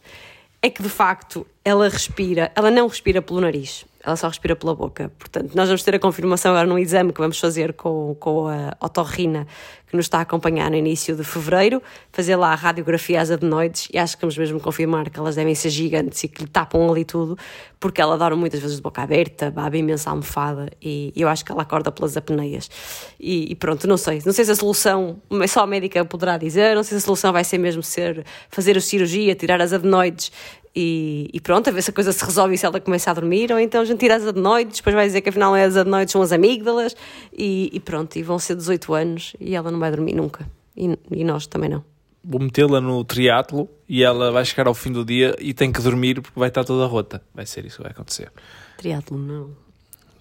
é 0.63 0.71
que, 0.71 0.81
de 0.81 0.89
facto, 0.89 1.45
ela 1.65 1.89
respira, 1.89 2.53
ela 2.55 2.71
não 2.71 2.87
respira 2.87 3.21
pelo 3.21 3.41
nariz, 3.41 3.85
ela 4.05 4.17
só 4.17 4.29
respira 4.29 4.55
pela 4.55 4.75
boca. 4.75 5.11
Portanto, 5.19 5.55
nós 5.55 5.69
vamos 5.69 5.83
ter 5.83 5.95
a 5.95 5.99
confirmação 5.99 6.53
agora 6.53 6.67
num 6.67 6.79
exame 6.79 7.13
que 7.13 7.21
vamos 7.21 7.39
fazer 7.39 7.73
com, 7.73 8.15
com 8.21 8.49
a 8.49 8.77
otorrina, 8.81 9.47
que 9.87 9.97
nos 9.97 10.07
está 10.07 10.19
a 10.19 10.21
acompanhar 10.23 10.71
no 10.71 10.77
início 10.77 11.17
de 11.17 11.25
fevereiro, 11.25 11.83
fazer 12.13 12.37
lá 12.37 12.53
a 12.53 12.55
radiografia 12.55 13.21
às 13.21 13.31
adenoides 13.31 13.89
e 13.93 13.99
acho 13.99 14.17
que 14.17 14.21
vamos 14.21 14.37
mesmo 14.37 14.61
confirmar 14.61 15.09
que 15.09 15.19
elas 15.19 15.37
devem 15.37 15.55
ser 15.55 15.71
gigantes 15.71 16.23
e 16.25 16.29
que 16.29 16.43
lhe 16.43 16.49
tapam 16.49 16.91
ali 16.91 17.05
tudo, 17.05 17.39
porque 17.81 18.01
ela 18.01 18.19
dorme 18.19 18.37
muitas 18.37 18.61
vezes 18.61 18.77
de 18.77 18.83
boca 18.83 19.03
aberta, 19.03 19.51
baba 19.51 19.77
imensa 19.77 20.11
almofada 20.11 20.69
e 20.83 21.13
eu 21.17 21.29
acho 21.29 21.45
que 21.45 21.53
ela 21.53 21.63
acorda 21.63 21.91
pelas 21.91 22.17
apneias. 22.17 22.71
E, 23.19 23.53
e 23.53 23.55
pronto, 23.55 23.87
não 23.87 23.97
sei. 23.97 24.21
Não 24.27 24.33
sei 24.33 24.45
se 24.45 24.51
a 24.51 24.57
solução, 24.57 25.23
só 25.49 25.61
a 25.61 25.67
médica 25.67 26.05
poderá 26.05 26.37
dizer, 26.37 26.75
não 26.75 26.83
sei 26.83 26.99
se 26.99 27.05
a 27.05 27.07
solução 27.07 27.33
vai 27.33 27.45
ser 27.45 27.57
mesmo 27.57 27.83
ser 27.83 28.25
fazer 28.51 28.77
a 28.77 28.81
cirurgia, 28.81 29.35
tirar 29.35 29.63
as 29.63 29.73
adenoides 29.73 30.31
e, 30.75 31.31
e 31.33 31.41
pronto, 31.41 31.69
a 31.69 31.73
ver 31.73 31.83
se 31.83 31.91
a 31.91 31.93
coisa 31.93 32.13
se 32.13 32.25
resolve 32.25 32.55
e 32.55 32.59
se 32.59 32.67
ela 32.67 32.81
começa 32.81 33.11
a 33.11 33.15
dormir, 33.15 33.53
ou 33.53 33.59
então 33.59 33.81
a 33.81 33.85
gente 33.85 34.01
tira 34.01 34.17
as 34.17 34.27
adenoides, 34.27 34.79
depois 34.79 34.95
vai 34.95 35.07
dizer 35.07 35.21
que 35.21 35.29
afinal 35.29 35.55
é 35.55 35.65
as 35.65 35.77
adenoides 35.77 36.11
são 36.11 36.21
as 36.21 36.33
amígdalas 36.33 36.97
e, 37.33 37.71
e 37.73 37.79
pronto, 37.79 38.17
e 38.17 38.23
vão 38.23 38.39
ser 38.39 38.57
18 38.57 38.93
anos 38.93 39.37
e 39.39 39.55
ela 39.55 39.71
não 39.71 39.79
vai 39.79 39.91
dormir 39.91 40.15
nunca. 40.15 40.49
E, 40.77 40.99
e 41.13 41.23
nós 41.23 41.47
também 41.47 41.71
não. 41.71 41.85
Vou 42.25 42.41
metê-la 42.41 42.81
no 42.81 43.05
triatlo 43.05 43.69
e 43.89 44.03
ela 44.03 44.33
vai 44.33 44.45
chegar 44.45 44.67
ao 44.67 44.75
fim 44.75 44.91
do 44.91 45.05
dia 45.05 45.37
e 45.39 45.55
tem 45.55 45.71
que 45.71 45.81
dormir 45.81 46.21
porque 46.21 46.41
vai 46.41 46.49
estar 46.49 46.65
toda 46.65 46.87
rota. 46.87 47.23
Vai 47.33 47.47
ser 47.47 47.65
isso 47.65 47.77
que 47.77 47.83
vai 47.83 47.93
acontecer. 47.93 48.33
Triatlo 48.79 49.17
não. 49.17 49.51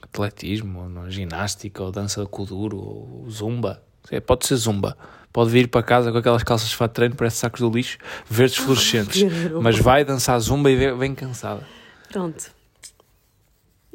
Atletismo, 0.02 0.82
ou 0.82 1.10
ginástica, 1.10 1.82
ou 1.82 1.92
dança 1.92 2.26
com 2.26 2.44
o 2.44 2.46
duro, 2.46 2.78
ou 2.78 3.26
zumba. 3.30 3.82
Pode 4.28 4.46
ser 4.46 4.58
zumba. 4.58 4.98
Pode 5.34 5.50
vir 5.50 5.68
para 5.68 5.82
casa 5.82 6.12
com 6.12 6.18
aquelas 6.20 6.44
calças 6.44 6.70
de 6.70 6.76
fato 6.76 6.92
de 6.92 6.96
treino, 6.96 7.16
parece 7.16 7.38
sacos 7.38 7.60
do 7.60 7.70
lixo, 7.70 7.98
verdes 8.30 8.56
fluorescentes. 8.58 9.20
Pedro. 9.28 9.62
Mas 9.64 9.80
vai 9.80 10.06
dançar 10.06 10.40
zumba 10.40 10.70
e 10.70 10.94
vem- 10.94 11.16
cansada. 11.16 11.68
Pronto. 12.12 12.52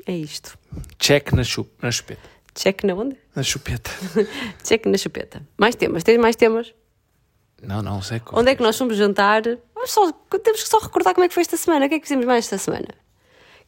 É 0.04 0.12
isto. 0.16 0.58
Check 0.98 1.32
na, 1.32 1.44
chup, 1.44 1.70
na 1.80 1.90
chupeta. 1.92 2.28
Check 2.54 2.82
na 2.82 2.94
onde? 2.94 3.16
Na 3.36 3.42
chupeta. 3.44 3.90
Check 4.64 4.86
na 4.86 4.98
chupeta. 4.98 5.40
Mais 5.56 5.76
temas. 5.76 6.02
Tens 6.02 6.18
mais 6.18 6.34
temas? 6.34 6.74
Não, 7.62 7.82
não, 7.82 8.02
sei. 8.02 8.20
Onde 8.32 8.50
é 8.50 8.54
que 8.56 8.62
nós 8.62 8.76
fomos 8.76 8.96
jantar? 8.96 9.42
Vamos 9.74 9.90
só, 9.92 10.10
temos 10.42 10.62
que 10.62 10.68
só 10.68 10.78
recordar 10.78 11.14
como 11.14 11.24
é 11.24 11.28
que 11.28 11.34
foi 11.34 11.42
esta 11.42 11.56
semana. 11.56 11.86
O 11.86 11.88
que 11.88 11.94
é 11.94 11.98
que 12.00 12.04
fizemos 12.04 12.26
mais 12.26 12.44
esta 12.46 12.58
semana? 12.58 12.88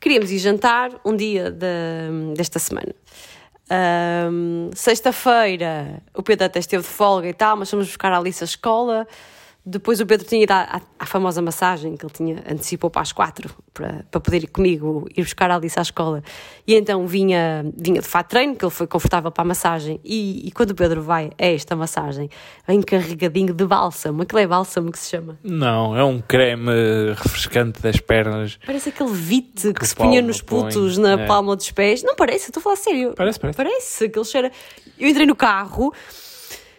Queríamos 0.01 0.31
ir 0.33 0.39
jantar 0.39 0.91
um 1.05 1.15
dia 1.15 1.51
da- 1.53 1.69
desta 2.37 2.59
semana. 2.59 2.95
Ahm, 3.71 4.71
Sexta-feira 4.75 6.03
o 6.13 6.23
Pedro 6.23 6.47
até 6.47 6.59
esteve 6.59 6.83
de 6.83 6.89
folga 6.89 7.29
e 7.29 7.33
tal, 7.33 7.57
mas 7.57 7.71
fomos 7.71 7.87
buscar 7.87 8.13
a 8.13 8.19
Alice 8.19 8.43
à 8.43 8.47
escola. 8.47 9.07
Depois 9.65 10.01
o 10.01 10.07
Pedro 10.07 10.27
tinha 10.27 10.43
ido 10.43 10.53
à, 10.53 10.81
à- 10.99 11.05
famosa 11.07 11.43
massagem 11.43 11.95
que 11.97 12.05
ele 12.07 12.13
tinha 12.13 12.37
antecipou 12.51 12.89
para 12.89 13.03
as 13.03 13.13
quatro 13.13 13.55
para, 13.75 14.07
para 14.11 14.21
poder 14.21 14.45
ir 14.45 14.47
comigo 14.47 15.07
ir 15.15 15.23
buscar 15.23 15.51
a 15.51 15.57
Alice 15.57 15.79
à 15.79 15.83
escola. 15.83 16.23
E 16.67 16.75
então 16.75 17.07
vinha, 17.07 17.65
vinha 17.77 18.01
de 18.01 18.07
fato 18.09 18.31
treino, 18.31 18.57
que 18.57 18.65
ele 18.65 18.71
foi 18.71 18.87
confortável 18.87 19.31
para 19.31 19.43
a 19.43 19.45
massagem. 19.45 20.01
E, 20.03 20.49
e 20.49 20.51
quando 20.51 20.71
o 20.71 20.75
Pedro 20.75 21.03
vai 21.03 21.31
a 21.39 21.47
esta 21.47 21.77
massagem, 21.77 22.31
vem 22.67 22.81
carregadinho 22.81 23.53
de 23.53 23.67
bálsamo. 23.67 24.23
Aquilo 24.23 24.39
é 24.41 24.47
bálsamo 24.47 24.91
que 24.91 24.99
se 24.99 25.11
chama. 25.11 25.39
Não, 25.43 25.95
é 25.97 26.03
um 26.03 26.21
creme 26.21 27.13
refrescante 27.17 27.83
das 27.83 27.99
pernas. 28.01 28.59
Parece 28.65 28.89
aquele 28.89 29.13
vite 29.13 29.69
que, 29.75 29.81
Que 29.81 29.87
se 29.89 29.95
punha 29.95 30.23
nos 30.23 30.41
põe, 30.41 30.63
putos 30.73 30.97
na 30.97 31.13
é. 31.21 31.27
palma 31.27 31.55
dos 31.55 31.71
pés. 31.71 32.03
Não 32.03 32.17
parece, 32.17 32.47
estou 32.47 32.61
a 32.61 32.65
falar 32.65 32.77
sério. 32.77 33.13
Parece, 33.15 33.39
parece. 33.39 33.57
Parece, 33.57 34.05
aquele 34.07 34.25
cheiro. 34.25 34.51
Eu 34.99 35.09
entrei 35.09 35.27
no 35.27 35.37
carro, 35.37 35.93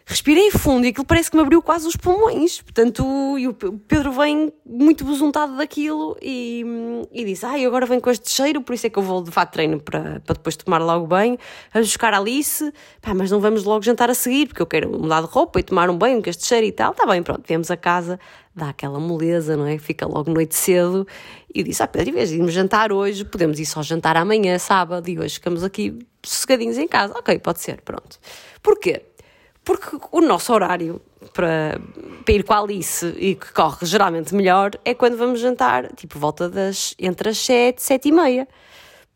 respirei 0.06 0.52
fundo 0.52 0.86
e 0.86 0.90
aquilo 0.90 1.06
parece 1.06 1.30
que 1.30 1.38
me 1.38 1.42
abriu 1.42 1.62
quase 1.62 1.88
os 1.88 1.96
pulmões. 1.96 2.62
Portanto, 2.62 3.38
e 3.38 3.48
o 3.48 3.54
Pedro 3.54 4.12
vem 4.12 4.52
muito 4.66 5.06
besuntado 5.06 5.56
daquilo 5.58 6.18
e, 6.22 6.64
e 7.12 7.26
disse: 7.26 7.46
Ai, 7.46 7.66
agora 7.66 7.86
vem 7.86 8.00
com 8.00 8.10
este 8.10 8.30
cheiro, 8.30 8.62
por 8.62 8.74
isso 8.74 8.88
é 8.88 8.90
que 8.90 8.98
eu 8.98 9.04
vou 9.04 9.24
de 9.24 9.32
fato 9.32 9.54
treino 9.54 9.80
para, 9.80 10.20
para 10.22 10.34
depois 10.34 10.56
tomar 10.56 10.80
logo 10.80 11.08
banho. 11.08 11.38
Vamos 11.74 11.88
buscar 11.90 12.14
a 12.14 12.18
Alice, 12.18 12.72
pá, 13.02 13.14
mas 13.14 13.32
não 13.32 13.40
vamos 13.40 13.64
logo 13.64 13.84
jantar 13.84 14.10
a 14.10 14.14
seguir, 14.14 14.48
porque 14.48 14.62
eu 14.62 14.68
quero 14.68 14.90
mudar 14.90 15.22
de 15.22 15.28
roupa 15.28 15.60
e 15.60 15.64
tomar 15.64 15.90
um 15.90 15.98
banho 15.98 16.22
com 16.22 16.30
este 16.30 16.46
cheiro 16.46 16.66
e 16.66 16.72
tal. 16.72 16.92
Está 16.92 17.06
bem, 17.06 17.22
pronto, 17.24 17.44
viemos 17.48 17.70
a 17.72 17.78
casa, 17.78 18.20
dá 18.56 18.70
aquela 18.70 19.00
moleza, 19.00 19.56
não 19.56 19.66
é? 19.66 19.78
Fica 19.78 20.06
logo 20.06 20.32
noite 20.32 20.56
cedo 20.56 21.08
e 21.54 21.64
disse: 21.64 21.82
Ah, 21.84 21.88
Pedro, 21.88 22.10
em 22.10 22.14
vez 22.14 22.30
de 22.30 22.36
irmos 22.36 22.54
jantar 22.54 22.92
hoje, 22.92 23.26
podemos 23.26 23.60
ir 23.60 23.66
só 23.66 23.82
jantar 23.82 24.18
amanhã, 24.18 24.58
sábado, 24.58 25.10
e 25.10 25.20
hoje 25.20 25.36
ficamos 25.36 25.64
aqui 25.64 25.98
sossegadinhos 26.24 26.78
em 26.78 26.88
casa. 26.88 27.14
Ok, 27.18 27.38
pode 27.40 27.60
ser, 27.62 27.82
pronto. 27.82 28.20
Porquê? 28.62 29.04
Porque 29.64 29.98
o 30.12 30.22
nosso 30.22 30.52
horário 30.54 31.02
para, 31.34 31.80
para 32.26 32.34
ir 32.34 32.44
com 32.44 32.54
a 32.54 32.60
Alice 32.60 33.06
e 33.18 33.36
que 33.36 33.54
corre 33.54 33.86
geralmente 33.86 34.34
melhor 34.34 34.72
é 34.84 34.94
quando 34.94 35.18
vamos 35.18 35.40
jantar, 35.40 35.94
tipo, 35.96 36.18
volta 36.18 36.50
das 36.50 36.96
entre 36.98 37.30
as 37.30 37.38
7 37.38 37.78
e 37.78 37.82
7 37.82 38.10
e 38.10 38.12
meia. 38.12 38.48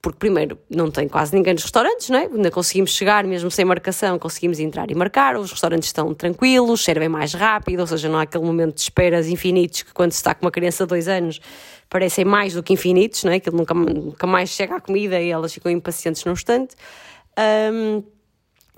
Porque, 0.06 0.20
primeiro, 0.20 0.60
não 0.70 0.92
tem 0.92 1.08
quase 1.08 1.34
ninguém 1.36 1.56
nos 1.56 1.64
restaurantes, 1.64 2.12
não 2.12 2.20
é? 2.20 2.26
Ainda 2.26 2.52
conseguimos 2.52 2.92
chegar, 2.92 3.24
mesmo 3.24 3.50
sem 3.50 3.66
marcação, 3.66 4.20
conseguimos 4.20 4.60
entrar 4.60 4.92
e 4.92 4.94
marcar. 4.94 5.36
Os 5.36 5.50
restaurantes 5.50 5.90
estão 5.90 6.14
tranquilos, 6.14 6.84
servem 6.84 7.10
mais 7.10 7.34
rápido, 7.34 7.80
ou 7.80 7.88
seja, 7.88 8.08
não 8.08 8.20
há 8.20 8.22
aquele 8.22 8.46
momento 8.46 8.76
de 8.76 8.82
esperas 8.82 9.28
infinitos 9.28 9.82
que, 9.82 9.92
quando 9.92 10.12
se 10.12 10.18
está 10.18 10.36
com 10.36 10.46
uma 10.46 10.52
criança 10.52 10.84
de 10.84 10.90
dois 10.90 11.08
anos, 11.08 11.42
parecem 11.90 12.24
mais 12.24 12.54
do 12.54 12.62
que 12.62 12.72
infinitos, 12.72 13.24
não 13.24 13.32
é? 13.32 13.38
Aquilo 13.38 13.58
nunca, 13.58 13.74
nunca 13.74 14.28
mais 14.28 14.52
chega 14.52 14.76
à 14.76 14.80
comida 14.80 15.20
e 15.20 15.32
elas 15.32 15.52
ficam 15.52 15.72
impacientes 15.72 16.24
num 16.24 16.34
instante. 16.34 16.76
Ahm, 17.36 18.04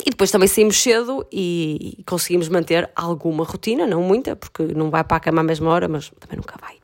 e 0.06 0.10
depois 0.12 0.32
também 0.32 0.48
saímos 0.48 0.82
cedo 0.82 1.26
e 1.32 2.04
conseguimos 2.06 2.50
manter 2.50 2.90
alguma 2.96 3.44
rotina, 3.44 3.88
não 3.88 4.02
muita, 4.02 4.36
porque 4.36 4.64
não 4.64 4.90
vai 4.90 5.04
para 5.04 5.18
a 5.18 5.20
cama 5.20 5.42
à 5.42 5.44
mesma 5.44 5.70
hora, 5.70 5.88
mas 5.88 6.12
também 6.20 6.38
nunca 6.38 6.56
vai. 6.62 6.76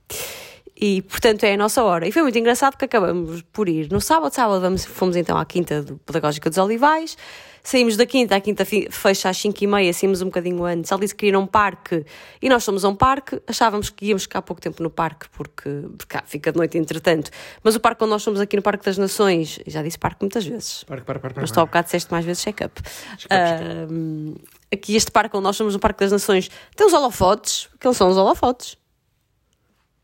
E 0.75 1.01
portanto 1.03 1.43
é 1.43 1.53
a 1.53 1.57
nossa 1.57 1.83
hora. 1.83 2.07
E 2.07 2.11
foi 2.11 2.23
muito 2.23 2.37
engraçado 2.37 2.73
porque 2.73 2.85
acabamos 2.85 3.41
por 3.53 3.69
ir 3.69 3.89
no 3.91 4.01
sábado. 4.01 4.33
Sábado 4.33 4.59
vamos, 4.59 4.83
fomos 4.83 5.15
então 5.15 5.37
à 5.37 5.45
Quinta 5.45 5.85
Pedagógica 6.05 6.49
dos 6.49 6.57
Olivais. 6.57 7.15
Saímos 7.65 7.95
da 7.95 8.05
Quinta, 8.05 8.35
a 8.35 8.41
Quinta 8.41 8.65
fecha 8.65 9.29
às 9.29 9.37
5 9.37 9.63
e 9.63 9.67
meia, 9.67 9.93
saímos 9.93 10.21
um 10.21 10.25
bocadinho 10.25 10.65
antes. 10.65 10.91
Ela 10.91 10.99
disse 10.99 11.15
que 11.15 11.19
queria 11.19 11.31
ir 11.31 11.35
a 11.35 11.39
um 11.39 11.47
parque 11.47 12.05
e 12.41 12.49
nós 12.49 12.65
fomos 12.65 12.83
a 12.83 12.89
um 12.89 12.95
parque. 12.95 13.41
Achávamos 13.47 13.89
que 13.89 14.07
íamos 14.07 14.23
ficar 14.23 14.41
pouco 14.41 14.61
tempo 14.61 14.83
no 14.83 14.89
parque 14.89 15.29
porque, 15.29 15.69
porque 15.97 16.17
ah, 16.17 16.23
fica 16.25 16.51
de 16.51 16.57
noite 16.57 16.77
entretanto. 16.77 17.31
Mas 17.63 17.73
o 17.75 17.79
parque 17.79 18.03
onde 18.03 18.11
nós 18.11 18.23
fomos 18.23 18.41
aqui 18.41 18.57
no 18.57 18.61
Parque 18.61 18.83
das 18.83 18.97
Nações, 18.97 19.59
já 19.65 19.81
disse 19.81 19.97
parque 19.97 20.23
muitas 20.23 20.45
vezes. 20.45 20.83
Para, 20.83 21.01
para, 21.01 21.19
para, 21.19 21.39
Mas 21.39 21.51
tu 21.51 21.59
há 21.61 21.65
bocado 21.65 21.85
disseste 21.85 22.11
mais 22.11 22.25
vezes 22.25 22.43
check-up. 22.43 22.81
Ahm, 23.29 24.35
aqui 24.71 24.97
este 24.97 25.09
parque 25.09 25.37
onde 25.37 25.43
nós 25.43 25.55
somos 25.55 25.73
no 25.73 25.79
Parque 25.79 26.01
das 26.01 26.11
Nações 26.11 26.49
tem 26.75 26.85
os 26.85 26.91
holofotes, 26.91 27.69
que 27.79 27.87
eles 27.87 27.95
são 27.95 28.09
os 28.09 28.17
holofotes. 28.17 28.77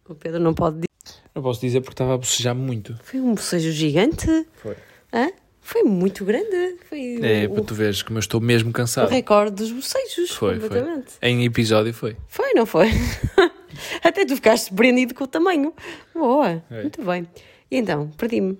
O 0.07 0.15
Pedro 0.15 0.39
não 0.39 0.53
pode 0.53 0.77
dizer. 0.77 1.21
Não 1.35 1.43
posso 1.43 1.59
dizer 1.59 1.81
porque 1.81 1.93
estava 1.93 2.13
a 2.13 2.17
bocejar 2.17 2.55
muito. 2.55 2.97
Foi 3.03 3.19
um 3.19 3.35
bocejo 3.35 3.69
gigante. 3.71 4.47
Foi. 4.53 4.77
Hã? 5.13 5.29
Foi 5.69 5.83
muito 5.83 6.25
grande. 6.25 6.77
Foi 6.89 7.19
É, 7.21 7.45
o, 7.45 7.51
para 7.53 7.63
tu 7.63 7.75
veres 7.75 8.01
como 8.01 8.17
eu 8.17 8.21
estou 8.21 8.41
mesmo 8.41 8.71
o 8.71 8.73
cansado. 8.73 9.07
recorde 9.07 9.55
dos 9.57 9.71
bocejos. 9.71 10.31
Foi, 10.31 10.59
foi. 10.59 10.83
Em 11.21 11.45
episódio 11.45 11.93
foi. 11.93 12.17
Foi, 12.27 12.53
não 12.55 12.65
foi? 12.65 12.87
Até 14.03 14.25
tu 14.25 14.35
ficaste 14.35 14.69
surpreendido 14.69 15.13
com 15.13 15.25
o 15.25 15.27
tamanho. 15.27 15.71
Boa, 16.13 16.63
É. 16.71 16.81
muito 16.81 17.03
bem. 17.03 17.27
E 17.69 17.77
então, 17.77 18.09
perdi-me. 18.17 18.57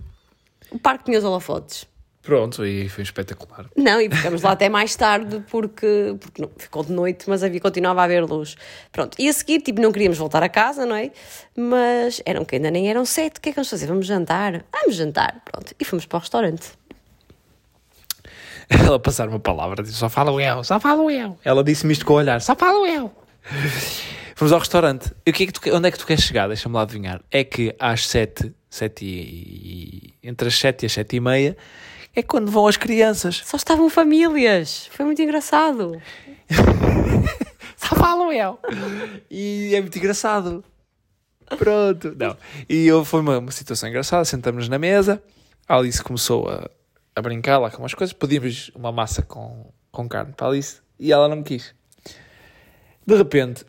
O 0.70 0.78
parque 0.78 1.06
tinha 1.06 1.18
os 1.18 1.24
holofotes. 1.26 1.88
Pronto, 2.22 2.64
e 2.64 2.88
foi 2.90 3.04
espetacular. 3.04 3.66
Não, 3.76 4.00
e 4.00 4.08
ficamos 4.14 4.44
lá 4.44 4.52
até 4.52 4.70
mais 4.70 4.96
tarde 4.96 5.44
porque, 5.50 6.16
porque 6.20 6.40
não, 6.44 6.52
ficou 6.58 6.84
de 6.84 6.92
noite, 6.92 7.26
mas 7.28 7.44
havia, 7.44 7.60
continuava 7.60 8.02
a 8.02 8.04
haver 8.04 8.24
luz. 8.24 8.56
Pronto, 8.92 9.16
e 9.18 9.28
a 9.28 9.34
seguir, 9.34 9.62
tipo, 9.62 9.82
não 9.82 9.92
queríamos 9.92 10.20
voltar 10.20 10.44
a 10.44 10.50
casa, 10.50 10.86
não 10.86 10.96
é? 10.96 11.10
Mas 11.58 12.22
eram 12.24 12.46
que 12.46 12.58
ainda 12.58 12.70
nem 12.70 12.88
eram 12.88 13.04
sete, 13.04 13.38
o 13.40 13.42
que 13.42 13.50
é 13.50 13.52
que 13.52 13.56
vamos 13.56 13.70
fazer? 13.70 13.88
Vamos 13.88 14.06
jantar? 14.06 14.64
Vamos 14.72 14.96
jantar, 14.96 15.42
pronto. 15.44 15.74
E 15.80 15.84
fomos 15.84 16.06
para 16.06 16.18
o 16.18 16.20
restaurante. 16.20 16.78
Ela 18.86 19.00
passar 19.00 19.28
uma 19.28 19.40
palavra, 19.40 19.82
disse, 19.82 19.96
só 19.96 20.10
fala 20.10 20.32
o 20.32 20.40
eu, 20.40 20.64
só 20.64 20.80
fala 20.80 21.02
o 21.02 21.10
eu. 21.10 21.38
Ela 21.44 21.64
disse-me 21.64 21.92
isto 21.92 22.06
com 22.06 22.14
o 22.14 22.18
olhar, 22.18 22.40
só 22.40 22.56
fala 22.56 22.80
o 22.80 22.86
eu. 22.86 23.12
Fomos 24.36 24.54
ao 24.54 24.60
restaurante. 24.60 25.12
E 25.26 25.32
o 25.32 25.34
que 25.34 25.44
é 25.44 25.46
que 25.48 25.54
tu, 25.54 25.76
onde 25.76 25.88
é 25.88 25.92
que 25.92 25.98
tu 25.98 26.06
queres 26.06 26.24
chegar? 26.24 26.48
Deixa-me 26.48 26.76
lá 26.76 26.84
adivinhar. 26.84 27.22
É 27.30 27.44
que 27.44 27.76
às 27.78 28.08
sete, 28.08 28.54
sete 28.70 29.04
e, 29.04 30.14
entre 30.24 30.48
as 30.48 30.58
sete 30.58 30.84
e 30.84 30.86
as 30.86 30.94
sete 30.94 31.18
e 31.18 31.20
meia, 31.20 31.58
é 32.16 32.24
quando 32.24 32.50
vão 32.50 32.68
as 32.68 32.78
crianças. 32.78 33.42
Só 33.44 33.58
estavam 33.58 33.90
famílias, 33.90 34.88
foi 34.92 35.06
muito 35.06 35.22
engraçado. 35.22 36.02
Só 37.76 37.96
falo 37.96 38.32
eu. 38.32 38.60
E 39.30 39.74
é 39.74 39.82
muito 39.82 39.98
engraçado. 39.98 40.64
Pronto. 41.58 42.16
Não. 42.18 42.38
E 42.70 42.86
eu, 42.88 43.04
foi 43.04 43.22
uma, 43.22 43.40
uma 43.40 43.52
situação 43.52 43.90
engraçada. 43.90 44.24
Sentamos 44.26 44.70
na 44.70 44.78
mesa. 44.78 45.22
A 45.68 45.78
Alice 45.78 46.02
começou 46.02 46.48
a, 46.48 46.70
a 47.20 47.22
brincar 47.22 47.58
lá 47.58 47.70
com 47.70 47.84
umas 47.84 47.94
coisas, 47.94 48.14
pedimos 48.14 48.72
uma 48.74 48.92
massa 48.92 49.22
com, 49.22 49.72
com 49.92 50.08
carne 50.08 50.34
para 50.34 50.48
a 50.48 50.50
Alice 50.50 50.82
e 50.98 51.12
ela 51.12 51.28
não 51.28 51.38
me 51.38 51.44
quis. 51.44 51.76
De 53.06 53.16
repente, 53.16 53.66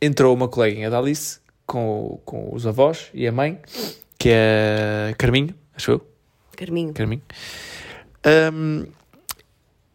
entrou 0.00 0.34
uma 0.34 0.48
coleguinha 0.48 0.90
da 0.90 0.98
Alice 0.98 1.40
com, 1.66 2.20
com 2.24 2.54
os 2.54 2.66
avós 2.66 3.10
e 3.12 3.26
a 3.26 3.32
mãe, 3.32 3.60
que 4.18 4.30
é 4.32 5.14
Carminho, 5.18 5.54
acho 5.74 5.92
eu. 5.92 6.06
Carminho. 6.56 6.92
Carminho. 6.92 7.22
Um, 8.52 8.86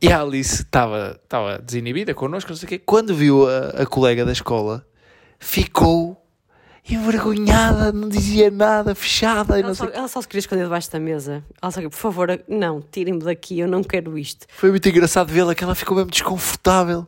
e 0.02 0.12
a 0.12 0.22
Alice 0.22 0.62
estava 0.64 1.20
desinibida 1.64 2.14
connosco, 2.14 2.52
não 2.52 2.58
sei 2.58 2.66
o 2.66 2.70
quê. 2.70 2.80
Quando 2.80 3.16
viu 3.16 3.48
a, 3.50 3.82
a 3.82 3.86
colega 3.86 4.26
da 4.26 4.32
escola, 4.32 4.86
ficou 5.40 6.25
envergonhada, 6.94 7.92
não 7.92 8.08
dizia 8.08 8.52
nada, 8.52 8.94
fechada. 8.94 9.60
Ela 9.60 9.74
só, 9.74 9.86
ela 9.86 10.08
só 10.08 10.22
se 10.22 10.28
queria 10.28 10.40
esconder 10.40 10.64
debaixo 10.64 10.92
da 10.92 11.00
mesa. 11.00 11.44
Ela 11.62 11.72
só 11.72 11.76
queria, 11.76 11.90
por 11.90 11.98
favor, 11.98 12.40
não, 12.48 12.82
tirem-me 12.82 13.24
daqui, 13.24 13.60
eu 13.60 13.68
não 13.68 13.84
quero 13.84 14.18
isto. 14.18 14.46
Foi 14.50 14.70
muito 14.70 14.88
engraçado 14.88 15.32
vê-la, 15.32 15.56
que 15.56 15.64
ela 15.64 15.74
ficou 15.74 15.98
mesmo 15.98 16.12
desconfortável. 16.12 17.06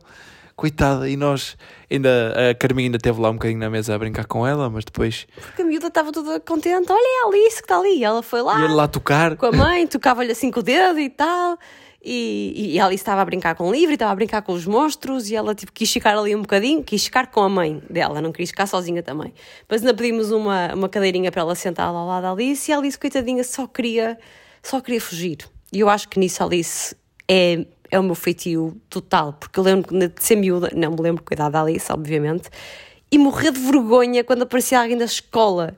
Coitada, 0.56 1.08
e 1.08 1.16
nós, 1.16 1.56
ainda, 1.88 2.50
a 2.50 2.52
Carminha 2.52 2.88
ainda 2.88 2.96
esteve 2.96 3.20
lá 3.20 3.30
um 3.30 3.34
bocadinho 3.34 3.60
na 3.60 3.70
mesa 3.70 3.94
a 3.94 3.98
brincar 3.98 4.24
com 4.24 4.44
ela, 4.44 4.68
mas 4.68 4.84
depois. 4.84 5.24
Porque 5.40 5.62
a 5.62 5.64
miúda 5.64 5.86
estava 5.86 6.10
toda 6.10 6.40
contente, 6.40 6.90
olha 6.90 6.98
é 6.98 7.24
a 7.24 7.28
Alice 7.28 7.58
que 7.58 7.62
está 7.62 7.78
ali. 7.78 7.98
E 7.98 8.04
ela 8.04 8.24
foi 8.24 8.42
lá. 8.42 8.60
Ia 8.60 8.68
lá 8.74 8.88
tocar. 8.88 9.36
Com 9.36 9.46
a 9.46 9.52
mãe, 9.52 9.86
tocava-lhe 9.86 10.32
assim 10.32 10.50
com 10.50 10.58
o 10.58 10.62
dedo 10.64 10.98
e 10.98 11.08
tal. 11.08 11.56
E, 12.02 12.74
e, 12.74 12.80
a 12.80 12.86
Alice 12.86 13.02
estava 13.02 13.22
a 13.22 13.24
brincar 13.24 13.56
com 13.56 13.68
o 13.68 13.72
livro, 13.72 13.92
estava 13.92 14.12
a 14.12 14.14
brincar 14.14 14.42
com 14.42 14.52
os 14.52 14.64
monstros 14.64 15.30
e 15.30 15.34
ela 15.34 15.52
tipo, 15.52 15.72
quis 15.72 15.92
ficar 15.92 16.16
ali 16.16 16.34
um 16.34 16.42
bocadinho, 16.42 16.82
quis 16.82 17.04
ficar 17.04 17.26
com 17.26 17.40
a 17.40 17.48
mãe 17.48 17.82
dela, 17.90 18.20
não 18.20 18.30
quis 18.30 18.50
ficar 18.50 18.66
sozinha 18.66 19.02
também. 19.02 19.34
Mas 19.68 19.80
ainda 19.80 19.92
pedimos 19.92 20.30
uma, 20.30 20.74
uma 20.74 20.88
cadeirinha 20.88 21.32
para 21.32 21.42
ela 21.42 21.56
sentar 21.56 21.88
ao 21.88 22.06
lado 22.06 22.22
da 22.22 22.30
Alice 22.30 22.70
e 22.70 22.74
a 22.74 22.78
Alice, 22.78 22.96
coitadinha, 22.96 23.42
só 23.42 23.66
queria, 23.66 24.16
só 24.62 24.80
queria 24.80 25.00
fugir. 25.00 25.38
E 25.72 25.80
eu 25.80 25.88
acho 25.88 26.08
que 26.08 26.20
nisso 26.20 26.40
a 26.40 26.46
Alice 26.46 26.94
é, 27.26 27.66
é 27.90 27.98
o 27.98 28.02
meu 28.02 28.14
feitio 28.14 28.80
total, 28.88 29.32
porque 29.32 29.58
eu 29.58 29.64
lembro 29.64 29.98
de 29.98 30.12
ser 30.20 30.36
miúda, 30.36 30.70
não 30.74 30.92
me 30.92 31.02
lembro 31.02 31.24
cuidar 31.24 31.48
da 31.48 31.62
Alice, 31.62 31.92
obviamente, 31.92 32.48
e 33.10 33.18
morrer 33.18 33.52
de 33.52 33.60
vergonha 33.60 34.22
quando 34.24 34.42
aparecia 34.42 34.80
alguém 34.80 34.96
da 34.96 35.04
escola. 35.04 35.76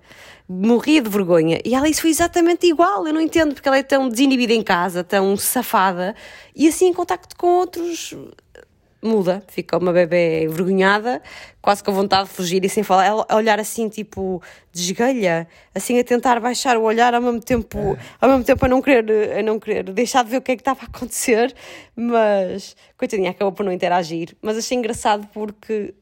Morria 0.49 1.01
de 1.01 1.09
vergonha. 1.09 1.61
E 1.65 1.75
a 1.75 1.79
Alice 1.79 2.01
foi 2.01 2.11
exatamente 2.11 2.67
igual. 2.67 3.07
Eu 3.07 3.15
não 3.15 3.21
entendo 3.21 3.55
porque 3.55 3.69
ela 3.69 3.79
é 3.79 3.83
tão 3.83 4.09
desinibida 4.09 4.53
em 4.53 4.63
casa, 4.63 5.05
tão 5.05 5.37
safada, 5.37 6.15
e 6.57 6.67
assim 6.67 6.89
em 6.89 6.93
contacto 6.93 7.37
com 7.37 7.47
outros 7.47 8.17
muda, 9.03 9.43
fica 9.49 9.79
uma 9.79 9.93
bebê 9.93 10.45
envergonhada, 10.45 11.23
quase 11.61 11.83
com 11.83 11.93
vontade 11.93 12.29
de 12.29 12.35
fugir 12.35 12.65
e 12.65 12.69
sem 12.69 12.83
falar, 12.83 13.07
ela 13.07 13.27
a 13.29 13.37
olhar 13.37 13.59
assim 13.59 13.89
tipo 13.89 14.43
desgalha, 14.73 15.49
assim 15.75 15.99
a 15.99 16.05
tentar 16.05 16.39
baixar 16.41 16.77
o 16.77 16.83
olhar 16.83 17.15
ao 17.15 17.23
mesmo 17.23 17.41
tempo, 17.41 17.97
ao 18.21 18.29
mesmo 18.29 18.45
tempo 18.45 18.65
a 18.65 18.69
não 18.69 18.83
querer, 18.83 19.39
a 19.39 19.43
não 19.43 19.59
querer 19.59 19.85
deixar 19.85 20.25
de 20.25 20.31
ver 20.31 20.37
o 20.37 20.43
que 20.43 20.53
é 20.53 20.57
que 20.57 20.61
estava 20.61 20.81
a 20.83 20.85
acontecer, 20.85 21.55
mas 21.97 22.77
coitadinha 22.97 23.31
acabou 23.31 23.53
por 23.53 23.65
não 23.65 23.73
interagir, 23.73 24.37
mas 24.43 24.59
achei 24.59 24.77
engraçado 24.77 25.27
porque 25.33 25.95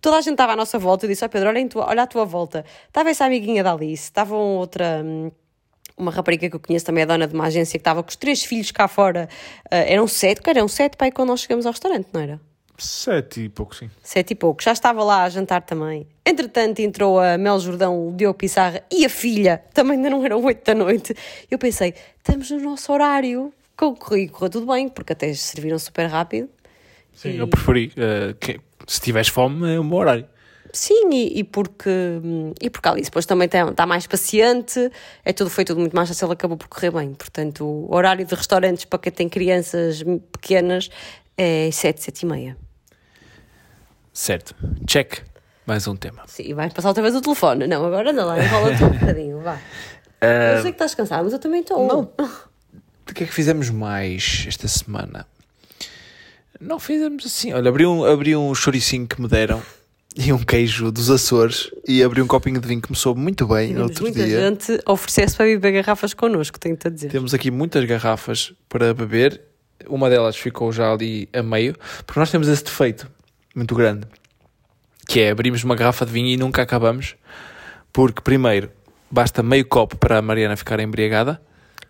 toda 0.00 0.16
a 0.16 0.20
gente 0.20 0.34
estava 0.34 0.52
à 0.52 0.56
nossa 0.56 0.78
volta 0.78 1.06
e 1.06 1.08
disse: 1.08 1.24
oh 1.24 1.28
Pedro, 1.28 1.48
olha, 1.48 1.68
tua, 1.68 1.86
olha 1.86 2.02
à 2.02 2.06
tua 2.06 2.24
volta. 2.24 2.64
Estava 2.86 3.10
essa 3.10 3.24
amiguinha 3.24 3.62
da 3.62 3.72
Alice, 3.72 4.04
estava 4.04 4.34
outra. 4.34 5.02
Hum, 5.04 5.30
uma 5.96 6.12
rapariga 6.12 6.48
que 6.48 6.54
eu 6.54 6.60
conheço 6.60 6.86
também, 6.86 7.02
a 7.02 7.06
dona 7.06 7.26
de 7.26 7.34
uma 7.34 7.46
agência, 7.46 7.72
que 7.76 7.80
estava 7.80 8.02
com 8.04 8.08
os 8.08 8.14
três 8.14 8.44
filhos 8.44 8.70
cá 8.70 8.86
fora. 8.86 9.28
Uh, 9.66 9.74
eram 9.86 10.06
sete, 10.06 10.40
cara, 10.40 10.58
eram 10.58 10.68
sete 10.68 10.96
pai 10.96 11.10
quando 11.10 11.30
nós 11.30 11.40
chegamos 11.40 11.66
ao 11.66 11.72
restaurante, 11.72 12.06
não 12.12 12.20
era? 12.20 12.40
Sete 12.78 13.40
e 13.40 13.48
pouco, 13.48 13.74
sim. 13.74 13.90
Sete 14.00 14.30
e 14.30 14.34
pouco. 14.36 14.62
Já 14.62 14.70
estava 14.70 15.02
lá 15.02 15.24
a 15.24 15.28
jantar 15.28 15.62
também. 15.62 16.06
Entretanto, 16.24 16.78
entrou 16.78 17.18
a 17.18 17.36
Mel 17.36 17.58
Jordão, 17.58 18.08
o 18.08 18.12
Diogo 18.14 18.38
Pissarra 18.38 18.84
e 18.92 19.04
a 19.04 19.08
filha. 19.08 19.64
Também 19.74 19.96
ainda 19.96 20.08
não 20.10 20.24
eram 20.24 20.40
oito 20.44 20.64
da 20.64 20.76
noite. 20.76 21.12
Eu 21.50 21.58
pensei, 21.58 21.92
estamos 22.18 22.48
no 22.52 22.60
nosso 22.60 22.92
horário. 22.92 23.52
Corri, 23.76 24.28
correu 24.28 24.50
tudo 24.50 24.72
bem, 24.72 24.88
porque 24.88 25.12
até 25.12 25.34
serviram 25.34 25.78
super 25.78 26.06
rápido. 26.06 26.48
Sim, 27.12 27.30
e... 27.30 27.38
eu 27.38 27.48
preferi. 27.48 27.92
Uh, 27.96 28.34
que 28.38 28.60
se 28.88 29.00
tiveres 29.00 29.28
fome, 29.28 29.74
é 29.74 29.78
um 29.78 29.86
bom 29.86 29.96
horário. 29.96 30.26
Sim, 30.72 31.10
e, 31.12 31.40
e, 31.40 31.44
porque, 31.44 31.90
e 32.60 32.68
porque 32.70 32.88
a 32.88 32.92
Alice 32.92 33.10
depois 33.10 33.26
também 33.26 33.46
está, 33.46 33.68
está 33.68 33.86
mais 33.86 34.06
paciente, 34.06 34.90
é 35.24 35.32
tudo, 35.32 35.50
foi 35.50 35.64
tudo 35.64 35.80
muito 35.80 35.94
mais 35.94 36.08
fácil, 36.08 36.30
acabou 36.30 36.56
por 36.56 36.68
correr 36.68 36.90
bem. 36.90 37.14
Portanto, 37.14 37.64
o 37.64 37.94
horário 37.94 38.24
de 38.24 38.34
restaurantes 38.34 38.84
para 38.84 38.98
quem 38.98 39.12
tem 39.12 39.28
crianças 39.28 40.02
pequenas 40.32 40.90
é 41.36 41.70
7, 41.70 42.02
7 42.02 42.22
e 42.22 42.26
meia. 42.26 42.56
Certo, 44.12 44.54
check. 44.86 45.18
Mais 45.66 45.86
um 45.86 45.94
tema. 45.94 46.22
Sim, 46.26 46.54
vais 46.54 46.72
passar 46.72 46.88
outra 46.88 47.02
vez 47.02 47.14
o 47.14 47.20
telefone. 47.20 47.66
Não, 47.66 47.84
agora 47.84 48.10
não, 48.10 48.26
lá, 48.26 48.42
enrola-te 48.42 48.82
um 48.84 48.88
bocadinho, 48.98 49.40
vá. 49.40 49.54
Uh, 50.22 50.56
eu 50.56 50.62
sei 50.62 50.72
que 50.72 50.76
estás 50.76 50.94
cansado, 50.94 51.24
mas 51.24 51.32
eu 51.34 51.38
também 51.38 51.60
estou. 51.60 51.86
Não. 51.86 52.00
O 53.08 53.14
que 53.14 53.24
é 53.24 53.26
que 53.26 53.32
fizemos 53.32 53.68
mais 53.68 54.46
esta 54.48 54.66
semana? 54.66 55.26
Não 56.60 56.78
fizemos 56.78 57.24
assim. 57.24 57.52
Olha, 57.52 57.68
abri 57.68 57.86
um, 57.86 58.04
abri 58.04 58.36
um 58.36 58.54
choricinho 58.54 59.06
que 59.06 59.20
me 59.20 59.28
deram 59.28 59.62
e 60.16 60.32
um 60.32 60.38
queijo 60.38 60.90
dos 60.90 61.10
Açores 61.10 61.70
e 61.86 62.02
abri 62.02 62.20
um 62.20 62.26
copinho 62.26 62.60
de 62.60 62.66
vinho 62.66 62.80
que 62.80 62.90
me 62.90 62.96
soube 62.96 63.20
muito 63.20 63.46
bem 63.46 63.72
no 63.72 63.84
outro 63.84 64.02
muita 64.02 64.24
dia. 64.24 64.50
gente 64.50 64.80
oferece 64.84 65.36
para 65.36 65.46
beber 65.46 65.72
garrafas 65.72 66.12
connosco, 66.12 66.58
tenho-te 66.58 66.88
a 66.88 66.90
dizer. 66.90 67.08
Temos 67.08 67.32
aqui 67.32 67.50
muitas 67.50 67.84
garrafas 67.84 68.52
para 68.68 68.92
beber. 68.92 69.40
Uma 69.88 70.10
delas 70.10 70.36
ficou 70.36 70.72
já 70.72 70.92
ali 70.92 71.28
a 71.32 71.40
meio, 71.40 71.76
porque 72.04 72.18
nós 72.18 72.30
temos 72.30 72.48
esse 72.48 72.64
defeito 72.64 73.08
muito 73.54 73.76
grande, 73.76 74.06
que 75.06 75.20
é 75.20 75.30
abrimos 75.30 75.62
uma 75.62 75.76
garrafa 75.76 76.04
de 76.04 76.10
vinho 76.10 76.26
e 76.26 76.36
nunca 76.36 76.62
acabamos, 76.62 77.14
porque 77.92 78.20
primeiro 78.20 78.70
basta 79.08 79.40
meio 79.40 79.64
copo 79.64 79.96
para 79.96 80.18
a 80.18 80.22
Mariana 80.22 80.56
ficar 80.56 80.80
embriagada 80.80 81.40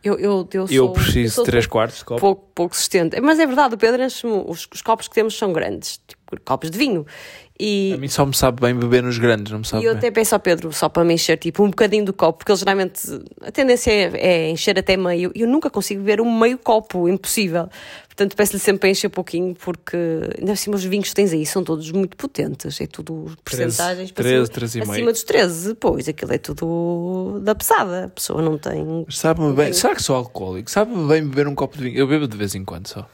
eu, 0.03 0.19
eu, 0.19 0.49
eu, 0.53 0.67
sou, 0.67 0.77
eu 0.77 0.93
preciso 0.93 1.43
de 1.43 1.51
3 1.51 1.67
quartos 1.67 1.99
de 1.99 2.05
copo. 2.05 2.21
Pouco, 2.21 2.51
pouco 2.55 2.77
sustento. 2.77 3.21
Mas 3.23 3.39
é 3.39 3.47
verdade, 3.47 3.75
o 3.75 3.79
Pedro 3.79 4.03
enche 4.03 4.27
os, 4.27 4.69
os 4.73 4.83
copos 4.83 5.09
que 5.09 5.15
temos 5.15 5.37
são 5.37 5.53
grandes, 5.53 6.01
copos 6.45 6.71
de 6.71 6.79
vinho. 6.79 7.07
E... 7.61 7.93
A 7.93 7.99
mim 7.99 8.09
só 8.09 8.25
me 8.25 8.35
sabe 8.35 8.61
bem 8.61 8.75
beber 8.75 9.03
nos 9.03 9.19
grandes, 9.19 9.51
não 9.51 9.59
me 9.59 9.67
sabe 9.67 9.83
E 9.83 9.87
eu 9.87 9.93
bem. 9.93 9.99
até 9.99 10.11
peço 10.13 10.35
ao 10.35 10.41
Pedro 10.41 10.73
só 10.73 10.89
para 10.89 11.05
me 11.05 11.15
encher 11.15 11.37
tipo 11.37 11.65
um 11.65 11.71
bocadinho 11.71 12.05
do 12.05 12.13
copo, 12.13 12.39
porque 12.39 12.53
ele 12.53 12.59
geralmente 12.59 13.01
a 13.43 13.51
tendência 13.51 13.91
é, 13.91 14.11
é 14.17 14.51
encher 14.51 14.79
até 14.79 14.97
meio 14.97 15.33
e 15.35 15.41
eu 15.41 15.49
nunca 15.49 15.69
consigo 15.69 16.01
beber 16.01 16.21
um 16.21 16.39
meio 16.39 16.57
copo, 16.57 17.09
impossível. 17.09 17.69
Portanto, 18.07 18.37
peço-lhe 18.37 18.59
sempre 18.59 18.81
para 18.81 18.89
encher 18.91 19.09
pouquinho, 19.09 19.55
porque 19.57 19.97
ainda 20.39 20.53
assim 20.53 20.73
os 20.73 20.85
vinhos 20.85 21.09
que 21.09 21.15
tens 21.15 21.33
aí 21.33 21.45
são 21.47 21.65
todos 21.65 21.91
muito 21.91 22.17
potentes, 22.17 22.81
é 22.81 22.87
tudo 22.87 23.33
percentagens 23.45 24.13
13, 24.13 24.51
13 24.51 24.81
acima 24.83 25.13
dos 25.13 25.23
13, 25.25 25.75
pois 25.75 26.09
aquilo 26.09 26.33
é 26.33 26.39
tudo 26.39 27.41
da 27.43 27.55
pesada, 27.55 28.05
a 28.05 28.09
pessoa 28.09 28.41
não 28.41 28.57
tem. 28.57 29.05
Sabe-me 29.09 29.53
bem, 29.53 29.73
será 29.73 29.95
que 29.95 30.03
sou 30.03 30.15
alcoólico? 30.15 30.71
Sabe-me 30.71 31.09
bem 31.09 31.25
beber 31.27 31.49
um 31.49 31.55
copo 31.55 31.77
de 31.77 31.85
vinho? 31.85 31.97
Eu 31.99 32.07
bebo 32.07 32.27
de 32.29 32.37
vez 32.37 32.55
em 32.55 32.65
quando 32.65 32.87
só. 32.87 33.09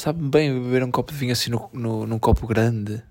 Sabe-me 0.00 0.30
bem 0.30 0.62
beber 0.62 0.82
um 0.82 0.90
copo 0.90 1.12
de 1.12 1.18
vinho 1.18 1.32
assim 1.32 1.50
no, 1.50 1.68
no, 1.74 2.06
num 2.06 2.18
copo 2.18 2.46
grande? 2.46 3.02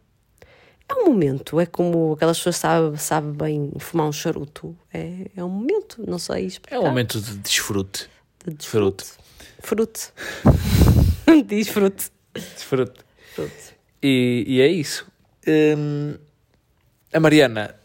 É 0.89 0.93
um 0.95 1.05
momento, 1.05 1.59
é 1.59 1.67
como 1.67 2.13
aquelas 2.13 2.35
pessoas 2.39 2.55
sabem 2.55 2.97
sabe 2.97 3.31
bem 3.31 3.71
fumar 3.77 4.07
um 4.07 4.11
charuto. 4.11 4.75
É, 4.91 5.29
é 5.37 5.43
um 5.43 5.49
momento, 5.49 6.03
não 6.07 6.17
sei 6.17 6.47
explicar. 6.47 6.77
É 6.77 6.79
um 6.79 6.85
momento 6.85 7.21
de 7.21 7.37
desfrute. 7.37 8.09
De 8.43 8.55
desfrute. 8.55 9.05
Fruto. 9.59 10.11
Desfrute. 11.45 12.11
Desfrute. 12.33 13.05
E, 14.01 14.43
e 14.47 14.59
é 14.59 14.67
isso. 14.67 15.05
Hum, 15.47 16.15
a 17.13 17.19
Mariana 17.19 17.75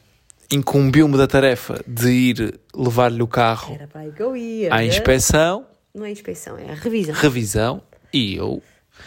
incumbiu-me 0.51 1.19
da 1.19 1.27
tarefa 1.27 1.85
de 1.87 2.09
ir 2.09 2.61
levar-lhe 2.75 3.23
o 3.23 3.29
carro 3.29 3.75
Era 3.75 3.87
para 3.87 4.01
aí 4.01 4.13
que 4.13 4.23
eu 4.23 4.35
ia, 4.35 4.75
à 4.75 4.83
inspeção. 4.83 5.67
Não 5.95 6.07
é 6.07 6.11
inspeção, 6.11 6.57
é 6.57 6.71
a 6.71 6.75
revisão. 6.75 7.15
Revisão. 7.15 7.83
E 8.11 8.37
eu. 8.37 8.63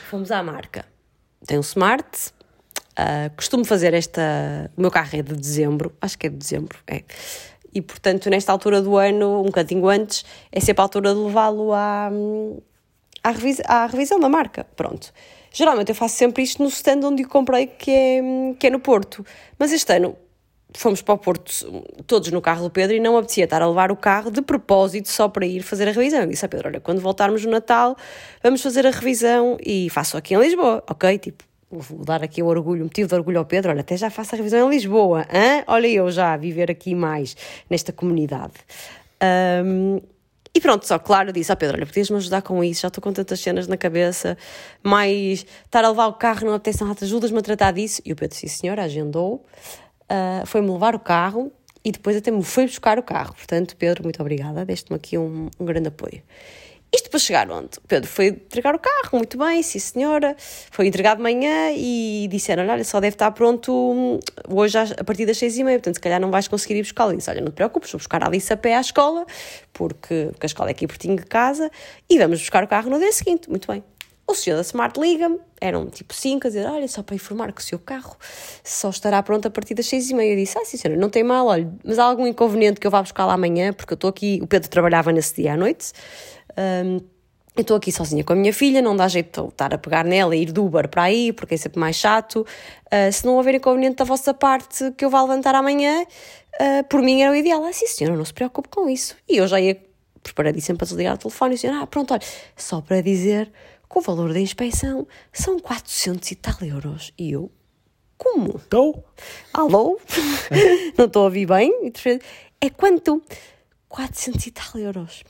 Fomos 0.09 0.31
à 0.31 0.43
marca. 0.43 0.85
Tem 1.45 1.57
um 1.57 1.61
Smart. 1.61 2.31
Uh, 2.97 3.33
costumo 3.35 3.63
fazer 3.63 3.93
esta. 3.93 4.71
O 4.75 4.81
meu 4.81 4.91
carro 4.91 5.09
é 5.13 5.21
de 5.21 5.35
dezembro, 5.35 5.93
acho 6.01 6.17
que 6.17 6.27
é 6.27 6.29
de 6.29 6.35
dezembro, 6.35 6.79
é. 6.88 7.03
E 7.73 7.81
portanto, 7.81 8.29
nesta 8.29 8.51
altura 8.51 8.81
do 8.81 8.97
ano, 8.97 9.41
um 9.41 9.45
bocadinho 9.45 9.88
antes, 9.88 10.25
é 10.51 10.59
sempre 10.59 10.81
a 10.81 10.85
altura 10.85 11.13
de 11.13 11.19
levá-lo 11.19 11.73
à, 11.73 12.09
à, 13.23 13.29
à 13.67 13.85
revisão 13.85 14.19
da 14.19 14.27
marca. 14.27 14.63
Pronto. 14.75 15.13
Geralmente 15.51 15.89
eu 15.89 15.95
faço 15.95 16.15
sempre 16.15 16.43
isto 16.43 16.61
no 16.61 16.69
stand 16.69 17.01
onde 17.03 17.23
eu 17.23 17.29
comprei, 17.29 17.67
que 17.67 17.91
é, 17.91 18.21
que 18.59 18.67
é 18.67 18.69
no 18.69 18.79
Porto. 18.79 19.23
Mas 19.59 19.71
este 19.71 19.93
ano 19.93 20.17
fomos 20.76 21.01
para 21.01 21.13
o 21.15 21.18
Porto 21.18 21.51
todos 22.05 22.32
no 22.32 22.41
carro 22.41 22.63
do 22.63 22.70
Pedro 22.70 22.95
e 22.95 22.99
não 22.99 23.18
apetecia 23.18 23.45
estar 23.45 23.61
a 23.61 23.68
levar 23.68 23.91
o 23.91 23.95
carro 23.95 24.30
de 24.30 24.41
propósito 24.41 25.09
só 25.09 25.28
para 25.28 25.45
ir 25.45 25.61
fazer 25.63 25.88
a 25.88 25.91
revisão. 25.91 26.22
Eu 26.22 26.28
disse 26.28 26.45
a 26.45 26.49
Pedro: 26.49 26.68
Olha, 26.70 26.80
quando 26.80 26.99
voltarmos 26.99 27.43
no 27.45 27.51
Natal, 27.51 27.95
vamos 28.43 28.61
fazer 28.61 28.86
a 28.86 28.91
revisão 28.91 29.57
e 29.63 29.89
faço 29.89 30.18
aqui 30.18 30.36
em 30.36 30.39
Lisboa, 30.39 30.84
ok? 30.89 31.18
Tipo, 31.18 31.43
vou 31.70 32.03
dar 32.03 32.24
aqui 32.24 32.41
o 32.41 32.47
orgulho, 32.47 32.84
motivo 32.84 33.09
de 33.09 33.15
orgulho 33.15 33.39
ao 33.39 33.45
Pedro. 33.45 33.72
Olha, 33.72 33.82
até 33.82 33.97
já 33.97 34.09
faço 34.09 34.36
a 34.36 34.38
revisão 34.38 34.68
em 34.68 34.76
Lisboa, 34.76 35.26
hein? 35.32 35.63
olha 35.68 35.88
eu 35.88 36.09
já 36.11 36.34
a 36.34 36.38
viver 36.38 36.72
aqui 36.72 36.95
mais 36.95 37.36
nesta 37.70 37.91
comunidade. 37.91 38.53
Um, 39.63 39.99
e 40.53 40.59
pronto, 40.61 40.88
só 40.88 40.97
claro, 40.97 41.32
disse: 41.32 41.51
oh 41.51 41.55
Pedro, 41.55 41.78
olha, 41.78 41.86
podias-me 41.86 42.18
ajudar 42.18 42.41
com 42.41 42.63
isso, 42.63 42.82
já 42.82 42.88
estou 42.88 43.01
com 43.01 43.13
tantas 43.13 43.39
cenas 43.39 43.68
na 43.68 43.78
cabeça, 43.78 44.38
mas 44.82 45.45
estar 45.65 45.84
a 45.84 45.89
levar 45.89 46.07
o 46.07 46.13
carro 46.13 46.45
não 46.47 46.53
apetece 46.53 46.84
nada, 46.84 46.97
ajudas-me 47.03 47.38
a 47.38 47.41
tratar 47.41 47.72
disso. 47.72 48.01
E 48.05 48.11
o 48.11 48.15
Pedro, 48.15 48.36
sim 48.36 48.47
senhor, 48.47 48.80
agendou, 48.80 49.45
uh, 50.12 50.45
foi-me 50.45 50.70
levar 50.72 50.95
o 50.95 50.99
carro 50.99 51.51
e 51.84 51.91
depois 51.91 52.18
até 52.18 52.32
me 52.32 52.43
foi 52.43 52.66
buscar 52.66 52.99
o 52.99 53.03
carro. 53.03 53.34
Portanto, 53.34 53.76
Pedro, 53.78 54.03
muito 54.03 54.20
obrigada, 54.22 54.66
deste-me 54.66 54.97
aqui 54.97 55.18
um, 55.18 55.49
um 55.60 55.66
grande 55.66 55.88
apoio. 55.88 56.22
Isto 56.93 57.10
para 57.10 57.20
chegar 57.20 57.51
onde? 57.51 57.70
Pedro 57.86 58.10
foi 58.10 58.28
entregar 58.28 58.74
o 58.74 58.80
carro, 58.80 59.18
muito 59.18 59.38
bem, 59.38 59.62
sim 59.62 59.78
senhora. 59.78 60.36
Foi 60.72 60.88
entregado 60.88 61.18
de 61.18 61.24
manhã 61.24 61.72
e 61.76 62.28
disseram: 62.32 62.66
Olha, 62.66 62.84
só 62.84 63.01
deve 63.01 63.16
estar 63.16 63.30
pronto 63.32 64.20
hoje 64.47 64.78
a 64.78 65.03
partir 65.03 65.26
das 65.26 65.38
seis 65.38 65.58
e 65.58 65.64
meia, 65.64 65.78
portanto, 65.78 65.95
se 65.95 65.99
calhar 65.99 66.20
não 66.20 66.32
vais 66.32 66.47
conseguir 66.47 66.76
ir 66.76 66.84
buscar. 66.84 67.08
Ele 67.08 67.18
disse: 67.18 67.30
Olha, 67.30 67.41
não 67.41 67.51
te 67.51 67.55
preocupes, 67.55 67.91
vou 67.91 67.99
buscar 67.99 68.24
a 68.24 68.28
Alice 68.28 68.51
a 68.51 68.58
pé 68.58 68.76
à 68.76 68.82
escola, 68.82 69.26
porque, 69.74 70.30
porque 70.32 70.45
a 70.45 70.47
escola 70.47 70.70
é 70.70 70.72
aqui 70.72 70.88
pertinho 70.88 71.18
de 71.18 71.26
casa, 71.26 71.70
e 72.10 72.18
vamos 72.18 72.39
buscar 72.39 72.64
o 72.64 72.68
carro 72.68 72.89
no 72.89 72.99
dia 72.99 73.12
seguinte. 73.12 73.49
Muito 73.49 73.70
bem. 73.70 73.84
O 74.30 74.36
senhor 74.36 74.57
da 74.57 74.61
Smart 74.61 74.99
liga-me, 74.99 75.39
eram 75.61 75.89
tipo 75.89 76.13
5, 76.13 76.47
a 76.47 76.49
dizer: 76.49 76.65
Olha, 76.65 76.88
só 76.88 77.01
para 77.01 77.15
informar 77.15 77.53
que 77.53 77.61
o 77.61 77.63
seu 77.63 77.80
carro 77.80 78.17
só 78.61 78.89
estará 78.89 79.23
pronto 79.23 79.47
a 79.47 79.49
partir 79.49 79.73
das 79.73 79.86
6 79.86 80.09
e 80.09 80.13
meia. 80.13 80.34
Eu 80.34 80.36
disse: 80.36 80.57
Ah, 80.57 80.65
sim, 80.65 80.75
senhora, 80.75 80.99
não 80.99 81.09
tem 81.09 81.23
mal, 81.23 81.47
olha, 81.47 81.71
mas 81.84 81.97
há 81.97 82.03
algum 82.03 82.28
inconveniente 82.28 82.78
que 82.78 82.86
eu 82.86 82.91
vá 82.91 83.01
buscar 83.01 83.25
lá 83.25 83.34
amanhã, 83.34 83.71
porque 83.71 83.93
eu 83.93 83.95
estou 83.95 84.09
aqui. 84.09 84.39
O 84.43 84.47
Pedro 84.47 84.69
trabalhava 84.69 85.13
nesse 85.13 85.41
dia 85.41 85.53
à 85.53 85.57
noite. 85.57 85.93
Um, 86.86 86.99
eu 87.55 87.61
estou 87.61 87.75
aqui 87.75 87.91
sozinha 87.91 88.23
com 88.23 88.34
a 88.34 88.36
minha 88.36 88.53
filha, 88.53 88.84
não 88.84 88.95
dá 88.95 89.07
jeito 89.07 89.41
de 89.41 89.47
estar 89.47 89.73
a 89.73 89.78
pegar 89.80 90.05
nela 90.05 90.36
e 90.36 90.43
ir 90.43 90.51
do 90.51 90.63
Uber 90.63 90.88
para 90.88 91.03
aí, 91.03 91.34
porque 91.34 91.55
é 91.55 91.57
sempre 91.57 91.80
mais 91.80 91.95
chato. 91.95 92.45
Uh, 92.86 93.11
se 93.11 93.25
não 93.25 93.36
houver 93.36 93.55
inconveniente 93.55 93.95
da 93.95 94.03
vossa 94.03 94.34
parte 94.34 94.91
que 94.91 95.03
eu 95.03 95.09
vá 95.09 95.21
levantar 95.21 95.55
amanhã, 95.55 96.03
uh, 96.03 96.84
por 96.88 97.01
mim 97.01 97.21
era 97.21 97.32
o 97.32 97.36
ideal. 97.36 97.63
Ah, 97.63 97.73
sim, 97.73 97.88
senhora, 97.88 98.15
não 98.15 98.25
se 98.25 98.34
preocupe 98.34 98.67
com 98.69 98.89
isso. 98.89 99.15
E 99.28 99.38
eu 99.38 99.47
já 99.47 99.59
ia 99.59 99.82
preparadíssima 100.21 100.78
para 100.78 100.86
desligar 100.86 101.15
o 101.15 101.17
telefone 101.17 101.53
e 101.53 101.55
dizer: 101.55 101.71
Ah, 101.71 101.88
pronto, 101.88 102.13
olha, 102.13 102.21
só 102.55 102.82
para 102.82 103.01
dizer 103.01 103.51
que 103.89 103.97
o 103.97 104.01
valor 104.01 104.33
da 104.33 104.39
inspeção 104.39 105.07
são 105.31 105.59
400 105.59 106.31
e 106.31 106.35
tal 106.35 106.55
euros. 106.61 107.13
E 107.17 107.31
eu, 107.31 107.51
como? 108.17 108.57
Estou? 108.57 109.05
Alô? 109.53 109.99
não 110.97 111.05
estou 111.05 111.21
a 111.23 111.25
ouvir 111.25 111.45
bem? 111.47 111.71
É 112.59 112.69
quanto? 112.69 113.21
400 113.88 114.47
e 114.47 114.51
tal 114.51 114.81
euros. 114.81 115.23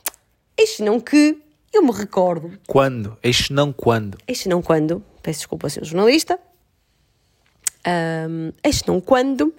Isto 0.58 0.84
não 0.84 0.98
que 0.98 1.40
eu 1.72 1.82
me 1.82 1.92
recordo. 1.92 2.58
Quando? 2.66 3.16
Este 3.22 3.52
não 3.52 3.72
quando? 3.72 4.18
Este 4.26 4.48
não 4.48 4.62
quando. 4.62 5.04
Peço 5.22 5.40
desculpa, 5.40 5.68
senhor 5.68 5.84
jornalista. 5.84 6.38
Um, 7.86 8.52
este 8.64 8.88
não 8.88 9.00
quando. 9.00 9.54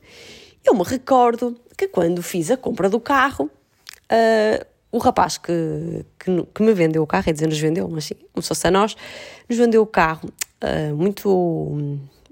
Eu 0.65 0.73
me 0.73 0.83
recordo 0.83 1.55
que 1.77 1.87
quando 1.87 2.21
fiz 2.21 2.51
a 2.51 2.57
compra 2.57 2.89
do 2.89 2.99
carro, 2.99 3.45
uh, 4.11 4.65
o 4.91 4.97
rapaz 4.97 5.37
que, 5.37 6.05
que, 6.17 6.43
que, 6.53 6.63
me 6.63 6.73
vendeu 6.73 7.03
o 7.03 7.07
carro, 7.07 7.25
é 7.27 7.33
dizer, 7.33 7.47
nos 7.47 7.59
vendeu, 7.59 7.87
mas 7.87 8.05
sim, 8.05 8.15
começou-se 8.33 8.67
a 8.67 8.71
nós, 8.71 8.95
nos 9.47 9.57
vendeu 9.57 9.81
o 9.81 9.85
carro 9.85 10.29
uh, 10.63 10.95
muito 10.95 11.29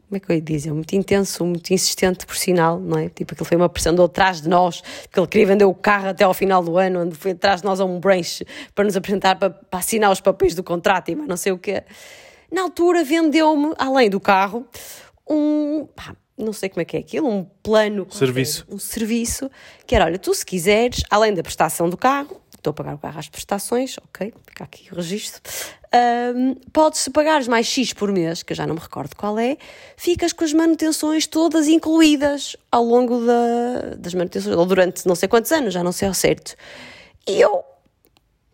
como 0.07 0.15
é 0.15 0.19
que 0.21 0.31
eu 0.31 0.35
ia 0.35 0.41
dizer, 0.41 0.71
muito 0.71 0.93
intenso, 0.93 1.45
muito 1.45 1.69
insistente, 1.71 2.25
por 2.25 2.37
sinal, 2.37 2.79
não 2.79 2.97
é? 2.97 3.09
Tipo, 3.09 3.33
aquilo 3.33 3.45
foi 3.45 3.57
uma 3.57 3.67
pressão 3.67 3.93
de 3.93 4.01
atrás 4.01 4.41
de 4.41 4.47
nós, 4.47 4.81
porque 5.03 5.19
ele 5.19 5.27
queria 5.27 5.47
vender 5.47 5.65
o 5.65 5.73
carro 5.73 6.07
até 6.07 6.23
ao 6.23 6.33
final 6.33 6.63
do 6.63 6.77
ano, 6.77 7.01
onde 7.01 7.15
foi 7.15 7.31
atrás 7.31 7.59
de 7.59 7.67
nós 7.67 7.81
a 7.81 7.85
um 7.85 7.99
branch 7.99 8.43
para 8.73 8.85
nos 8.85 8.95
apresentar, 8.95 9.35
para, 9.35 9.49
para 9.49 9.79
assinar 9.79 10.09
os 10.09 10.21
papéis 10.21 10.55
do 10.55 10.63
contrato 10.63 11.09
e 11.09 11.15
mais 11.15 11.27
não 11.27 11.35
sei 11.35 11.51
o 11.51 11.57
quê. 11.57 11.83
Na 12.49 12.61
altura 12.61 13.03
vendeu-me, 13.03 13.73
além 13.77 14.09
do 14.09 14.19
carro, 14.21 14.65
um, 15.29 15.85
pá, 15.93 16.15
não 16.37 16.53
sei 16.53 16.69
como 16.69 16.81
é 16.81 16.85
que 16.85 16.95
é 16.95 16.99
aquilo, 17.01 17.27
um 17.27 17.43
plano. 17.43 18.07
Serviço. 18.09 18.65
Um 18.69 18.79
serviço, 18.79 19.51
que 19.85 19.93
era, 19.93 20.05
olha, 20.05 20.17
tu 20.17 20.33
se 20.33 20.45
quiseres, 20.45 21.03
além 21.09 21.33
da 21.33 21.43
prestação 21.43 21.89
do 21.89 21.97
carro, 21.97 22.41
estou 22.57 22.71
a 22.71 22.73
pagar 22.73 22.95
o 22.95 22.97
carro 22.97 23.19
às 23.19 23.29
prestações, 23.29 23.95
ok, 23.97 24.33
fica 24.47 24.63
aqui 24.63 24.91
o 24.91 24.95
registro. 24.95 25.41
Um, 26.35 26.55
podes, 26.73 27.07
pagares 27.09 27.47
mais 27.47 27.65
X 27.65 27.93
por 27.93 28.11
mês, 28.11 28.43
que 28.43 28.51
eu 28.51 28.57
já 28.57 28.67
não 28.67 28.75
me 28.75 28.81
recordo 28.81 29.15
qual 29.15 29.39
é, 29.39 29.57
ficas 29.95 30.33
com 30.33 30.43
as 30.43 30.51
manutenções 30.51 31.25
todas 31.27 31.67
incluídas 31.67 32.57
ao 32.71 32.83
longo 32.83 33.25
da, 33.25 33.95
das 33.97 34.13
manutenções, 34.13 34.55
ou 34.55 34.65
durante 34.65 35.07
não 35.07 35.15
sei 35.15 35.29
quantos 35.29 35.51
anos, 35.51 35.73
já 35.73 35.83
não 35.83 35.91
sei 35.91 36.07
ao 36.07 36.13
certo. 36.13 36.55
E 37.25 37.39
eu, 37.39 37.63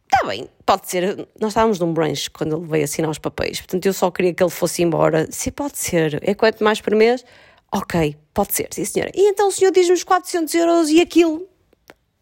está 0.05 0.27
bem, 0.27 0.47
pode 0.65 0.89
ser. 0.89 1.27
Nós 1.39 1.51
estávamos 1.51 1.79
num 1.79 1.93
branch 1.93 2.29
quando 2.29 2.57
ele 2.57 2.67
veio 2.67 2.83
assinar 2.83 3.09
os 3.09 3.19
papéis, 3.19 3.59
portanto 3.59 3.85
eu 3.85 3.93
só 3.93 4.11
queria 4.11 4.33
que 4.33 4.43
ele 4.43 4.51
fosse 4.51 4.83
embora. 4.83 5.27
Se 5.31 5.51
pode 5.51 5.77
ser, 5.77 6.19
é 6.21 6.33
quanto 6.35 6.63
mais 6.63 6.81
por 6.81 6.95
mês? 6.95 7.25
Ok, 7.73 8.15
pode 8.33 8.53
ser, 8.53 8.67
sim 8.71 8.85
senhora. 8.85 9.11
E 9.15 9.29
então 9.29 9.47
o 9.47 9.51
senhor 9.51 9.71
diz-me 9.71 9.93
os 9.93 10.03
400 10.03 10.53
euros 10.53 10.89
e 10.89 11.01
aquilo 11.01 11.47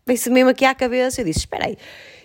veio-se 0.06 0.30
mesmo 0.30 0.50
aqui 0.50 0.66
à 0.66 0.74
cabeça. 0.76 1.22
Eu 1.22 1.26
disse: 1.26 1.40
Espera 1.40 1.66
aí, 1.66 1.78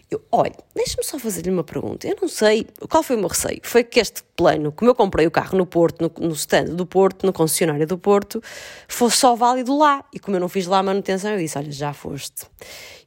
eu, 0.08 0.22
olha, 0.30 0.54
deixa-me 0.72 1.02
só 1.02 1.18
fazer-lhe 1.18 1.50
uma 1.50 1.64
pergunta. 1.64 2.06
Eu 2.06 2.16
não 2.20 2.28
sei 2.28 2.64
qual 2.88 3.02
foi 3.02 3.16
o 3.16 3.18
meu 3.18 3.28
receio. 3.28 3.60
Foi 3.64 3.82
que 3.82 3.98
este 3.98 4.22
plano, 4.36 4.70
como 4.70 4.88
eu 4.88 4.94
comprei 4.94 5.26
o 5.26 5.30
carro 5.32 5.58
no 5.58 5.66
Porto, 5.66 6.00
no, 6.00 6.28
no 6.28 6.32
stand 6.34 6.76
do 6.76 6.86
Porto, 6.86 7.26
no 7.26 7.32
concessionário 7.32 7.84
do 7.88 7.98
Porto, 7.98 8.40
fosse 8.86 9.16
só 9.16 9.34
válido 9.34 9.76
lá. 9.76 10.04
E 10.14 10.20
como 10.20 10.36
eu 10.36 10.40
não 10.40 10.48
fiz 10.48 10.66
lá 10.68 10.78
a 10.78 10.82
manutenção, 10.82 11.32
eu 11.32 11.38
disse: 11.38 11.58
Olha, 11.58 11.72
já 11.72 11.92
foste. 11.92 12.46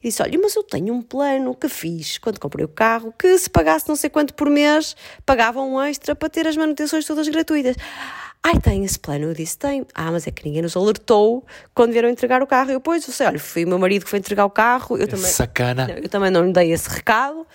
E 0.04 0.10
disse: 0.10 0.22
Olha, 0.22 0.38
mas 0.38 0.54
eu 0.58 0.64
tenho 0.64 0.94
um 0.94 1.02
plano 1.02 1.56
que 1.56 1.70
fiz 1.70 2.18
quando 2.18 2.38
comprei 2.38 2.66
o 2.66 2.70
carro, 2.70 3.14
que 3.18 3.38
se 3.38 3.50
pagasse 3.50 3.88
não 3.88 3.96
sei 3.96 4.10
quanto 4.10 4.34
por 4.34 4.50
mês, 4.50 4.94
pagava 5.26 5.62
um 5.62 5.82
extra 5.82 6.14
para 6.14 6.28
ter 6.30 6.46
as 6.48 6.58
manutenções 6.58 7.06
todas 7.06 7.30
gratuitas. 7.30 7.78
Ai, 8.42 8.58
tem 8.60 8.86
esse 8.86 8.98
plano? 8.98 9.26
Eu 9.26 9.34
disse, 9.34 9.58
tem. 9.58 9.86
Ah, 9.94 10.12
mas 10.12 10.26
é 10.26 10.32
que 10.32 10.46
ninguém 10.46 10.62
nos 10.62 10.76
alertou 10.76 11.46
quando 11.76 11.92
vieram 11.92 12.10
entregar 12.10 12.42
o 12.42 12.48
carro. 12.48 12.72
Eu, 12.72 12.80
pois, 12.80 13.06
eu 13.06 13.14
sei, 13.14 13.28
olha, 13.28 13.40
foi 13.40 13.66
o 13.66 13.68
meu 13.68 13.78
marido 13.78 14.06
que 14.06 14.10
foi 14.10 14.20
entregar 14.20 14.46
o 14.46 14.50
carro. 14.50 14.98
Eu 14.98 15.08
também, 15.08 15.30
Sacana. 15.30 15.88
Não, 15.88 15.96
eu 15.96 16.10
também 16.10 16.32
não 16.32 16.46
lhe 16.46 16.54
dei 16.54 16.72
esse 16.72 16.90
recado. 16.90 17.46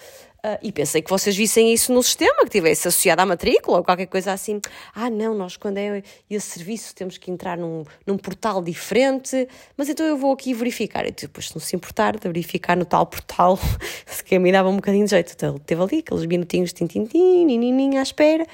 Uh, 0.45 0.59
e 0.61 0.71
pensei 0.71 1.01
que 1.01 1.09
vocês 1.09 1.35
vissem 1.35 1.73
isso 1.73 1.91
no 1.91 2.03
sistema, 2.03 2.45
que 2.45 2.51
tivesse 2.51 2.87
associado 2.87 3.23
à 3.23 3.25
matrícula 3.25 3.79
ou 3.79 3.83
qualquer 3.83 4.05
coisa 4.05 4.31
assim. 4.31 4.61
Ah, 4.95 5.09
não, 5.09 5.35
nós 5.35 5.57
quando 5.57 5.79
é 5.79 6.03
esse 6.29 6.47
serviço 6.59 6.95
temos 6.95 7.17
que 7.17 7.31
entrar 7.31 7.57
num, 7.57 7.83
num 8.07 8.19
portal 8.19 8.63
diferente, 8.63 9.49
mas 9.75 9.89
então 9.89 10.05
eu 10.05 10.19
vou 10.19 10.35
aqui 10.35 10.53
verificar. 10.53 11.07
E 11.07 11.13
depois, 11.13 11.49
se 11.49 11.55
não 11.55 11.63
se 11.63 11.75
importar 11.75 12.19
de 12.19 12.29
verificar 12.29 12.77
no 12.77 12.85
tal 12.85 13.07
portal, 13.07 13.59
que 14.27 14.39
me 14.39 14.53
dava 14.53 14.69
um 14.69 14.77
bocadinho 14.77 15.07
de 15.07 15.13
jeito. 15.13 15.33
Então 15.35 15.55
ele 15.55 15.61
teve 15.61 15.83
ali 15.83 15.99
aqueles 16.01 16.27
minutinhos, 16.27 16.75
tim, 16.75 16.87
tim, 16.87 17.07
tim, 17.07 17.47
nininho 17.47 17.99
à 17.99 18.03
espera. 18.03 18.47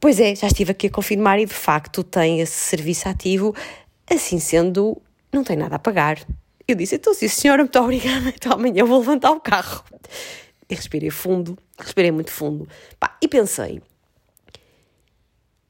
Pois 0.00 0.20
é, 0.20 0.34
já 0.34 0.46
estive 0.46 0.72
aqui 0.72 0.88
a 0.88 0.90
confirmar 0.90 1.38
e 1.38 1.46
de 1.46 1.54
facto 1.54 2.04
tem 2.04 2.40
esse 2.40 2.52
serviço 2.52 3.08
ativo, 3.08 3.54
assim 4.10 4.38
sendo, 4.38 5.00
não 5.32 5.42
tem 5.42 5.56
nada 5.56 5.76
a 5.76 5.78
pagar. 5.78 6.18
Eu 6.66 6.74
disse, 6.74 6.96
então 6.96 7.12
sim 7.14 7.28
senhora, 7.28 7.62
muito 7.62 7.78
obrigada, 7.78 8.28
então 8.34 8.52
amanhã 8.52 8.80
eu 8.80 8.86
vou 8.86 8.98
levantar 8.98 9.30
o 9.30 9.40
carro. 9.40 9.84
E 10.68 10.74
respirei 10.74 11.10
fundo, 11.10 11.58
respirei 11.78 12.10
muito 12.10 12.30
fundo. 12.30 12.68
Pá, 12.98 13.16
e 13.20 13.28
pensei, 13.28 13.82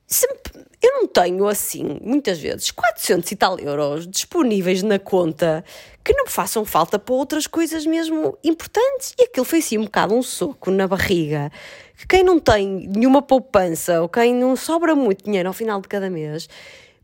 sempre, 0.07 0.65
eu 0.81 0.93
não 0.93 1.09
tenho 1.09 1.47
assim, 1.49 1.99
muitas 2.03 2.39
vezes, 2.39 2.71
400 2.71 3.33
e 3.33 3.37
tal 3.37 3.59
euros 3.59 4.07
disponíveis 4.07 4.83
na 4.83 4.99
conta 4.99 5.65
que 6.05 6.13
não 6.13 6.25
me 6.25 6.31
façam 6.31 6.65
falta 6.65 6.99
para 6.99 7.15
outras 7.15 7.47
coisas 7.47 7.87
mesmo 7.87 8.39
importantes. 8.45 9.15
E 9.19 9.25
aquilo 9.25 9.45
foi 9.45 9.61
assim 9.61 9.79
um 9.79 9.85
bocado 9.85 10.15
um 10.15 10.23
soco 10.23 10.71
na 10.71 10.87
barriga 10.87 11.51
que 11.97 12.07
quem 12.07 12.25
não 12.25 12.39
tem 12.39 12.89
nenhuma 12.89 13.23
poupança 13.23 14.01
ou 14.01 14.09
quem 14.09 14.35
não 14.35 14.57
sobra 14.57 14.95
muito 14.95 15.25
dinheiro 15.25 15.49
ao 15.49 15.55
final 15.55 15.81
de 15.81 15.89
cada 15.89 16.11
mês, 16.11 16.49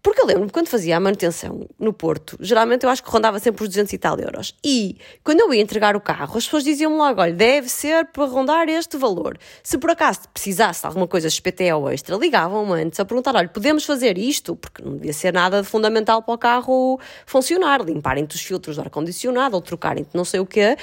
porque 0.02 0.20
eu 0.20 0.26
lembro-me 0.26 0.50
quando 0.50 0.68
fazia 0.68 0.96
a 0.96 1.00
manutenção 1.00 1.66
no 1.78 1.92
Porto, 1.92 2.36
geralmente 2.40 2.84
eu 2.84 2.90
acho 2.90 3.02
que 3.04 3.10
rondava 3.10 3.38
sempre 3.38 3.62
os 3.62 3.68
200 3.68 3.92
e 3.92 3.98
tal 3.98 4.18
euros. 4.18 4.54
E 4.64 4.96
quando 5.22 5.40
eu 5.40 5.52
ia 5.52 5.60
entregar 5.60 5.94
o 5.94 6.00
carro, 6.00 6.38
as 6.38 6.44
pessoas 6.44 6.64
diziam-me 6.64 6.96
logo: 6.96 7.20
olha, 7.20 7.32
deve 7.32 7.68
ser 7.68 8.06
para 8.06 8.24
rondar 8.24 8.68
este 8.68 8.96
valor. 8.96 9.36
Se 9.62 9.76
por 9.76 9.90
acaso 9.90 10.20
precisasse 10.32 10.80
de 10.80 10.86
alguma 10.86 11.06
coisa 11.06 11.28
SPT 11.28 11.70
ou 11.74 11.90
extra, 11.90 12.16
ligavam-me 12.16 12.82
antes 12.82 12.98
a 12.98 13.04
perguntar: 13.04 13.36
olha, 13.36 13.48
podemos 13.48 13.84
fazer 13.84 14.16
isto? 14.16 14.56
Porque 14.56 14.82
não 14.82 14.94
devia 14.94 15.12
ser 15.12 15.34
nada 15.34 15.62
fundamental 15.62 16.22
para 16.22 16.34
o 16.34 16.38
carro 16.38 16.98
funcionar, 17.26 17.82
limparem-te 17.82 18.36
os 18.36 18.42
filtros 18.42 18.76
do 18.76 18.82
ar-condicionado 18.82 19.54
ou 19.54 19.60
trocarem-te 19.60 20.10
não 20.14 20.24
sei 20.24 20.40
o 20.40 20.46
quê 20.46 20.76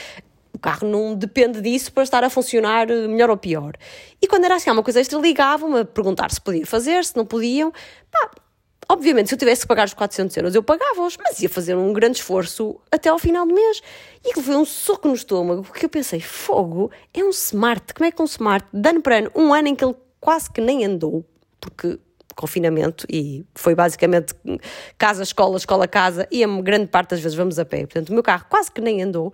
o 0.58 0.60
carro 0.60 0.89
não 0.89 1.16
depende 1.16 1.62
disso 1.62 1.91
para 1.93 2.01
estar 2.01 2.24
a 2.24 2.30
funcionar 2.32 2.89
eh, 2.89 3.08
melhor 3.08 3.30
ou 3.30 3.38
pior. 3.38 3.74
E 4.20 4.28
quando 4.28 4.45
era 4.45 4.55
assim, 4.55 4.72
uma 4.72 4.82
coisa 4.82 4.99
extra, 4.99 5.20
ligavam-me 5.20 5.82
a 5.82 5.86
perguntar 5.86 6.32
se 6.32 6.41
podia 6.41 6.66
fazer, 6.66 7.05
se 7.05 7.16
não 7.16 7.26
podiam. 7.26 7.72
Pá, 8.12 8.32
obviamente, 8.89 9.30
se 9.30 9.36
eu 9.36 9.38
tivesse 9.38 9.62
que 9.62 9.68
pagar 9.68 9.86
os 9.86 9.93
400 9.93 10.36
euros, 10.36 10.55
eu 10.55 10.64
pagava-os, 10.64 11.16
mas 11.18 11.39
ia 11.39 11.47
fazer 11.47 11.76
um 11.76 11.93
grande 11.93 12.18
esforço 12.18 12.82
até 12.91 13.08
ao 13.08 13.20
final 13.20 13.45
do 13.45 13.53
mês. 13.53 13.82
E 14.26 14.32
aquilo 14.32 14.43
foi 14.43 14.55
um 14.55 14.66
soco 14.66 15.08
no 15.08 15.14
estômago, 15.14 15.62
porque 15.62 15.86
eu 15.86 15.89
pensei, 15.89 16.20
fogo, 16.20 16.89
é 17.14 17.24
um 17.24 17.30
smart, 17.30 17.93
como 17.93 18.08
é 18.08 18.12
que 18.12 18.20
um 18.20 18.26
smart, 18.26 18.68
dano 18.74 18.99
para 18.99 19.20
ano, 19.20 19.32
um 19.36 19.53
ano 19.53 19.68
em 19.68 19.76
que 19.76 19.86
ele 19.86 19.95
quase 20.20 20.49
que 20.51 20.60
nem 20.60 20.84
andou, 20.84 21.24
porque 21.62 21.99
confinamento 22.36 23.05
e 23.10 23.43
foi 23.55 23.74
basicamente 23.74 24.34
casa, 24.97 25.24
escola, 25.24 25.58
escola, 25.58 25.88
casa 25.88 26.28
e 26.32 26.43
a 26.43 26.47
grande 26.62 26.88
parte 26.88 27.10
das 27.10 27.20
vezes 27.20 27.36
vamos 27.36 27.60
a 27.60 27.66
pé. 27.66 27.80
Portanto, 27.80 28.10
o 28.10 28.14
meu 28.14 28.24
carro 28.24 28.45
quase 28.47 28.72
que 28.72 28.80
nem 28.80 29.01
andou 29.01 29.34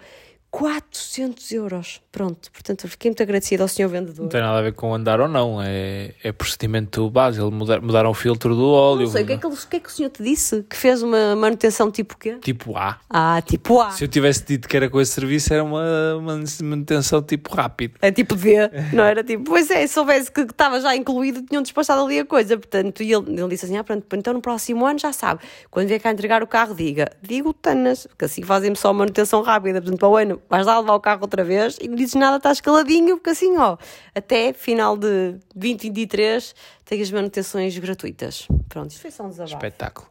400 0.53 1.51
euros. 1.51 1.99
Pronto, 2.11 2.51
portanto, 2.51 2.87
fiquei 2.87 3.09
muito 3.09 3.23
agradecida 3.23 3.63
ao 3.63 3.67
senhor 3.67 3.89
vendedor. 3.89 4.21
Não 4.21 4.29
tem 4.29 4.39
nada 4.39 4.59
a 4.59 4.61
ver 4.61 4.73
com 4.73 4.93
andar 4.93 5.19
ou 5.19 5.27
não, 5.27 5.59
é, 5.59 6.13
é 6.23 6.31
procedimento 6.31 7.09
básico. 7.09 7.49
Mudar, 7.49 7.81
mudaram 7.81 8.11
o 8.11 8.13
filtro 8.13 8.55
do 8.55 8.69
óleo. 8.69 9.05
Não 9.05 9.07
sei, 9.07 9.23
o 9.23 9.25
que, 9.25 9.33
é 9.33 9.37
que, 9.37 9.47
o 9.47 9.51
que 9.51 9.77
é 9.77 9.79
que 9.79 9.89
o 9.89 9.91
senhor 9.91 10.09
te 10.11 10.21
disse? 10.21 10.63
Que 10.69 10.77
fez 10.77 11.01
uma 11.01 11.35
manutenção 11.35 11.89
tipo 11.89 12.15
quê? 12.15 12.37
Tipo 12.39 12.77
A. 12.77 12.99
Ah, 13.09 13.41
tipo 13.41 13.81
A. 13.81 13.89
Se 13.89 14.03
eu 14.03 14.07
tivesse 14.07 14.45
dito 14.45 14.67
que 14.67 14.77
era 14.77 14.87
com 14.91 15.01
esse 15.01 15.13
serviço, 15.13 15.51
era 15.51 15.63
uma, 15.63 16.17
uma 16.17 16.43
manutenção 16.61 17.23
tipo 17.23 17.55
rápido. 17.55 17.95
É 17.99 18.11
tipo 18.11 18.35
D, 18.35 18.53
não 18.93 19.03
era 19.03 19.23
tipo. 19.23 19.45
Pois 19.45 19.71
é, 19.71 19.87
se 19.87 19.95
soubesse 19.95 20.31
que 20.31 20.41
estava 20.41 20.79
já 20.79 20.95
incluído, 20.95 21.41
tinham 21.41 21.63
despachado 21.63 22.03
ali 22.03 22.19
a 22.19 22.25
coisa. 22.25 22.55
Portanto, 22.59 23.01
e 23.01 23.11
ele, 23.11 23.41
ele 23.41 23.47
disse 23.47 23.65
assim: 23.65 23.77
ah, 23.77 23.83
pronto, 23.83 24.05
então 24.15 24.35
no 24.35 24.41
próximo 24.41 24.85
ano 24.85 24.99
já 24.99 25.11
sabe. 25.11 25.41
Quando 25.71 25.87
vier 25.87 25.99
cá 25.99 26.11
entregar 26.11 26.43
o 26.43 26.47
carro, 26.47 26.75
diga, 26.75 27.11
digo 27.23 27.53
Tanas, 27.53 28.05
porque 28.05 28.25
assim 28.25 28.43
fazem-me 28.43 28.75
só 28.75 28.93
manutenção 28.93 29.41
rápida. 29.41 29.81
Portanto, 29.81 29.99
para 29.99 30.09
o 30.09 30.15
ano 30.15 30.42
vais 30.49 30.65
lá 30.65 30.79
levar 30.79 30.95
o 30.95 30.99
carro 30.99 31.21
outra 31.21 31.43
vez 31.43 31.77
e 31.81 31.87
não 31.87 31.95
dizes 31.95 32.15
nada, 32.15 32.37
estás 32.37 32.61
caladinho, 32.61 33.17
porque 33.17 33.31
assim, 33.31 33.57
ó, 33.57 33.77
até 34.13 34.53
final 34.53 34.97
de 34.97 35.35
2023 35.55 36.55
tens 36.85 37.01
as 37.01 37.11
manutenções 37.11 37.77
gratuitas. 37.77 38.47
Pronto, 38.69 38.91
isto 38.91 39.01
foi 39.01 39.11
só 39.11 39.23
um 39.23 39.29
desabafo. 39.29 39.55
Espetáculo. 39.55 40.07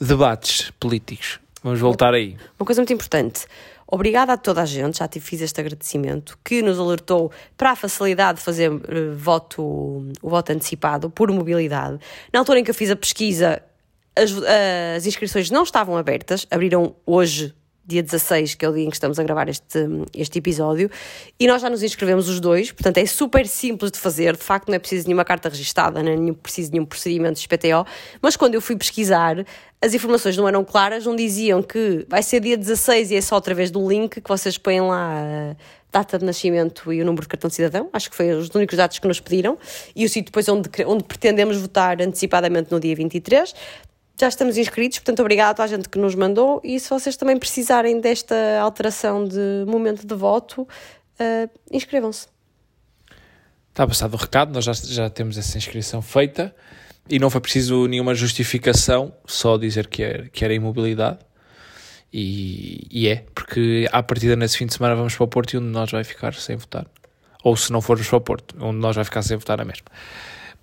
Debates 0.00 0.70
políticos. 0.80 1.40
Vamos 1.62 1.80
voltar 1.80 2.12
aí. 2.12 2.36
Uma 2.58 2.66
coisa 2.66 2.80
muito 2.80 2.92
importante. 2.92 3.46
Obrigada 3.86 4.32
a 4.32 4.36
toda 4.36 4.62
a 4.62 4.66
gente, 4.66 4.98
já 4.98 5.08
te 5.08 5.20
fiz 5.20 5.40
este 5.40 5.60
agradecimento, 5.60 6.38
que 6.44 6.62
nos 6.62 6.78
alertou 6.78 7.30
para 7.56 7.70
a 7.72 7.76
facilidade 7.76 8.38
de 8.38 8.44
fazer 8.44 8.70
uh, 8.70 8.80
voto, 9.16 9.62
o 10.22 10.28
voto 10.30 10.50
antecipado 10.50 11.10
por 11.10 11.30
mobilidade. 11.30 11.98
Na 12.32 12.40
altura 12.40 12.60
em 12.60 12.64
que 12.64 12.70
eu 12.70 12.74
fiz 12.74 12.90
a 12.90 12.96
pesquisa, 12.96 13.62
as, 14.16 14.30
as 14.96 15.06
inscrições 15.06 15.50
não 15.50 15.62
estavam 15.62 15.96
abertas, 15.96 16.46
abriram 16.50 16.94
hoje, 17.06 17.54
dia 17.86 18.02
16, 18.02 18.54
que 18.54 18.64
é 18.64 18.68
o 18.68 18.72
dia 18.72 18.84
em 18.84 18.90
que 18.90 18.96
estamos 18.96 19.18
a 19.18 19.22
gravar 19.22 19.48
este, 19.48 19.78
este 20.14 20.38
episódio, 20.38 20.90
e 21.38 21.46
nós 21.46 21.60
já 21.60 21.68
nos 21.68 21.82
inscrevemos 21.82 22.28
os 22.28 22.40
dois, 22.40 22.72
portanto 22.72 22.98
é 22.98 23.06
super 23.06 23.46
simples 23.46 23.90
de 23.90 23.98
fazer, 23.98 24.36
de 24.36 24.42
facto 24.42 24.68
não 24.68 24.74
é 24.74 24.78
preciso 24.78 25.06
nenhuma 25.06 25.24
carta 25.24 25.48
registada, 25.48 26.02
nem 26.02 26.30
é 26.30 26.32
preciso 26.32 26.72
nenhum 26.72 26.84
procedimento 26.84 27.40
de 27.40 27.48
PTO, 27.48 27.86
mas 28.22 28.36
quando 28.36 28.54
eu 28.54 28.60
fui 28.60 28.76
pesquisar, 28.76 29.44
as 29.82 29.92
informações 29.92 30.36
não 30.36 30.48
eram 30.48 30.64
claras, 30.64 31.04
não 31.04 31.14
diziam 31.14 31.62
que 31.62 32.06
vai 32.08 32.22
ser 32.22 32.40
dia 32.40 32.56
16 32.56 33.10
e 33.10 33.16
é 33.16 33.20
só 33.20 33.36
através 33.36 33.70
do 33.70 33.86
link 33.86 34.20
que 34.20 34.28
vocês 34.28 34.56
põem 34.56 34.80
lá 34.80 35.20
a 35.52 35.56
data 35.92 36.18
de 36.18 36.24
nascimento 36.24 36.92
e 36.92 37.00
o 37.00 37.04
número 37.04 37.22
de 37.22 37.28
cartão 37.28 37.48
de 37.48 37.54
cidadão, 37.54 37.88
acho 37.92 38.10
que 38.10 38.16
foi 38.16 38.32
os 38.32 38.48
únicos 38.48 38.76
dados 38.76 38.98
que 38.98 39.06
nos 39.06 39.20
pediram, 39.20 39.56
e 39.94 40.04
o 40.04 40.08
sítio 40.08 40.24
depois 40.24 40.48
onde, 40.48 40.68
onde 40.86 41.04
pretendemos 41.04 41.56
votar 41.56 42.00
antecipadamente 42.02 42.72
no 42.72 42.80
dia 42.80 42.96
23, 42.96 43.54
já 44.18 44.28
estamos 44.28 44.56
inscritos, 44.56 44.98
portanto, 45.00 45.26
toda 45.26 45.62
a 45.62 45.66
gente 45.66 45.88
que 45.88 45.98
nos 45.98 46.14
mandou. 46.14 46.60
E 46.62 46.78
se 46.78 46.88
vocês 46.88 47.16
também 47.16 47.36
precisarem 47.36 48.00
desta 48.00 48.60
alteração 48.60 49.24
de 49.24 49.64
momento 49.66 50.06
de 50.06 50.14
voto, 50.14 50.62
uh, 50.62 51.50
inscrevam-se. 51.70 52.28
Está 53.70 53.86
passado 53.86 54.14
o 54.14 54.16
recado, 54.16 54.52
nós 54.52 54.64
já, 54.64 54.72
já 54.72 55.10
temos 55.10 55.36
essa 55.36 55.58
inscrição 55.58 56.00
feita 56.00 56.54
e 57.10 57.18
não 57.18 57.28
foi 57.28 57.40
preciso 57.40 57.86
nenhuma 57.88 58.14
justificação, 58.14 59.12
só 59.26 59.58
dizer 59.58 59.88
que 59.88 60.02
era, 60.02 60.28
que 60.28 60.44
era 60.44 60.54
imobilidade. 60.54 61.18
E, 62.12 62.86
e 62.88 63.08
é, 63.08 63.24
porque 63.34 63.88
à 63.90 64.00
partida 64.00 64.36
nesse 64.36 64.56
fim 64.56 64.66
de 64.66 64.74
semana 64.74 64.94
vamos 64.94 65.16
para 65.16 65.24
o 65.24 65.26
Porto 65.26 65.54
e 65.54 65.58
um 65.58 65.60
de 65.60 65.66
nós 65.66 65.90
vai 65.90 66.04
ficar 66.04 66.32
sem 66.34 66.54
votar. 66.54 66.86
Ou 67.42 67.56
se 67.56 67.72
não 67.72 67.82
formos 67.82 68.06
para 68.08 68.16
o 68.16 68.20
Porto, 68.20 68.54
um 68.64 68.70
de 68.70 68.78
nós 68.78 68.94
vai 68.94 69.04
ficar 69.04 69.22
sem 69.22 69.36
votar 69.36 69.60
a 69.60 69.64
mesma. 69.64 69.86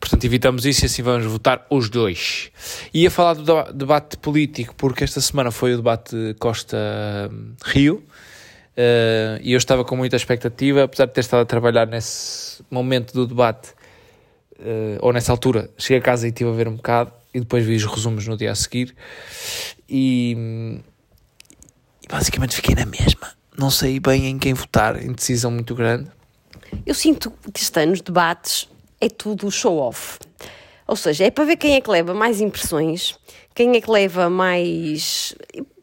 Portanto, 0.02 0.24
evitamos 0.26 0.66
isso 0.66 0.84
e 0.84 0.86
assim 0.88 1.04
vamos 1.04 1.28
votar 1.28 1.66
os 1.70 1.88
dois. 1.88 2.52
Ia 2.91 3.12
falar 3.12 3.36
do 3.36 3.72
debate 3.72 4.18
político, 4.18 4.74
porque 4.76 5.04
esta 5.04 5.22
semana 5.22 5.52
foi 5.52 5.76
o 5.76 5.78
debate 5.78 6.36
Costa-Rio. 6.39 8.04
Uh, 8.72 9.38
e 9.41 9.54
eu 9.54 9.58
estava 9.58 9.86
com 9.86 9.95
muita 9.95 10.16
expectativa, 10.16 10.84
apesar 10.84 11.06
de 11.06 11.14
ter 11.14 11.20
estado 11.20 11.41
a 11.41 11.45
trabalhar 11.45 11.86
nesse 11.86 12.64
momento 12.72 13.14
do 13.14 13.28
debate, 13.28 13.70
uh, 14.60 14.97
ou 15.02 15.14
nessa 15.14 15.32
altura, 15.32 15.70
cheguei 15.78 15.99
a 15.99 16.02
casa 16.02 16.26
e 16.26 16.30
estive 16.30 16.49
a 16.49 16.54
ver 16.54 16.68
um 16.68 16.78
bocado, 16.78 17.12
e 17.32 17.39
depois 17.39 17.64
vi 17.64 17.76
os 17.76 17.86
resumos 17.86 18.26
no 18.26 18.36
dia 18.36 18.52
a 18.52 18.56
seguir, 18.56 18.95
e, 19.88 20.82
e 22.02 22.08
basicamente 22.10 22.56
fiquei 22.56 22.74
na 22.74 22.86
mesma. 22.86 23.34
Não 23.56 23.70
sei 23.70 23.99
bem 23.99 24.28
em 24.28 24.39
quem 24.39 24.54
votar, 24.54 25.04
indecisão 25.04 25.52
muito 25.52 25.76
grande. 25.76 26.10
Eu 26.86 26.95
sinto 26.95 27.32
que 27.54 27.62
este 27.62 27.80
ano 27.80 27.91
os 27.91 28.02
debates 28.02 28.68
é 29.02 29.10
tudo 29.10 29.52
show-off. 29.52 30.20
Ou 30.88 30.95
seja, 30.95 31.26
é 31.26 31.32
para 31.32 31.43
ver 31.43 31.58
quem 31.58 31.76
é 31.76 31.82
que 31.82 31.89
leva 31.89 32.14
mais 32.14 32.39
impressões, 32.39 33.18
quem 33.56 33.76
é 33.76 33.82
que 33.82 33.89
leva 33.89 34.30
mais. 34.30 35.36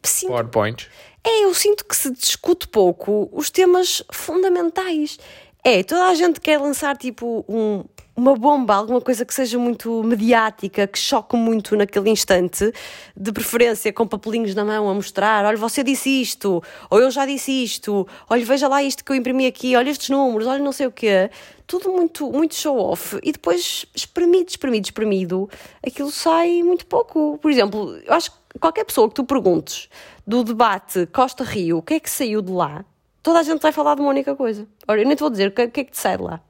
Sinto... 0.03 0.29
PowerPoint. 0.29 0.87
É, 1.23 1.43
eu 1.43 1.53
sinto 1.53 1.85
que 1.85 1.95
se 1.95 2.09
discute 2.11 2.67
pouco 2.67 3.29
os 3.33 3.49
temas 3.49 4.01
fundamentais. 4.11 5.19
É, 5.63 5.83
toda 5.83 6.05
a 6.05 6.15
gente 6.15 6.39
quer 6.39 6.57
lançar 6.57 6.95
tipo 6.95 7.43
um, 7.49 7.83
uma 8.15 8.35
bomba, 8.35 8.75
alguma 8.75 9.01
coisa 9.01 9.25
que 9.25 9.33
seja 9.33 9.57
muito 9.57 10.03
mediática, 10.03 10.87
que 10.87 10.97
choque 10.97 11.35
muito 11.35 11.75
naquele 11.75 12.09
instante, 12.09 12.71
de 13.15 13.31
preferência 13.31 13.91
com 13.91 14.07
papelinhos 14.07 14.55
na 14.55 14.63
mão 14.63 14.89
a 14.89 14.93
mostrar: 14.93 15.45
olha, 15.45 15.57
você 15.57 15.83
disse 15.83 16.21
isto, 16.21 16.63
ou 16.89 16.99
eu 16.99 17.11
já 17.11 17.25
disse 17.25 17.51
isto, 17.51 18.07
olha, 18.29 18.45
veja 18.45 18.67
lá 18.67 18.81
isto 18.83 19.03
que 19.03 19.11
eu 19.11 19.15
imprimi 19.15 19.47
aqui, 19.47 19.75
olha 19.75 19.89
estes 19.89 20.09
números, 20.09 20.47
olha 20.47 20.63
não 20.63 20.71
sei 20.71 20.87
o 20.87 20.91
quê. 20.91 21.29
Tudo 21.69 21.91
muito, 21.91 22.31
muito 22.31 22.55
show-off. 22.55 23.19
E 23.21 23.31
depois, 23.31 23.85
espremido, 23.93 24.49
espremido, 24.49 24.87
espremido, 24.87 25.49
aquilo 25.85 26.09
sai 26.09 26.63
muito 26.63 26.83
pouco. 26.87 27.37
Por 27.37 27.51
exemplo, 27.51 27.95
eu 28.07 28.11
acho 28.11 28.31
que 28.31 28.57
qualquer 28.59 28.83
pessoa 28.85 29.07
que 29.07 29.13
tu 29.13 29.23
perguntes 29.23 29.87
do 30.25 30.43
debate 30.43 31.05
Costa-Rio, 31.13 31.77
o 31.77 31.81
que 31.83 31.93
é 31.93 31.99
que 31.99 32.09
saiu 32.09 32.41
de 32.41 32.51
lá, 32.51 32.83
toda 33.21 33.37
a 33.37 33.43
gente 33.43 33.61
vai 33.61 33.71
falar 33.71 33.93
de 33.93 34.01
uma 34.01 34.09
única 34.09 34.35
coisa. 34.35 34.67
Olha, 34.87 35.01
eu 35.01 35.05
nem 35.05 35.15
te 35.15 35.19
vou 35.19 35.29
dizer 35.29 35.49
o 35.49 35.51
que, 35.51 35.67
que 35.67 35.81
é 35.81 35.83
que 35.83 35.91
te 35.91 35.99
sai 35.99 36.17
de 36.17 36.23
lá. 36.23 36.41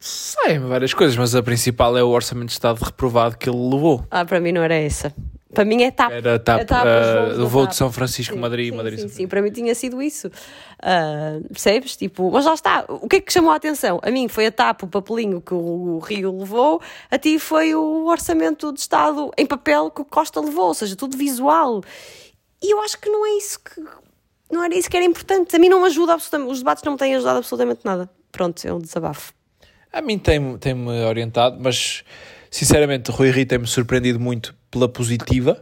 Saem 0.00 0.60
várias 0.60 0.94
coisas, 0.94 1.14
mas 1.14 1.34
a 1.34 1.42
principal 1.42 1.98
é 1.98 2.02
o 2.02 2.08
orçamento 2.08 2.46
de 2.46 2.52
Estado 2.52 2.82
reprovado 2.82 3.36
que 3.36 3.50
ele 3.50 3.58
levou. 3.58 4.06
Ah, 4.10 4.24
para 4.24 4.40
mim 4.40 4.52
não 4.52 4.62
era 4.62 4.74
essa. 4.74 5.14
Para 5.54 5.64
mim 5.64 5.82
é 5.82 5.90
TAP. 5.90 6.12
Era 6.12 6.38
TAP, 6.38 6.60
a 6.60 6.64
TAP 6.64 6.86
uh, 6.86 7.42
o 7.42 7.46
voo 7.46 7.66
de 7.66 7.76
São 7.76 7.90
Francisco, 7.90 8.34
sim, 8.34 8.40
Madrid, 8.40 8.70
sim, 8.70 8.76
Madrid. 8.76 8.98
Sim, 8.98 9.08
sim, 9.08 9.28
para 9.28 9.40
mim 9.40 9.50
tinha 9.50 9.74
sido 9.74 10.02
isso. 10.02 10.28
Uh, 10.28 11.48
percebes? 11.48 11.96
Tipo, 11.96 12.30
mas 12.30 12.44
lá 12.44 12.54
está. 12.54 12.84
O 12.88 13.08
que 13.08 13.16
é 13.16 13.20
que 13.20 13.32
chamou 13.32 13.52
a 13.52 13.56
atenção? 13.56 14.00
A 14.02 14.10
mim 14.10 14.28
foi 14.28 14.46
a 14.46 14.52
TAP, 14.52 14.82
o 14.82 14.86
papelinho 14.86 15.40
que 15.40 15.54
o 15.54 15.98
Rio 16.00 16.38
levou, 16.38 16.82
a 17.10 17.16
ti 17.16 17.38
foi 17.38 17.74
o 17.74 18.06
orçamento 18.06 18.72
de 18.72 18.80
Estado 18.80 19.30
em 19.38 19.46
papel 19.46 19.90
que 19.90 20.02
o 20.02 20.04
Costa 20.04 20.40
levou, 20.40 20.66
ou 20.66 20.74
seja, 20.74 20.96
tudo 20.96 21.16
visual. 21.16 21.82
E 22.62 22.72
eu 22.72 22.80
acho 22.82 22.98
que 22.98 23.08
não 23.08 23.24
é 23.24 23.38
isso 23.38 23.60
que. 23.60 23.82
Não 24.50 24.62
era 24.62 24.74
isso 24.74 24.90
que 24.90 24.96
era 24.96 25.06
importante. 25.06 25.54
A 25.56 25.58
mim 25.58 25.68
não 25.68 25.80
me 25.80 25.86
ajuda 25.86 26.14
absolutamente. 26.14 26.52
Os 26.52 26.58
debates 26.58 26.82
não 26.84 26.92
me 26.92 26.98
têm 26.98 27.14
ajudado 27.14 27.38
absolutamente 27.38 27.80
nada. 27.84 28.08
Pronto, 28.30 28.64
é 28.66 28.72
um 28.72 28.78
desabafo. 28.78 29.32
A 29.92 30.02
mim 30.02 30.18
tem-me 30.18 30.58
tem 30.58 30.74
orientado, 31.06 31.56
mas 31.60 32.04
sinceramente 32.54 33.10
Rui 33.10 33.32
Rio 33.32 33.44
tem-me 33.44 33.66
surpreendido 33.66 34.20
muito 34.20 34.54
pela 34.70 34.88
positiva, 34.88 35.60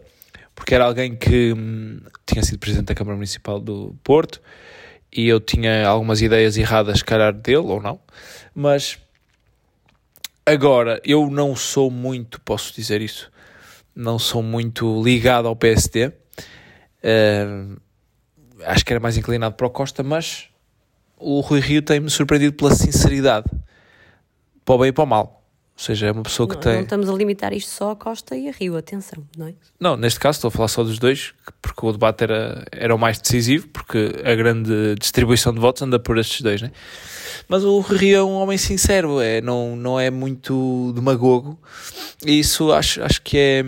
porque 0.55 0.75
era 0.75 0.85
alguém 0.85 1.17
que 1.17 1.55
hum, 1.55 2.03
tinha 2.27 2.45
sido 2.45 2.59
presidente 2.59 2.89
da 2.89 2.95
Câmara 2.95 3.17
Municipal 3.17 3.59
do 3.59 3.97
Porto 4.05 4.43
e 5.11 5.27
eu 5.27 5.41
tinha 5.41 5.89
algumas 5.89 6.21
ideias 6.21 6.59
erradas, 6.59 7.01
calhar 7.01 7.33
dele 7.33 7.57
ou 7.57 7.81
não, 7.81 7.99
mas 8.55 8.99
agora 10.45 11.01
eu 11.03 11.31
não 11.31 11.57
sou 11.57 11.91
muito, 11.91 12.39
posso 12.43 12.75
dizer 12.75 13.01
isso, 13.01 13.33
não 13.97 14.19
sou 14.19 14.43
muito 14.43 15.03
ligado 15.03 15.49
ao 15.49 15.57
PSD. 15.57 16.09
Uh, 16.09 17.81
acho 18.67 18.85
que 18.85 18.93
era 18.93 19.01
mais 19.01 19.17
inclinado 19.17 19.55
para 19.55 19.67
o 19.67 19.71
Costa, 19.71 20.03
mas 20.03 20.51
o 21.17 21.41
Rui 21.41 21.61
Rio 21.61 21.81
tem-me 21.81 22.11
surpreendido 22.11 22.55
pela 22.55 22.75
sinceridade 22.75 23.47
para 24.63 24.75
o 24.75 24.79
bem 24.79 24.89
e 24.89 24.93
para 24.93 25.05
o 25.05 25.07
mal. 25.07 25.42
Ou 25.75 25.85
seja, 25.85 26.07
é 26.07 26.13
uma 26.13 26.23
pessoa 26.23 26.49
que 26.49 26.55
não, 26.55 26.61
tem. 26.61 26.75
Não 26.75 26.83
estamos 26.83 27.09
a 27.09 27.13
limitar 27.15 27.53
isto 27.53 27.71
só 27.71 27.91
a 27.91 27.97
Costa 27.97 28.37
e 28.37 28.49
a 28.49 28.53
Rio, 28.53 28.77
atenção, 28.77 29.25
não 29.37 29.49
é? 29.49 29.55
Não, 29.81 29.97
neste 29.97 30.21
caso 30.21 30.37
estou 30.37 30.49
a 30.49 30.51
falar 30.51 30.69
só 30.69 30.85
dos 30.85 30.99
dois, 30.99 31.35
porque 31.61 31.85
o 31.85 31.93
debate 31.93 32.23
era, 32.25 32.65
era 32.71 32.95
o 32.95 32.99
mais 32.99 33.19
decisivo, 33.19 33.69
porque 33.69 34.13
a 34.25 34.35
grande 34.35 34.95
distribuição 35.01 35.53
de 35.53 35.59
votos 35.59 35.83
anda 35.83 35.99
por 35.99 36.19
estes 36.19 36.43
dois, 36.43 36.63
né? 36.63 36.71
Mas 37.49 37.65
o 37.65 37.81
Rio 37.81 38.17
é 38.17 38.23
um 38.23 38.35
homem 38.35 38.59
sincero, 38.59 39.21
é, 39.21 39.41
não, 39.41 39.75
não 39.75 39.99
é 39.99 40.11
muito 40.11 40.93
demagogo, 40.95 41.59
e 42.25 42.39
isso 42.39 42.71
acho, 42.73 43.03
acho 43.03 43.21
que 43.23 43.37
é. 43.37 43.65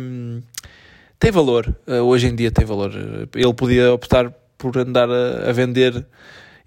tem 1.18 1.32
valor, 1.32 1.74
eh, 1.86 2.00
hoje 2.00 2.28
em 2.28 2.34
dia 2.36 2.50
tem 2.50 2.64
valor. 2.64 2.92
Ele 3.34 3.54
podia 3.54 3.92
optar 3.92 4.30
por 4.56 4.76
andar 4.78 5.10
a, 5.10 5.50
a 5.50 5.52
vender 5.52 6.06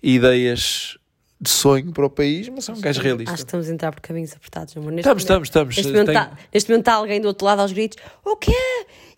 ideias 0.02 0.97
de 1.40 1.50
sonho 1.50 1.92
para 1.92 2.06
o 2.06 2.10
país, 2.10 2.50
mas 2.50 2.68
é 2.68 2.74
um 2.74 2.82
gajo 2.82 3.00
realista. 3.00 3.34
Acho 3.34 3.44
que 3.44 3.48
estamos 3.48 3.70
a 3.70 3.74
entrar 3.74 3.92
por 3.92 4.02
caminhos 4.02 4.34
apertados, 4.34 4.76
amor. 4.76 4.92
Neste 4.92 5.08
estamos, 5.08 5.24
momento, 5.24 5.44
estamos, 5.46 5.78
estamos. 5.78 5.78
Neste 5.78 5.92
momento, 5.92 6.10
está, 6.10 6.38
neste 6.52 6.70
momento 6.70 6.82
está 6.82 6.94
alguém 6.94 7.22
do 7.22 7.28
outro 7.28 7.46
lado 7.46 7.62
aos 7.62 7.72
gritos: 7.72 7.98
O 8.26 8.36
quê? 8.36 8.52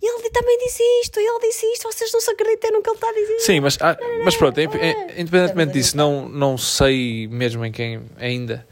Ele 0.01 0.29
também 0.29 0.57
disse 0.59 0.81
isto, 1.01 1.19
ele 1.19 1.39
disse 1.41 1.65
isto, 1.73 1.91
vocês 1.91 2.11
não 2.13 2.21
se 2.21 2.31
acreditam 2.31 2.71
no 2.71 2.81
que 2.81 2.89
ele 2.89 2.95
está 2.95 3.09
a 3.09 3.13
dizer. 3.13 3.39
Sim, 3.39 3.59
mas, 3.59 3.77
ah, 3.81 3.97
mas 4.23 4.35
pronto, 4.37 4.57
independentemente 4.61 5.73
disso, 5.73 5.97
não, 5.97 6.29
não 6.29 6.57
sei 6.57 7.27
mesmo 7.27 7.65
em 7.65 7.71
quem 7.71 8.01
ainda 8.17 8.65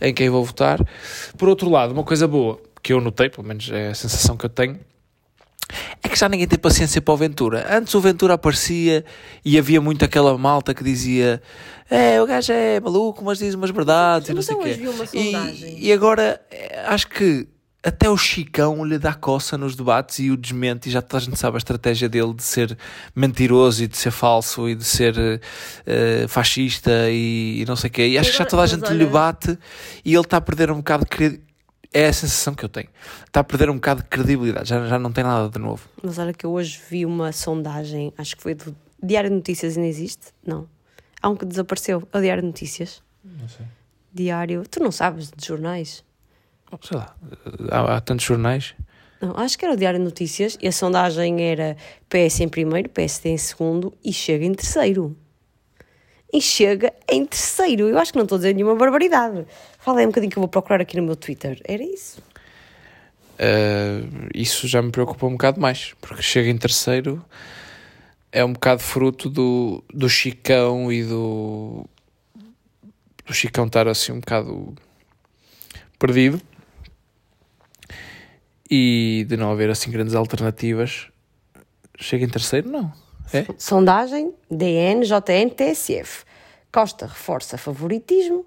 em 0.00 0.12
quem 0.14 0.28
vou 0.28 0.44
votar. 0.44 0.78
Por 1.36 1.48
outro 1.48 1.68
lado, 1.68 1.92
uma 1.92 2.04
coisa 2.04 2.26
boa 2.26 2.60
que 2.82 2.92
eu 2.92 3.00
notei, 3.00 3.28
pelo 3.28 3.46
menos 3.46 3.70
é 3.70 3.88
a 3.88 3.94
sensação 3.94 4.36
que 4.36 4.44
eu 4.44 4.50
tenho, 4.50 4.78
é 6.02 6.08
que 6.08 6.18
já 6.18 6.28
ninguém 6.28 6.46
tem 6.46 6.58
paciência 6.58 7.00
para 7.00 7.14
o 7.14 7.16
Ventura. 7.16 7.66
Antes 7.70 7.94
o 7.94 8.00
Ventura 8.00 8.34
aparecia 8.34 9.04
e 9.44 9.58
havia 9.58 9.80
muito 9.80 10.04
aquela 10.04 10.36
malta 10.36 10.74
que 10.74 10.84
dizia 10.84 11.40
é, 11.90 12.20
o 12.22 12.26
gajo 12.26 12.52
é 12.52 12.80
maluco, 12.80 13.24
mas 13.24 13.38
diz 13.38 13.54
umas 13.54 13.70
verdades 13.70 14.28
e 14.28 14.34
não 14.34 14.42
sei 14.42 14.54
o 14.54 14.58
quê. 14.60 14.80
E, 15.12 15.88
e 15.88 15.92
agora 15.92 16.40
eh, 16.50 16.84
acho 16.86 17.08
que 17.08 17.46
até 17.82 18.08
o 18.08 18.16
Chicão 18.16 18.84
lhe 18.84 18.96
dá 18.96 19.12
coça 19.12 19.58
nos 19.58 19.74
debates 19.74 20.20
e 20.20 20.30
o 20.30 20.36
desmente, 20.36 20.88
e 20.88 20.92
já 20.92 21.02
toda 21.02 21.20
a 21.20 21.24
gente 21.26 21.38
sabe 21.38 21.56
a 21.56 21.58
estratégia 21.58 22.08
dele 22.08 22.32
de 22.32 22.44
ser 22.44 22.78
mentiroso 23.14 23.82
e 23.82 23.88
de 23.88 23.96
ser 23.96 24.12
falso 24.12 24.68
e 24.68 24.74
de 24.74 24.84
ser 24.84 25.14
uh, 25.18 26.28
fascista 26.28 27.10
e, 27.10 27.60
e, 27.60 27.64
não 27.66 27.74
sei 27.74 27.90
o 27.90 27.92
quê. 27.92 28.08
E 28.08 28.18
acho 28.18 28.30
que 28.30 28.38
já 28.38 28.44
toda 28.44 28.62
a 28.62 28.66
gente 28.66 28.88
lhe 28.92 29.06
bate 29.06 29.58
e 30.04 30.14
ele 30.14 30.22
está 30.22 30.36
a 30.36 30.40
perder 30.40 30.70
um 30.70 30.76
bocado 30.76 31.04
de 31.04 31.40
é 31.92 32.06
a 32.06 32.12
sensação 32.12 32.54
que 32.54 32.64
eu 32.64 32.68
tenho. 32.68 32.88
Está 33.26 33.40
a 33.40 33.44
perder 33.44 33.70
um 33.70 33.74
bocado 33.74 34.02
de 34.02 34.08
credibilidade, 34.08 34.68
já, 34.68 34.86
já 34.86 34.98
não 34.98 35.12
tem 35.12 35.24
nada 35.24 35.48
de 35.48 35.58
novo. 35.58 35.88
Mas 36.02 36.18
olha 36.18 36.32
que 36.32 36.46
eu 36.46 36.52
hoje 36.52 36.80
vi 36.88 37.04
uma 37.04 37.32
sondagem, 37.32 38.12
acho 38.16 38.36
que 38.36 38.42
foi 38.42 38.54
do 38.54 38.74
Diário 39.02 39.28
de 39.28 39.36
Notícias 39.36 39.76
ainda 39.76 39.88
existe? 39.88 40.28
Não. 40.46 40.68
Há 41.20 41.28
um 41.28 41.36
que 41.36 41.44
desapareceu. 41.44 42.06
É 42.12 42.18
o 42.18 42.20
Diário 42.20 42.42
de 42.42 42.48
Notícias. 42.48 43.02
Não 43.24 43.48
sei. 43.48 43.66
Diário. 44.12 44.62
Tu 44.68 44.80
não 44.80 44.92
sabes 44.92 45.30
de 45.36 45.44
jornais? 45.44 46.04
Sei 46.80 46.96
lá, 46.96 47.14
há, 47.70 47.96
há 47.96 48.00
tantos 48.00 48.24
jornais. 48.24 48.74
Não, 49.20 49.36
acho 49.36 49.58
que 49.58 49.64
era 49.64 49.74
o 49.74 49.76
Diário 49.76 49.98
de 49.98 50.04
Notícias 50.04 50.56
e 50.60 50.68
a 50.68 50.72
sondagem 50.72 51.42
era 51.42 51.76
PS 52.08 52.40
em 52.40 52.48
primeiro, 52.48 52.88
PSD 52.88 53.30
em 53.30 53.38
segundo 53.38 53.92
e 54.04 54.12
chega 54.12 54.44
em 54.44 54.54
terceiro. 54.54 55.16
E 56.32 56.40
chega 56.40 56.92
em 57.10 57.26
terceiro. 57.26 57.88
Eu 57.88 57.98
acho 57.98 58.12
que 58.12 58.18
não 58.18 58.24
estou 58.24 58.36
a 58.36 58.38
dizer 58.38 58.54
nenhuma 58.54 58.74
barbaridade. 58.74 59.46
Fala 59.82 60.00
aí 60.00 60.06
um 60.06 60.08
bocadinho 60.08 60.30
que 60.30 60.38
eu 60.38 60.42
vou 60.42 60.48
procurar 60.48 60.80
aqui 60.80 60.96
no 60.96 61.02
meu 61.02 61.16
Twitter. 61.16 61.60
Era 61.64 61.82
isso. 61.82 62.22
Uh, 63.34 64.28
isso 64.34 64.66
já 64.68 64.80
me 64.80 64.90
preocupa 64.90 65.26
um 65.26 65.32
bocado 65.32 65.60
mais, 65.60 65.94
porque 66.00 66.22
chega 66.22 66.48
em 66.48 66.56
terceiro 66.56 67.24
é 68.32 68.42
um 68.42 68.54
bocado 68.54 68.82
fruto 68.82 69.28
do, 69.28 69.84
do 69.92 70.08
Chicão 70.08 70.90
e 70.90 71.04
do, 71.04 71.84
do 73.26 73.34
Chicão 73.34 73.66
estar 73.66 73.86
assim 73.86 74.12
um 74.12 74.20
bocado 74.20 74.74
perdido 75.98 76.40
e 78.70 79.26
de 79.28 79.36
não 79.36 79.52
haver 79.52 79.68
assim 79.68 79.90
grandes 79.90 80.14
alternativas. 80.14 81.08
Chega 81.98 82.24
em 82.24 82.28
terceiro, 82.28 82.70
não. 82.70 82.90
É? 83.32 83.44
Sondagem 83.58 84.32
DN, 84.50 85.04
JN, 85.04 85.50
TSF. 85.50 86.24
Costa 86.72 87.06
reforça 87.06 87.58
favoritismo. 87.58 88.46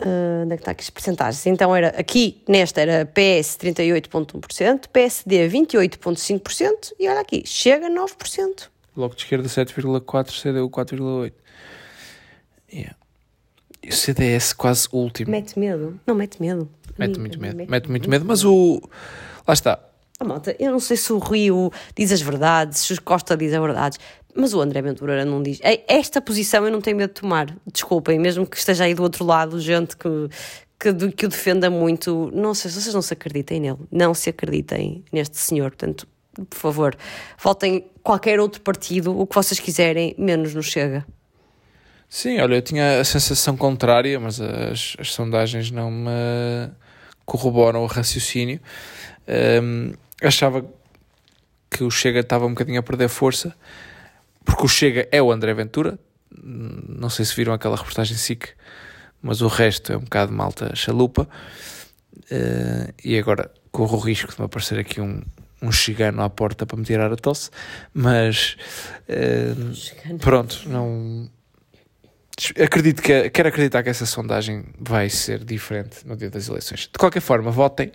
Uh, 0.00 0.42
onde 0.42 0.54
é 0.54 0.56
que 0.56 0.62
está 0.62 0.72
aqui 0.72 0.82
as 0.82 0.90
percentagens? 0.90 1.46
Então 1.46 1.74
era 1.74 1.88
aqui, 1.90 2.42
nesta 2.48 2.80
era 2.80 3.06
PS 3.06 3.56
38,1%, 3.58 4.88
PSD 4.92 5.48
28,5% 5.48 6.92
e 6.98 7.08
olha 7.08 7.20
aqui, 7.20 7.44
chega 7.46 7.86
a 7.86 7.90
9%. 7.90 8.68
Bloco 8.96 9.14
de 9.14 9.22
esquerda 9.22 9.48
7,4%, 9.48 10.42
CDU 10.42 10.68
4,8%. 10.68 11.32
Yeah. 12.72 12.96
E 13.82 13.88
o 13.90 13.92
CDS 13.92 14.52
quase 14.52 14.88
último. 14.92 15.30
Mete 15.30 15.58
medo. 15.58 16.00
Não, 16.06 16.14
mete 16.14 16.40
medo. 16.40 16.68
Mete 16.98 17.20
muito 17.20 17.38
medo. 17.38 17.70
Mete 17.70 17.90
muito 17.90 18.08
medo, 18.08 18.24
mas 18.24 18.44
o. 18.44 18.80
Lá 19.46 19.52
está. 19.52 19.78
Oh, 20.20 20.24
malta, 20.24 20.56
eu 20.58 20.70
não 20.70 20.80
sei 20.80 20.96
se 20.96 21.12
o 21.12 21.18
Rio 21.18 21.70
diz 21.94 22.10
as 22.12 22.22
verdades, 22.22 22.78
se 22.78 22.92
o 22.92 23.02
Costa 23.02 23.36
diz 23.36 23.52
as 23.52 23.60
verdades, 23.60 23.98
mas 24.34 24.54
o 24.54 24.60
André 24.60 24.82
Ventura 24.82 25.24
não 25.24 25.42
diz. 25.42 25.60
Esta 25.88 26.20
posição 26.20 26.64
eu 26.64 26.72
não 26.72 26.80
tenho 26.80 26.96
medo 26.96 27.12
de 27.12 27.20
tomar. 27.20 27.54
Desculpem, 27.72 28.18
mesmo 28.18 28.46
que 28.46 28.56
esteja 28.56 28.84
aí 28.84 28.94
do 28.94 29.02
outro 29.02 29.24
lado 29.24 29.60
gente 29.60 29.96
que, 29.96 30.08
que, 30.78 31.12
que 31.12 31.26
o 31.26 31.28
defenda 31.28 31.70
muito. 31.70 32.30
Não 32.34 32.54
sei 32.54 32.70
se 32.70 32.80
vocês 32.80 32.94
não 32.94 33.02
se 33.02 33.12
acreditem 33.12 33.60
nele. 33.60 33.78
Não 33.90 34.14
se 34.14 34.30
acreditem 34.30 35.04
neste 35.12 35.38
senhor. 35.38 35.70
Portanto, 35.70 36.06
por 36.48 36.58
favor, 36.58 36.96
votem 37.38 37.86
qualquer 38.02 38.40
outro 38.40 38.60
partido, 38.60 39.18
o 39.18 39.26
que 39.26 39.34
vocês 39.34 39.60
quiserem, 39.60 40.14
menos 40.18 40.54
nos 40.54 40.66
chega. 40.66 41.06
Sim, 42.08 42.38
olha, 42.40 42.56
eu 42.56 42.62
tinha 42.62 43.00
a 43.00 43.04
sensação 43.04 43.56
contrária, 43.56 44.20
mas 44.20 44.40
as, 44.40 44.96
as 44.98 45.12
sondagens 45.12 45.70
não 45.70 45.90
me 45.90 46.70
corroboram 47.24 47.82
o 47.82 47.86
raciocínio. 47.86 48.60
Um, 49.62 49.92
achava 50.22 50.64
que 51.70 51.82
o 51.82 51.90
Chega 51.90 52.20
estava 52.20 52.46
um 52.46 52.50
bocadinho 52.50 52.78
a 52.78 52.82
perder 52.82 53.08
força, 53.08 53.54
porque 54.44 54.64
o 54.64 54.68
Chega 54.68 55.08
é 55.10 55.22
o 55.22 55.32
André 55.32 55.54
Ventura. 55.54 55.98
Não 56.42 57.08
sei 57.08 57.24
se 57.24 57.34
viram 57.34 57.52
aquela 57.52 57.76
reportagem 57.76 58.16
SIC, 58.16 58.48
mas 59.22 59.40
o 59.40 59.48
resto 59.48 59.92
é 59.92 59.96
um 59.96 60.00
bocado 60.00 60.32
malta 60.32 60.74
chalupa. 60.74 61.28
Uh, 62.30 62.92
e 63.04 63.18
agora 63.18 63.50
corro 63.70 63.96
o 63.96 64.00
risco 64.00 64.32
de 64.32 64.40
me 64.40 64.46
aparecer 64.46 64.78
aqui 64.78 65.00
um, 65.00 65.20
um 65.60 65.72
chegano 65.72 66.22
à 66.22 66.30
porta 66.30 66.64
para 66.64 66.76
me 66.76 66.84
tirar 66.84 67.12
a 67.12 67.16
tosse, 67.16 67.50
mas 67.92 68.56
uh, 69.08 70.18
pronto, 70.18 70.62
não 70.68 71.28
acredito 72.60 73.00
que 73.00 73.30
quero 73.30 73.48
acreditar 73.48 73.82
que 73.82 73.88
essa 73.88 74.06
sondagem 74.06 74.64
vai 74.78 75.08
ser 75.08 75.44
diferente 75.44 76.06
no 76.06 76.16
dia 76.16 76.30
das 76.30 76.48
eleições. 76.48 76.80
De 76.80 76.98
qualquer 76.98 77.20
forma, 77.20 77.50
votem 77.50 77.92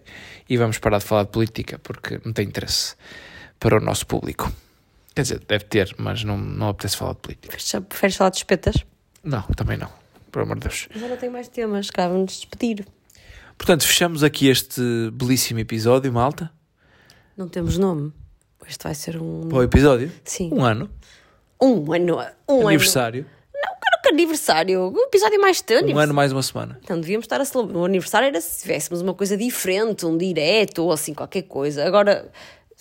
e 0.49 0.57
vamos 0.57 0.77
parar 0.79 0.99
de 0.99 1.05
falar 1.05 1.23
de 1.23 1.29
política 1.29 1.79
porque 1.79 2.19
não 2.23 2.33
tem 2.33 2.47
interesse 2.47 2.95
para 3.59 3.77
o 3.77 3.79
nosso 3.79 4.07
público. 4.07 4.51
Quer 5.15 5.21
dizer, 5.23 5.39
deve 5.47 5.65
ter, 5.65 5.95
mas 5.97 6.23
não, 6.23 6.37
não 6.37 6.69
apetece 6.69 6.97
falar 6.97 7.13
de 7.13 7.19
política. 7.19 7.57
Preferes 7.87 8.15
falar 8.15 8.29
de 8.29 8.37
espetas? 8.37 8.75
Não, 9.23 9.41
também 9.55 9.77
não. 9.77 9.89
Por 10.31 10.43
amor 10.43 10.55
de 10.55 10.67
Deus. 10.67 10.87
Já 10.93 11.07
não 11.07 11.17
tenho 11.17 11.31
mais 11.31 11.47
temas, 11.47 11.89
cá 11.89 12.07
vamos 12.07 12.33
despedir. 12.33 12.85
Portanto, 13.57 13.85
fechamos 13.85 14.23
aqui 14.23 14.47
este 14.47 14.81
belíssimo 15.11 15.59
episódio, 15.59 16.13
malta. 16.13 16.51
Não 17.35 17.47
temos 17.49 17.77
nome. 17.77 18.13
Este 18.67 18.83
vai 18.83 18.93
ser 18.93 19.17
um. 19.21 19.49
Para 19.49 19.57
o 19.57 19.63
episódio? 19.63 20.11
Sim. 20.23 20.51
Um 20.53 20.63
ano. 20.63 20.89
Um 21.61 21.91
ano. 21.91 22.19
Um 22.47 22.67
Aniversário. 22.67 23.21
Ano 23.21 23.39
aniversário, 24.09 24.91
o 24.91 25.01
episódio 25.03 25.39
mais 25.39 25.61
teu. 25.61 25.85
Um 25.85 25.97
ano 25.97 26.13
mais 26.13 26.31
uma 26.31 26.41
semana. 26.43 26.79
Então 26.83 26.99
devíamos 26.99 27.25
estar 27.25 27.39
a 27.39 27.45
celebrar. 27.45 27.77
O 27.77 27.85
aniversário 27.85 28.27
era 28.27 28.41
se 28.41 28.61
tivéssemos 28.61 29.01
uma 29.01 29.13
coisa 29.13 29.37
diferente, 29.37 30.05
um 30.05 30.17
direto 30.17 30.83
ou 30.83 30.91
assim, 30.91 31.13
qualquer 31.13 31.43
coisa. 31.43 31.85
Agora 31.85 32.29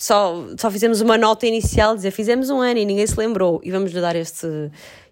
só, 0.00 0.46
só 0.56 0.70
fizemos 0.70 1.00
uma 1.00 1.18
nota 1.18 1.44
inicial, 1.44 1.96
dizer 1.96 2.12
fizemos 2.12 2.50
um 2.50 2.60
ano 2.60 2.78
e 2.78 2.84
ninguém 2.84 3.04
se 3.04 3.18
lembrou 3.18 3.60
e 3.64 3.72
vamos 3.72 3.90
lhe 3.90 4.00
dar 4.00 4.14
este, 4.14 4.46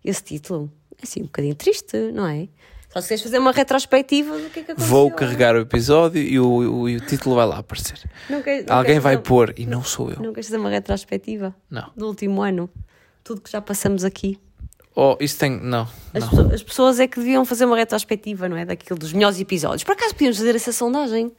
esse 0.05 0.23
título. 0.23 0.71
É 0.97 1.01
assim, 1.03 1.23
um 1.23 1.25
bocadinho 1.25 1.57
triste, 1.57 2.13
não 2.13 2.25
é? 2.25 2.47
Só 2.93 3.01
se 3.01 3.09
queres 3.09 3.23
fazer 3.25 3.39
uma 3.41 3.51
retrospectiva 3.51 4.39
do 4.39 4.49
que 4.49 4.61
é 4.61 4.63
que 4.63 4.71
aconteceu. 4.71 4.89
Vou 4.89 5.11
carregar 5.11 5.57
o 5.57 5.59
episódio 5.59 6.23
e 6.23 6.39
o, 6.39 6.47
o, 6.47 6.83
o 6.85 7.01
título 7.01 7.35
vai 7.35 7.47
lá 7.47 7.59
aparecer. 7.59 7.99
Quer, 8.45 8.65
Alguém 8.71 9.01
vai 9.01 9.19
pôr 9.19 9.53
e 9.57 9.67
não 9.67 9.83
sou 9.83 10.09
eu. 10.09 10.21
Não 10.23 10.33
queres 10.33 10.47
fazer 10.47 10.59
uma 10.59 10.71
retrospectiva? 10.71 11.53
Não. 11.69 11.91
Do 11.97 12.07
último 12.07 12.41
ano? 12.41 12.71
Tudo 13.25 13.41
que 13.41 13.51
já 13.51 13.61
passamos 13.61 14.05
aqui. 14.05 14.39
Oh, 14.95 15.17
isso 15.19 15.37
tem. 15.37 15.51
Não. 15.51 15.89
As, 16.15 16.23
não. 16.23 16.31
Pessoas, 16.31 16.53
as, 16.53 16.63
pessoas 16.63 17.01
é 17.01 17.09
que 17.09 17.19
deviam 17.19 17.45
fazer 17.45 17.65
uma 17.65 17.77
retrospectiva, 17.77 18.49
não 18.49 18.57
é? 18.57 18.65
Daquilo 18.65 19.01
dos 19.01 19.13
melhores 19.13 19.41
episódios. 19.41 19.83
Por 19.83 19.93
acaso 19.93 20.15
podíamos 20.15 20.39
fazer 20.39 20.55
essa 20.55 20.71
sondagem? 20.71 21.33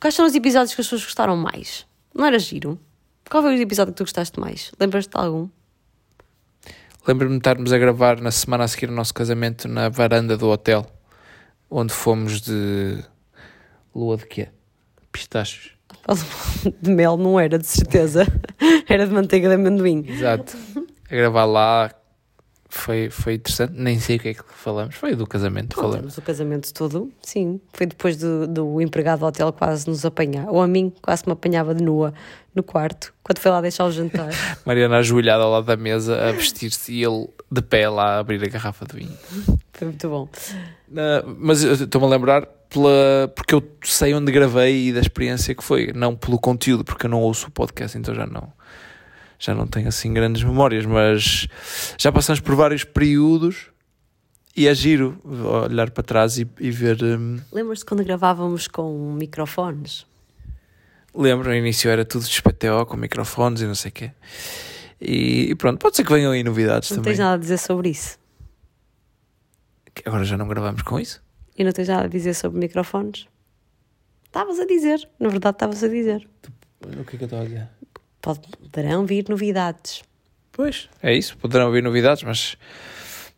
Quais 0.00 0.14
são 0.14 0.24
os 0.24 0.34
episódios 0.34 0.74
que 0.74 0.80
as 0.80 0.86
pessoas 0.86 1.04
gostaram 1.04 1.36
mais? 1.36 1.86
Não 2.14 2.24
era 2.24 2.38
giro? 2.38 2.78
Qual 3.28 3.42
foi 3.42 3.56
o 3.56 3.60
episódio 3.60 3.92
que 3.92 3.98
tu 3.98 4.04
gostaste 4.04 4.38
mais? 4.38 4.70
Lembras-te 4.78 5.10
de 5.10 5.18
algum? 5.18 5.48
Lembro-me 7.06 7.32
de 7.34 7.38
estarmos 7.38 7.72
a 7.72 7.78
gravar 7.78 8.20
na 8.20 8.30
semana 8.30 8.64
a 8.64 8.68
seguir 8.68 8.88
o 8.88 8.92
nosso 8.92 9.12
casamento 9.12 9.66
na 9.68 9.88
varanda 9.88 10.36
do 10.36 10.48
hotel, 10.48 10.86
onde 11.70 11.92
fomos 11.92 12.40
de. 12.40 13.02
Lua 13.94 14.16
de 14.16 14.26
quê? 14.26 14.48
Pistachos. 15.12 15.72
De 16.80 16.90
mel 16.90 17.16
não 17.16 17.38
era, 17.38 17.58
de 17.58 17.66
certeza. 17.66 18.26
Era 18.88 19.06
de 19.06 19.12
manteiga 19.12 19.48
de 19.48 19.54
amendoim. 19.54 20.04
Exato. 20.06 20.56
A 21.10 21.14
gravar 21.14 21.44
lá, 21.44 21.94
foi, 22.74 23.08
foi 23.08 23.34
interessante, 23.34 23.72
nem 23.74 23.98
sei 23.98 24.16
o 24.16 24.20
que 24.20 24.28
é 24.28 24.34
que 24.34 24.42
falamos, 24.48 24.96
foi 24.96 25.14
do 25.14 25.26
casamento. 25.26 25.76
Falamos, 25.76 25.94
falamos 25.94 26.14
do 26.16 26.22
casamento 26.22 26.74
todo, 26.74 27.10
sim. 27.22 27.60
Foi 27.72 27.86
depois 27.86 28.16
do, 28.16 28.46
do 28.46 28.80
empregado 28.80 29.20
do 29.20 29.26
hotel 29.26 29.52
quase 29.52 29.88
nos 29.88 30.04
apanhar, 30.04 30.48
ou 30.48 30.60
a 30.60 30.66
mim 30.66 30.92
quase 31.00 31.22
me 31.26 31.32
apanhava 31.32 31.74
de 31.74 31.82
nua 31.82 32.12
no 32.54 32.62
quarto, 32.62 33.14
quando 33.22 33.38
foi 33.38 33.50
lá 33.50 33.60
deixar 33.60 33.84
o 33.84 33.92
jantar. 33.92 34.28
Mariana 34.66 34.98
ajoelhada 34.98 35.44
ao 35.44 35.50
lado 35.50 35.66
da 35.66 35.76
mesa 35.76 36.28
a 36.28 36.32
vestir-se 36.32 36.92
e 36.92 37.04
ele 37.04 37.28
de 37.50 37.62
pé 37.62 37.88
lá 37.88 38.16
a 38.16 38.18
abrir 38.18 38.42
a 38.44 38.48
garrafa 38.48 38.84
de 38.84 38.96
vinho. 38.96 39.16
Foi 39.72 39.88
muito 39.88 40.08
bom. 40.08 40.28
Uh, 40.90 41.36
mas 41.38 41.62
estou-me 41.62 42.06
a 42.06 42.10
lembrar 42.10 42.46
pela, 42.68 43.32
porque 43.34 43.54
eu 43.54 43.62
sei 43.82 44.14
onde 44.14 44.30
gravei 44.32 44.88
e 44.88 44.92
da 44.92 45.00
experiência 45.00 45.54
que 45.54 45.62
foi, 45.62 45.92
não 45.94 46.14
pelo 46.16 46.38
conteúdo, 46.38 46.84
porque 46.84 47.06
eu 47.06 47.10
não 47.10 47.20
ouço 47.20 47.46
o 47.48 47.50
podcast, 47.50 47.96
então 47.96 48.14
já 48.14 48.26
não 48.26 48.52
já 49.44 49.54
não 49.54 49.66
tenho 49.66 49.88
assim 49.88 50.12
grandes 50.12 50.42
memórias, 50.42 50.86
mas 50.86 51.46
já 51.98 52.10
passamos 52.10 52.40
por 52.40 52.54
vários 52.54 52.84
períodos 52.84 53.70
e 54.56 54.66
é 54.68 54.74
giro 54.74 55.20
olhar 55.68 55.90
para 55.90 56.02
trás 56.02 56.38
e, 56.38 56.48
e 56.58 56.70
ver. 56.70 57.02
Um... 57.02 57.40
Lembras-te 57.52 57.84
quando 57.84 58.04
gravávamos 58.04 58.68
com 58.68 59.12
microfones? 59.12 60.06
Lembro, 61.14 61.48
no 61.48 61.54
início 61.54 61.90
era 61.90 62.04
tudo 62.04 62.24
de 62.24 62.42
PTO 62.42 62.86
com 62.86 62.96
microfones 62.96 63.60
e 63.60 63.66
não 63.66 63.74
sei 63.74 63.90
o 63.90 63.92
quê. 63.92 64.10
E, 65.00 65.50
e, 65.50 65.54
pronto, 65.54 65.78
pode 65.78 65.96
ser 65.96 66.04
que 66.04 66.12
venham 66.12 66.32
aí 66.32 66.42
novidades 66.42 66.90
não 66.90 66.96
também. 66.98 67.12
Não 67.12 67.16
tens 67.16 67.24
nada 67.24 67.34
a 67.34 67.38
dizer 67.38 67.58
sobre 67.58 67.90
isso? 67.90 68.18
Agora 70.04 70.24
já 70.24 70.36
não 70.36 70.48
gravamos 70.48 70.82
com 70.82 70.98
isso? 70.98 71.22
E 71.56 71.62
não 71.62 71.72
tens 71.72 71.88
nada 71.88 72.04
a 72.04 72.08
dizer 72.08 72.34
sobre 72.34 72.58
microfones? 72.58 73.28
Estavas 74.24 74.58
a 74.58 74.66
dizer, 74.66 75.08
na 75.20 75.28
verdade 75.28 75.54
estavas 75.54 75.84
a 75.84 75.88
dizer. 75.88 76.28
O 76.82 77.04
que 77.04 77.14
é 77.14 77.18
que 77.18 77.24
eu 77.24 77.26
estava 77.26 77.42
a 77.42 77.46
dizer? 77.46 77.68
Poderão 78.24 79.04
vir 79.04 79.26
novidades. 79.28 80.02
Pois, 80.50 80.88
é 81.02 81.12
isso, 81.12 81.36
poderão 81.36 81.70
vir 81.70 81.82
novidades, 81.82 82.22
mas 82.22 82.56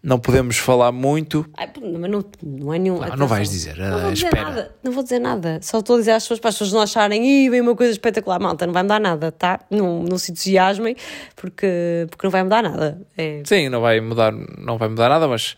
não 0.03 0.19
podemos 0.19 0.59
falar 0.59 0.93
muito. 0.93 1.45
Ai, 1.57 1.69
mas 1.81 2.11
não, 2.11 2.25
não 2.43 2.73
é 2.75 2.79
nenhum. 2.79 3.01
Não, 3.01 3.17
não 3.17 3.27
vais 3.27 3.51
dizer, 3.51 3.77
não 3.77 4.01
vou 4.01 4.13
dizer 4.13 4.27
espera. 4.27 4.45
Nada, 4.45 4.77
não 4.83 4.93
vou 4.93 5.03
dizer 5.03 5.19
nada. 5.19 5.59
Só 5.63 5.81
estou 5.81 5.97
a 5.97 5.99
dizer 5.99 6.13
às 6.13 6.23
pessoas 6.23 6.39
para 6.39 6.51
as 6.51 6.55
pessoas 6.55 6.73
não 6.73 6.81
acharem, 6.81 7.27
e 7.27 7.51
vem 7.51 7.61
uma 7.61 7.75
coisa 7.75 7.93
espetacular, 7.93 8.39
malta, 8.39 8.67
não 8.67 8.73
vai 8.73 8.83
mudar 8.83 9.01
nada, 9.01 9.33
tá? 9.33 9.61
Não, 9.71 10.03
não 10.03 10.19
se 10.19 10.31
entusiasmem, 10.31 10.95
porque, 11.35 12.07
porque 12.11 12.27
não 12.27 12.31
vai 12.31 12.45
mudar 12.45 12.63
nada. 12.63 13.01
É... 13.17 13.43
Sim, 13.45 13.69
não 13.69 13.81
vai 13.81 14.01
mudar, 14.01 14.33
não 14.33 14.79
vai 14.79 14.89
mudar 14.89 15.09
nada, 15.09 15.27
mas 15.27 15.57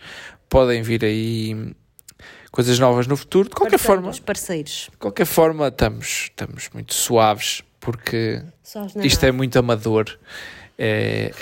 podem 0.49 0.81
vir 0.81 1.05
aí 1.05 1.75
coisas 2.51 2.79
novas 2.79 3.07
no 3.07 3.17
futuro. 3.17 3.49
De 3.49 3.55
qualquer 3.55 3.79
forma, 3.79 4.09
os 4.09 4.21
parceiros. 4.21 4.89
De 4.91 4.97
qualquer 4.97 5.27
forma, 5.27 5.69
estamos, 5.69 6.29
estamos 6.31 6.71
muito 6.73 6.95
suaves 6.95 7.63
porque 7.81 8.43
isto 9.07 9.25
é 9.25 9.33
muito 9.33 9.59
amador 9.59 10.19
É, 10.79 11.33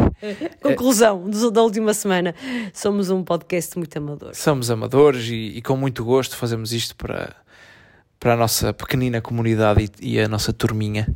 Conclusão 0.62 1.28
da 1.52 1.62
última 1.62 1.92
semana. 1.92 2.34
Somos 2.72 3.10
um 3.10 3.22
podcast 3.22 3.76
muito 3.76 3.96
amador. 3.98 4.34
somos 4.34 4.70
amadores 4.70 5.26
e, 5.28 5.58
e 5.58 5.62
com 5.62 5.76
muito 5.76 6.04
gosto 6.04 6.36
fazemos 6.36 6.72
isto 6.72 6.96
para, 6.96 7.34
para 8.18 8.32
a 8.32 8.36
nossa 8.36 8.72
pequenina 8.72 9.20
comunidade 9.20 9.90
e, 10.00 10.14
e 10.14 10.20
a 10.20 10.26
nossa 10.28 10.52
turminha. 10.52 11.06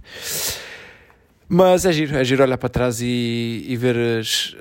Mas 1.48 1.84
é 1.84 1.92
giro, 1.92 2.16
é 2.16 2.24
giro 2.24 2.42
olhar 2.42 2.56
para 2.58 2.68
trás 2.68 3.00
e, 3.00 3.64
e 3.66 3.76
ver 3.76 3.96
as- 4.20 4.54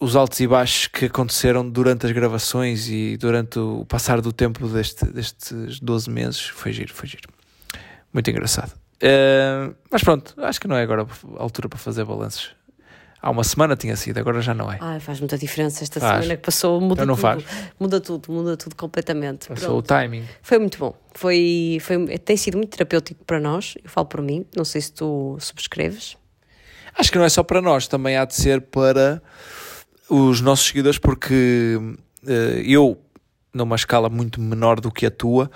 os 0.00 0.14
altos 0.14 0.38
e 0.38 0.46
baixos 0.46 0.86
que 0.86 1.06
aconteceram 1.06 1.68
durante 1.68 2.06
as 2.06 2.12
gravações 2.12 2.88
e 2.88 3.16
durante 3.16 3.58
o 3.58 3.84
passar 3.84 4.20
do 4.20 4.32
tempo 4.32 4.68
deste, 4.68 5.04
destes 5.06 5.80
12 5.80 6.08
meses. 6.10 6.40
Foi 6.40 6.72
giro, 6.72 6.94
foi 6.94 7.08
giro. 7.08 7.28
Muito 8.12 8.30
engraçado. 8.30 8.72
Eh, 9.00 9.70
mas 9.90 10.02
pronto, 10.02 10.34
acho 10.38 10.60
que 10.60 10.66
não 10.68 10.76
é 10.76 10.82
agora 10.82 11.06
a 11.38 11.42
altura 11.42 11.68
para 11.68 11.78
fazer 11.78 12.04
balanços. 12.04 12.56
Há 13.20 13.30
uma 13.30 13.42
semana 13.42 13.74
tinha 13.74 13.96
sido, 13.96 14.18
agora 14.18 14.40
já 14.40 14.54
não 14.54 14.70
é. 14.70 14.78
Ai, 14.80 15.00
faz 15.00 15.18
muita 15.18 15.36
diferença 15.36 15.82
esta 15.82 15.98
Faz. 15.98 16.22
semana 16.22 16.36
que 16.36 16.44
passou, 16.44 16.80
muda 16.80 17.02
Então 17.02 17.06
não 17.06 17.14
tudo. 17.16 17.22
faz. 17.22 17.44
Muda 17.78 18.00
tudo, 18.00 18.32
muda 18.32 18.56
tudo 18.56 18.76
completamente. 18.76 19.48
Passou 19.48 19.70
o 19.70 19.82
Pronto. 19.82 19.86
timing. 19.86 20.24
Foi 20.40 20.58
muito 20.60 20.78
bom. 20.78 20.96
Foi, 21.16 21.78
foi, 21.80 22.06
tem 22.18 22.36
sido 22.36 22.56
muito 22.56 22.70
terapêutico 22.70 23.24
para 23.24 23.40
nós. 23.40 23.74
Eu 23.82 23.90
falo 23.90 24.06
por 24.06 24.22
mim, 24.22 24.46
não 24.56 24.64
sei 24.64 24.80
se 24.80 24.92
tu 24.92 25.36
subscreves. 25.40 26.16
Acho 26.96 27.10
que 27.10 27.18
não 27.18 27.24
é 27.24 27.28
só 27.28 27.42
para 27.42 27.60
nós, 27.60 27.88
também 27.88 28.16
há 28.16 28.24
de 28.24 28.34
ser 28.36 28.60
para 28.60 29.20
os 30.08 30.40
nossos 30.40 30.66
seguidores, 30.68 30.98
porque 30.98 31.76
eh, 32.26 32.62
eu, 32.64 33.00
numa 33.52 33.74
escala 33.76 34.08
muito 34.08 34.40
menor 34.40 34.80
do 34.80 34.92
que 34.92 35.06
a 35.06 35.10
tua, 35.10 35.50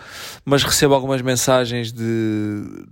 mas 0.45 0.65
recebo 0.65 0.95
algumas 0.95 1.23
mensagens 1.23 1.93
de, 1.93 2.85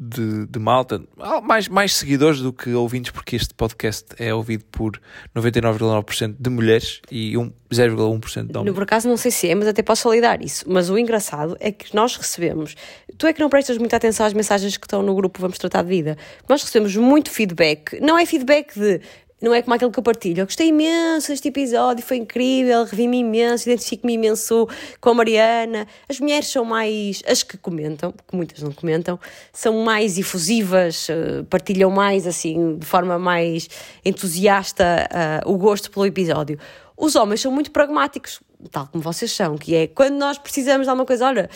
de, 0.00 0.46
de 0.46 0.58
malta, 0.58 1.02
mais, 1.42 1.68
mais 1.68 1.94
seguidores 1.94 2.40
do 2.40 2.54
que 2.54 2.72
ouvintes, 2.72 3.10
porque 3.10 3.36
este 3.36 3.52
podcast 3.52 4.06
é 4.18 4.34
ouvido 4.34 4.64
por 4.72 4.98
99,9% 5.36 6.36
de 6.40 6.48
mulheres 6.48 7.02
e 7.10 7.36
um, 7.36 7.52
0,1% 7.70 8.46
de 8.46 8.58
homens. 8.58 8.74
por 8.74 8.82
acaso 8.82 9.06
não 9.06 9.18
sei 9.18 9.30
se 9.30 9.48
é, 9.50 9.54
mas 9.54 9.68
até 9.68 9.82
posso 9.82 10.08
validar 10.08 10.42
isso. 10.42 10.64
Mas 10.66 10.88
o 10.88 10.98
engraçado 10.98 11.54
é 11.60 11.70
que 11.70 11.94
nós 11.94 12.16
recebemos. 12.16 12.74
Tu 13.18 13.26
é 13.26 13.34
que 13.34 13.40
não 13.40 13.50
prestas 13.50 13.76
muita 13.76 13.96
atenção 13.96 14.24
às 14.24 14.32
mensagens 14.32 14.78
que 14.78 14.86
estão 14.86 15.02
no 15.02 15.14
grupo 15.14 15.38
Vamos 15.38 15.58
Tratar 15.58 15.82
de 15.82 15.88
Vida. 15.90 16.16
Nós 16.48 16.62
recebemos 16.62 16.96
muito 16.96 17.30
feedback. 17.30 18.00
Não 18.00 18.18
é 18.18 18.24
feedback 18.24 18.72
de. 18.78 19.02
Não 19.40 19.54
é 19.54 19.62
como 19.62 19.74
aquele 19.74 19.90
que 19.90 19.98
eu 19.98 20.02
partilho. 20.02 20.42
Eu 20.42 20.44
gostei 20.44 20.68
imenso 20.68 21.28
deste 21.28 21.48
episódio, 21.48 22.04
foi 22.04 22.18
incrível, 22.18 22.84
revi-me 22.84 23.20
imenso, 23.20 23.68
identifico-me 23.68 24.12
imenso 24.12 24.68
com 25.00 25.10
a 25.10 25.14
Mariana. 25.14 25.86
As 26.08 26.20
mulheres 26.20 26.48
são 26.48 26.62
mais. 26.64 27.22
As 27.26 27.42
que 27.42 27.56
comentam, 27.56 28.12
porque 28.12 28.36
muitas 28.36 28.62
não 28.62 28.70
comentam, 28.70 29.18
são 29.50 29.82
mais 29.82 30.18
efusivas, 30.18 31.08
eh, 31.08 31.42
partilham 31.48 31.90
mais, 31.90 32.26
assim, 32.26 32.76
de 32.76 32.84
forma 32.84 33.18
mais 33.18 33.68
entusiasta, 34.04 35.08
eh, 35.10 35.40
o 35.46 35.56
gosto 35.56 35.90
pelo 35.90 36.04
episódio. 36.04 36.58
Os 36.94 37.16
homens 37.16 37.40
são 37.40 37.50
muito 37.50 37.70
pragmáticos, 37.70 38.40
tal 38.70 38.86
como 38.86 39.02
vocês 39.02 39.32
são, 39.32 39.56
que 39.56 39.74
é 39.74 39.86
quando 39.86 40.14
nós 40.14 40.38
precisamos 40.38 40.86
de 40.86 40.90
alguma 40.90 41.06
coisa, 41.06 41.26
olha, 41.26 41.50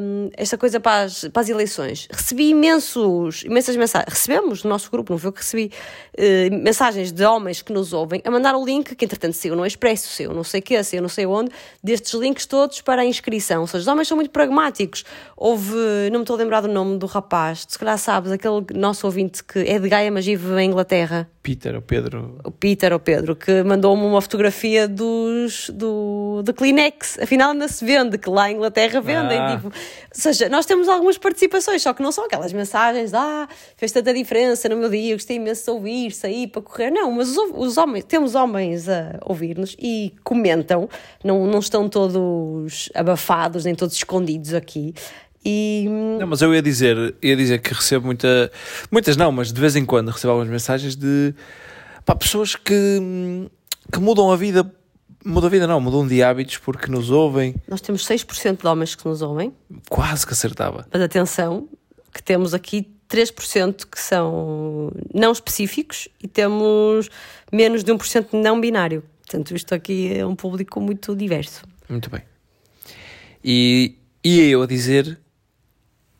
hum, 0.00 0.30
esta 0.36 0.56
coisa 0.56 0.78
para 0.78 1.04
as, 1.04 1.24
para 1.28 1.42
as 1.42 1.48
eleições. 1.48 2.08
Recebi 2.10 2.50
imensos, 2.50 3.42
imensas 3.44 3.76
mensagens, 3.76 4.12
recebemos 4.12 4.62
no 4.64 4.70
nosso 4.70 4.90
grupo, 4.90 5.12
não 5.12 5.18
foi 5.18 5.28
eu 5.28 5.32
que 5.32 5.40
recebi, 5.40 5.72
eh, 6.16 6.50
mensagens 6.50 7.12
de 7.12 7.24
homens 7.24 7.62
que 7.62 7.72
nos 7.72 7.92
ouvem 7.92 8.20
a 8.24 8.30
mandar 8.30 8.54
o 8.56 8.64
link, 8.64 8.94
que 8.94 9.04
entretanto 9.04 9.34
saiu 9.34 9.56
no 9.56 9.66
Expresso, 9.66 10.08
saiu 10.08 10.32
não 10.32 10.44
sei 10.44 10.60
o 10.60 10.62
quê, 10.62 10.82
saiu 10.82 11.02
não 11.02 11.08
sei 11.08 11.26
onde, 11.26 11.50
destes 11.82 12.14
links 12.14 12.46
todos 12.46 12.80
para 12.80 13.02
a 13.02 13.04
inscrição. 13.04 13.62
Ou 13.62 13.66
seja, 13.66 13.82
os 13.82 13.88
homens 13.88 14.08
são 14.08 14.16
muito 14.16 14.30
pragmáticos. 14.30 15.04
Houve, 15.36 15.74
não 16.10 16.20
me 16.20 16.24
estou 16.24 16.36
a 16.36 16.38
lembrar 16.38 16.60
do 16.60 16.68
nome 16.68 16.98
do 16.98 17.06
rapaz, 17.06 17.66
se 17.68 17.78
calhar 17.78 17.98
sabes, 17.98 18.30
aquele 18.30 18.64
nosso 18.74 19.06
ouvinte 19.06 19.42
que 19.42 19.58
é 19.60 19.78
de 19.78 19.88
Gaia, 19.88 20.10
mas 20.10 20.24
vive 20.24 20.60
em 20.60 20.68
Inglaterra 20.68 21.28
Peter, 21.44 21.76
o 21.76 21.82
Pedro, 21.82 22.38
o 22.42 22.50
Peter 22.50 22.90
ou 22.90 22.98
Pedro, 22.98 23.36
que 23.36 23.62
mandou-me 23.62 24.02
uma 24.02 24.22
fotografia 24.22 24.88
dos, 24.88 25.68
do, 25.68 26.40
do 26.42 26.54
Kleenex. 26.54 27.18
Afinal, 27.18 27.50
ainda 27.50 27.68
se 27.68 27.84
vende, 27.84 28.16
que 28.16 28.30
lá 28.30 28.50
em 28.50 28.54
Inglaterra 28.54 28.98
vendem. 29.02 29.38
Ah. 29.38 29.54
Tipo, 29.54 29.66
ou 29.66 29.72
seja, 30.10 30.48
nós 30.48 30.64
temos 30.64 30.88
algumas 30.88 31.18
participações, 31.18 31.82
só 31.82 31.92
que 31.92 32.02
não 32.02 32.10
são 32.10 32.24
aquelas 32.24 32.50
mensagens 32.54 33.10
de 33.10 33.16
ah, 33.18 33.46
fez 33.76 33.92
tanta 33.92 34.14
diferença 34.14 34.70
no 34.70 34.76
meu 34.78 34.88
dia, 34.88 35.14
gostei 35.14 35.36
imenso 35.36 35.64
de 35.64 35.70
ouvir, 35.70 36.12
sair 36.12 36.46
para 36.46 36.62
correr. 36.62 36.90
Não, 36.90 37.12
mas 37.12 37.36
os, 37.36 37.50
os 37.54 37.76
homens, 37.76 38.04
temos 38.04 38.34
homens 38.34 38.88
a 38.88 39.18
ouvir-nos 39.20 39.76
e 39.78 40.14
comentam, 40.24 40.88
não, 41.22 41.46
não 41.46 41.58
estão 41.58 41.90
todos 41.90 42.88
abafados, 42.94 43.66
nem 43.66 43.74
todos 43.74 43.94
escondidos 43.94 44.54
aqui. 44.54 44.94
E 45.44 45.86
Não, 46.18 46.26
mas 46.26 46.40
eu 46.40 46.54
ia 46.54 46.62
dizer, 46.62 47.14
ia 47.22 47.36
dizer 47.36 47.60
que 47.60 47.74
recebo 47.74 48.06
muita, 48.06 48.50
muitas 48.90 49.16
não, 49.16 49.30
mas 49.30 49.52
de 49.52 49.60
vez 49.60 49.76
em 49.76 49.84
quando 49.84 50.10
recebo 50.10 50.32
algumas 50.32 50.50
mensagens 50.50 50.96
de 50.96 51.34
pá, 52.04 52.14
pessoas 52.14 52.56
que, 52.56 53.00
que 53.92 53.98
mudam 54.00 54.30
a 54.32 54.36
vida, 54.36 54.70
mudam 55.24 55.48
a 55.48 55.50
vida 55.50 55.66
não, 55.66 55.80
mudam 55.80 56.06
de 56.06 56.22
hábitos 56.22 56.56
porque 56.56 56.90
nos 56.90 57.10
ouvem, 57.10 57.54
nós 57.68 57.82
temos 57.82 58.06
6% 58.06 58.62
de 58.62 58.66
homens 58.66 58.94
que 58.94 59.06
nos 59.06 59.20
ouvem. 59.20 59.52
quase 59.90 60.26
que 60.26 60.32
acertava. 60.32 60.86
Mas 60.90 61.02
atenção, 61.02 61.68
que 62.12 62.22
temos 62.22 62.54
aqui 62.54 62.90
3% 63.10 63.86
que 63.90 64.00
são 64.00 64.90
não 65.12 65.30
específicos 65.30 66.08
e 66.22 66.26
temos 66.26 67.10
menos 67.52 67.84
de 67.84 67.92
1% 67.92 68.28
não 68.32 68.60
binário. 68.60 69.04
Portanto, 69.26 69.54
isto 69.54 69.74
aqui 69.74 70.14
é 70.14 70.24
um 70.24 70.34
público 70.34 70.80
muito 70.80 71.14
diverso. 71.14 71.62
Muito 71.88 72.10
bem. 72.10 72.22
E 73.44 73.98
ia 74.22 74.46
eu 74.46 74.62
a 74.62 74.66
dizer 74.66 75.18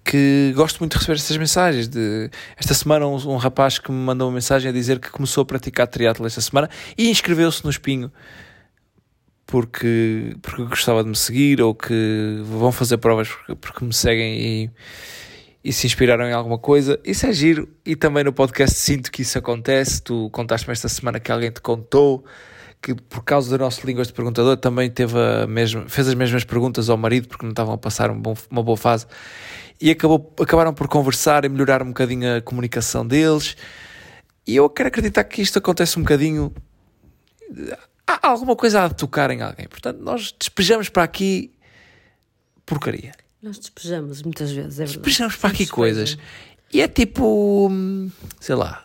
que 0.05 0.53
gosto 0.55 0.79
muito 0.81 0.93
de 0.93 0.99
receber 0.99 1.17
essas 1.17 1.37
mensagens. 1.37 1.89
De... 1.89 2.31
Esta 2.57 2.75
semana, 2.75 3.07
um, 3.07 3.15
um 3.15 3.37
rapaz 3.37 3.79
que 3.79 3.91
me 3.91 3.99
mandou 3.99 4.29
uma 4.29 4.35
mensagem 4.35 4.69
a 4.69 4.73
dizer 4.73 4.99
que 4.99 5.11
começou 5.11 5.43
a 5.43 5.45
praticar 5.45 5.87
triatlo 5.87 6.27
esta 6.27 6.41
semana 6.41 6.69
e 6.97 7.11
inscreveu-se 7.11 7.65
no 7.65 7.71
Espinho 7.71 8.13
porque, 9.47 10.37
porque 10.43 10.65
gostava 10.65 11.03
de 11.03 11.09
me 11.09 11.17
seguir 11.17 11.61
ou 11.63 11.75
que 11.75 12.41
vão 12.45 12.73
fazer 12.73 12.99
provas 12.99 13.29
porque, 13.29 13.55
porque 13.55 13.85
me 13.85 13.93
seguem 13.93 14.41
e, 14.41 14.71
e 15.63 15.73
se 15.73 15.87
inspiraram 15.87 16.27
em 16.27 16.33
alguma 16.33 16.59
coisa. 16.59 17.01
Isso 17.05 17.27
é 17.27 17.33
giro. 17.33 17.69
E 17.85 17.97
também 17.97 18.25
no 18.25 18.33
podcast 18.33 18.77
sinto 18.77 19.11
que 19.11 19.23
isso 19.23 19.39
acontece. 19.39 20.03
Tu 20.03 20.29
contaste-me 20.31 20.73
esta 20.73 20.89
semana 20.89 21.19
que 21.19 21.33
alguém 21.33 21.51
te 21.51 21.61
contou 21.61 22.25
que 22.83 22.95
por 22.95 23.25
causa 23.25 23.57
do 23.57 23.65
nosso 23.65 23.87
Línguas 23.87 24.09
de 24.09 24.13
Perguntador 24.13 24.59
também 24.59 24.91
teve 24.91 25.19
a 25.19 25.47
mesma, 25.47 25.89
fez 25.89 26.07
as 26.07 26.15
mesmas 26.15 26.45
perguntas 26.45 26.91
ao 26.91 26.99
marido 26.99 27.29
porque 27.29 27.47
não 27.47 27.53
estavam 27.53 27.73
a 27.73 27.79
passar 27.79 28.11
um 28.11 28.21
uma 28.51 28.63
boa 28.63 28.77
fase 28.77 29.07
e 29.81 29.91
acabou, 29.91 30.33
acabaram 30.41 30.72
por 30.72 30.89
conversar 30.89 31.45
e 31.45 31.49
melhorar 31.49 31.83
um 31.83 31.89
bocadinho 31.89 32.37
a 32.37 32.41
comunicação 32.41 33.07
deles. 33.07 33.57
E 34.47 34.57
eu 34.57 34.68
quero 34.70 34.89
acreditar 34.89 35.25
que 35.25 35.41
isto 35.43 35.59
acontece 35.59 35.99
um 35.99 36.03
bocadinho 36.03 36.55
há 38.07 38.29
alguma 38.29 38.57
coisa 38.57 38.85
a 38.85 38.91
tocar 38.91 39.31
em 39.31 39.43
alguém. 39.43 39.66
Portanto 39.68 39.99
nós 40.01 40.35
despejamos 40.39 40.89
para 40.89 41.03
aqui 41.03 41.53
porcaria. 42.66 43.12
Nós 43.43 43.59
despejamos 43.59 44.22
muitas 44.22 44.51
vezes, 44.51 44.81
é 44.81 44.85
verdade. 44.85 44.99
despejamos 44.99 45.37
para 45.37 45.51
aqui 45.51 45.66
coisas. 45.66 46.16
E 46.72 46.81
é 46.81 46.89
tipo 46.89 47.68
hum, 47.70 48.11
sei 48.41 48.55
lá 48.55 48.85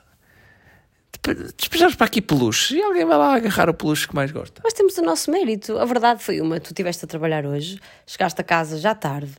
despe- 1.11 1.53
despejamos 1.57 1.95
para 1.95 2.05
aqui 2.07 2.21
peluche 2.21 2.75
e 2.75 2.81
alguém 2.81 3.05
vai 3.05 3.17
lá 3.17 3.35
agarrar 3.35 3.69
o 3.69 3.73
peluche 3.73 4.07
que 4.07 4.15
mais 4.15 4.31
gosta. 4.31 4.61
Mas 4.63 4.73
temos 4.73 4.97
o 4.97 5.01
nosso 5.01 5.31
mérito. 5.31 5.77
A 5.77 5.85
verdade 5.85 6.23
foi 6.23 6.41
uma: 6.41 6.59
tu 6.59 6.67
estiveste 6.67 7.05
a 7.05 7.07
trabalhar 7.07 7.45
hoje, 7.45 7.79
chegaste 8.05 8.39
a 8.39 8.43
casa 8.43 8.77
já 8.77 8.93
tarde. 8.95 9.31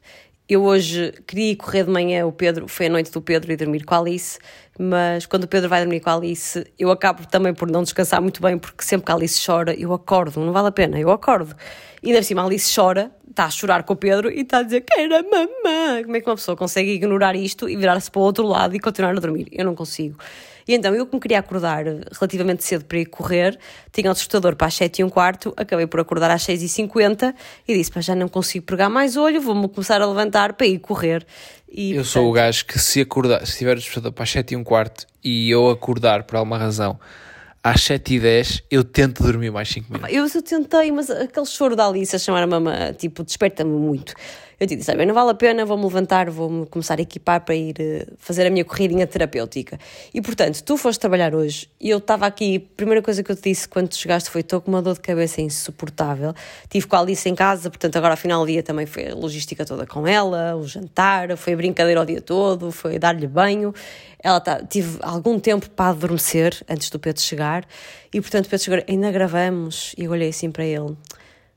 Eu 0.51 0.65
hoje 0.65 1.15
queria 1.29 1.55
correr 1.55 1.85
de 1.85 1.93
manhã, 1.93 2.27
o 2.27 2.33
Pedro, 2.33 2.67
foi 2.67 2.87
a 2.87 2.91
noite 2.91 3.13
do 3.13 3.23
Pedro 3.23 3.53
e 3.53 3.57
dormir 3.57 3.85
com 3.85 3.95
a 3.95 3.99
Alice, 3.99 4.37
mas 4.77 5.25
quando 5.25 5.45
o 5.45 5.47
Pedro 5.47 5.69
vai 5.69 5.81
dormir 5.81 6.01
com 6.01 6.11
a 6.11 6.17
Alice, 6.17 6.67
eu 6.77 6.91
acabo 6.91 7.25
também 7.25 7.55
por 7.55 7.71
não 7.71 7.85
descansar 7.85 8.21
muito 8.21 8.43
bem, 8.43 8.59
porque 8.59 8.83
sempre 8.83 9.07
que 9.07 9.13
a 9.13 9.15
Alice 9.15 9.41
chora, 9.47 9.73
eu 9.79 9.93
acordo, 9.93 10.41
não 10.41 10.53
vale 10.53 10.67
a 10.67 10.73
pena, 10.73 10.99
eu 10.99 11.13
acordo. 11.13 11.55
E 12.03 12.09
ainda 12.09 12.21
cima 12.25 12.43
a 12.43 12.47
Alice 12.47 12.75
chora, 12.75 13.13
está 13.31 13.45
a 13.45 13.51
chorar 13.51 13.85
com 13.85 13.93
o 13.93 13.97
Pedro 13.97 14.29
e 14.29 14.41
está 14.41 14.59
a 14.59 14.63
dizer 14.65 14.81
quero 14.81 15.15
a 15.15 15.23
mamã. 15.23 16.03
Como 16.03 16.17
é 16.17 16.21
que 16.21 16.29
uma 16.29 16.35
pessoa 16.35 16.57
consegue 16.57 16.91
ignorar 16.91 17.37
isto 17.37 17.69
e 17.69 17.77
virar-se 17.77 18.11
para 18.11 18.19
o 18.19 18.25
outro 18.25 18.45
lado 18.45 18.75
e 18.75 18.81
continuar 18.81 19.17
a 19.17 19.21
dormir? 19.21 19.47
Eu 19.53 19.65
não 19.65 19.77
consigo. 19.77 20.19
E 20.71 20.75
então, 20.75 20.95
eu 20.95 21.05
que 21.05 21.13
me 21.17 21.21
queria 21.21 21.41
acordar 21.41 21.85
relativamente 21.85 22.63
cedo 22.63 22.85
para 22.85 22.99
ir 22.99 23.07
correr, 23.07 23.59
tinha 23.91 24.09
o 24.09 24.15
despertador 24.15 24.55
para 24.55 24.69
as 24.69 24.75
7 24.75 25.01
e 25.01 25.05
um 25.05 25.09
quarto, 25.09 25.53
acabei 25.57 25.85
por 25.85 25.99
acordar 25.99 26.31
às 26.31 26.45
6 26.45 26.63
e 26.63 26.69
50 26.69 27.35
e 27.67 27.75
disse, 27.75 27.91
pá, 27.91 28.01
já 28.01 28.15
não 28.15 28.29
consigo 28.29 28.67
pregar 28.67 28.89
mais 28.89 29.17
olho, 29.17 29.41
vou-me 29.41 29.69
começar 29.69 30.01
a 30.01 30.07
levantar 30.07 30.53
para 30.53 30.69
ir 30.69 30.79
correr. 30.79 31.27
E, 31.69 31.97
Eu 31.97 32.05
sou 32.05 32.31
o 32.31 32.33
gajo 32.33 32.65
que 32.67 32.79
se 32.79 33.01
acordar, 33.01 33.45
se 33.45 33.59
tiver 33.59 33.73
o 33.73 33.81
despertador 33.81 34.13
para 34.13 34.23
as 34.23 34.31
7 34.31 34.55
e 34.55 34.57
um 34.57 34.63
quarto 34.63 35.09
e 35.25 35.51
eu 35.51 35.69
acordar 35.71 36.23
por 36.23 36.37
alguma 36.37 36.57
razão 36.57 37.01
às 37.65 37.83
7 37.83 38.15
e 38.15 38.21
10, 38.21 38.63
eu 38.71 38.85
tento 38.85 39.25
dormir 39.25 39.51
mais 39.51 39.69
5 39.71 39.93
minutos. 39.93 40.15
Eu, 40.15 40.25
eu 40.25 40.43
tentei, 40.43 40.93
mas 40.93 41.11
aquele 41.11 41.47
choro 41.47 41.75
da 41.75 41.89
Alice 41.89 42.15
a 42.15 42.19
chamar 42.21 42.45
a 42.45 42.47
mamã, 42.47 42.93
tipo, 42.93 43.25
desperta-me 43.25 43.77
muito. 43.77 44.15
Eu 44.61 44.67
te 44.67 44.77
disse, 44.77 44.91
"Ah, 44.91 45.07
não 45.07 45.15
vale 45.15 45.31
a 45.31 45.35
pena, 45.35 45.65
vou-me 45.65 45.85
levantar, 45.85 46.29
vou-me 46.29 46.67
começar 46.67 46.99
a 46.99 47.01
equipar 47.01 47.41
para 47.41 47.55
ir 47.55 47.75
eh, 47.81 48.07
fazer 48.19 48.47
a 48.47 48.51
minha 48.51 48.63
corridinha 48.63 49.07
terapêutica. 49.07 49.79
E 50.13 50.21
portanto, 50.21 50.63
tu 50.63 50.77
foste 50.77 51.01
trabalhar 51.01 51.35
hoje 51.35 51.67
e 51.81 51.89
eu 51.89 51.97
estava 51.97 52.27
aqui, 52.27 52.69
a 52.71 52.77
primeira 52.77 53.01
coisa 53.01 53.23
que 53.23 53.33
eu 53.33 53.37
te 53.37 53.45
disse 53.45 53.67
quando 53.67 53.95
chegaste 53.95 54.29
foi: 54.29 54.43
estou 54.43 54.61
com 54.61 54.71
uma 54.71 54.83
dor 54.83 54.93
de 54.93 55.01
cabeça 55.01 55.41
insuportável. 55.41 56.35
Tive 56.69 56.87
com 56.87 56.95
a 56.95 57.01
Alice 57.01 57.27
em 57.27 57.35
casa, 57.35 57.71
portanto, 57.71 57.97
agora 57.97 58.13
ao 58.13 58.19
final 58.19 58.45
do 58.45 58.53
dia 58.53 58.63
também 58.63 58.85
foi 58.85 59.09
a 59.09 59.15
logística 59.15 59.65
toda 59.65 59.87
com 59.87 60.07
ela, 60.07 60.55
o 60.55 60.67
jantar, 60.67 61.35
foi 61.39 61.55
a 61.55 61.57
brincadeira 61.57 62.03
o 62.03 62.05
dia 62.05 62.21
todo, 62.21 62.71
foi 62.71 62.99
dar-lhe 62.99 63.27
banho. 63.27 63.73
Ela 64.23 64.41
tá, 64.41 64.63
tive 64.63 64.99
algum 65.01 65.41
tempo 65.41 65.71
para 65.71 65.93
adormecer 65.93 66.63
antes 66.69 66.91
do 66.91 66.99
Pedro 66.99 67.23
chegar 67.23 67.65
e 68.13 68.21
portanto, 68.21 68.47
Pedro 68.51 68.63
chegou, 68.63 68.85
ainda 68.87 69.11
gravamos. 69.11 69.95
E 69.97 70.05
eu 70.05 70.11
olhei 70.11 70.29
assim 70.29 70.51
para 70.51 70.67
ele 70.67 70.95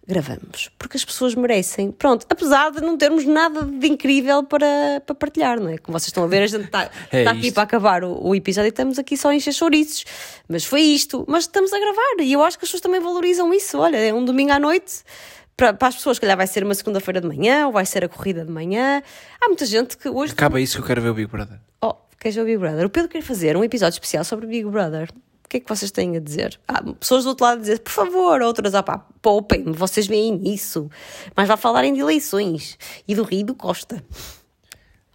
gravamos, 0.06 0.70
porque 0.78 0.98
as 0.98 1.06
pessoas 1.06 1.34
merecem. 1.34 1.92
Pronto, 1.92 2.26
apesar 2.30 2.72
de 2.72 2.82
não 2.82 2.98
termos 2.98 3.26
nada 3.26 3.64
de 3.64 3.88
incrível 3.88 4.44
para, 4.44 5.02
para 5.06 5.16
partilhar, 5.16 5.60
não 5.60 5.70
é? 5.70 5.78
Como 5.78 5.98
vocês 5.98 6.08
estão 6.08 6.24
a 6.24 6.28
ver, 6.28 6.44
a 6.44 6.48
gente 6.48 6.66
está 6.66 6.90
É 7.12 7.20
está 7.20 7.32
aqui 7.32 7.52
para 7.52 7.64
acabar 7.64 8.04
o, 8.04 8.28
o 8.28 8.36
episódio 8.36 8.68
e 8.68 8.70
estamos 8.70 9.00
aqui 9.00 9.16
só 9.16 9.30
a 9.30 9.36
encher 9.36 9.54
chouriços. 9.54 10.06
Mas 10.48 10.66
foi 10.66 10.82
isto, 10.82 11.26
mas 11.28 11.46
estamos 11.46 11.72
a 11.72 11.80
gravar 11.80 12.22
e 12.22 12.34
eu 12.34 12.44
acho 12.44 12.58
que 12.58 12.66
as 12.66 12.70
pessoas 12.70 12.82
também 12.82 13.00
valorizam 13.00 13.54
isso. 13.54 13.78
Olha, 13.78 13.98
é 13.98 14.14
um 14.14 14.26
domingo 14.26 14.52
à 14.52 14.60
noite. 14.60 15.04
Para, 15.56 15.74
para 15.74 15.88
as 15.88 15.96
pessoas, 15.96 16.18
se 16.18 16.22
calhar 16.22 16.36
vai 16.36 16.48
ser 16.48 16.64
uma 16.64 16.74
segunda-feira 16.74 17.22
de 17.22 17.28
manhã 17.28 17.68
ou 17.68 17.72
vai 17.72 17.86
ser 17.86 18.04
a 18.04 18.10
corrida 18.10 18.44
de 18.44 18.52
manhã. 18.52 19.02
Há 19.40 19.48
muita 19.48 19.66
gente 19.66 19.98
que 19.98 20.10
hoje. 20.10 20.34
Acaba 20.34 20.60
isso 20.60 20.76
que 20.78 20.82
eu 20.82 20.86
quero 20.88 21.02
ver 21.02 21.10
o 21.10 21.14
Big 21.14 21.30
Brother. 21.30 21.60
Oh, 21.82 21.94
queres 22.20 22.36
ver 22.36 22.42
o 22.42 22.46
Big 22.46 22.58
Brother? 22.58 22.86
O 22.86 22.90
Pedro 22.90 23.10
quer 23.10 23.22
fazer 23.22 23.56
um 23.56 23.64
episódio 23.64 23.96
especial 23.96 24.24
sobre 24.24 24.46
o 24.46 24.50
Big 24.50 24.66
Brother. 24.66 25.10
O 25.54 25.56
que 25.56 25.58
é 25.58 25.60
que 25.60 25.70
vocês 25.70 25.92
têm 25.92 26.18
a 26.18 26.20
dizer? 26.20 26.60
Há 26.68 26.82
pessoas 26.94 27.26
do 27.26 27.30
outro 27.30 27.46
lado 27.46 27.60
a 27.60 27.62
dizer, 27.62 27.80
por 27.82 27.92
favor, 27.92 28.42
outras, 28.42 28.74
ah 28.74 28.82
pá, 28.82 29.06
poupem-me, 29.22 29.72
vocês 29.72 30.08
veem 30.08 30.42
isso. 30.52 30.90
Mas 31.36 31.48
vai 31.48 31.58
falarem 31.58 31.94
de 31.94 32.00
eleições 32.00 32.76
e 33.08 33.14
do 33.14 33.22
Rio 33.22 33.46
do 33.46 33.54
Costa. 33.54 34.04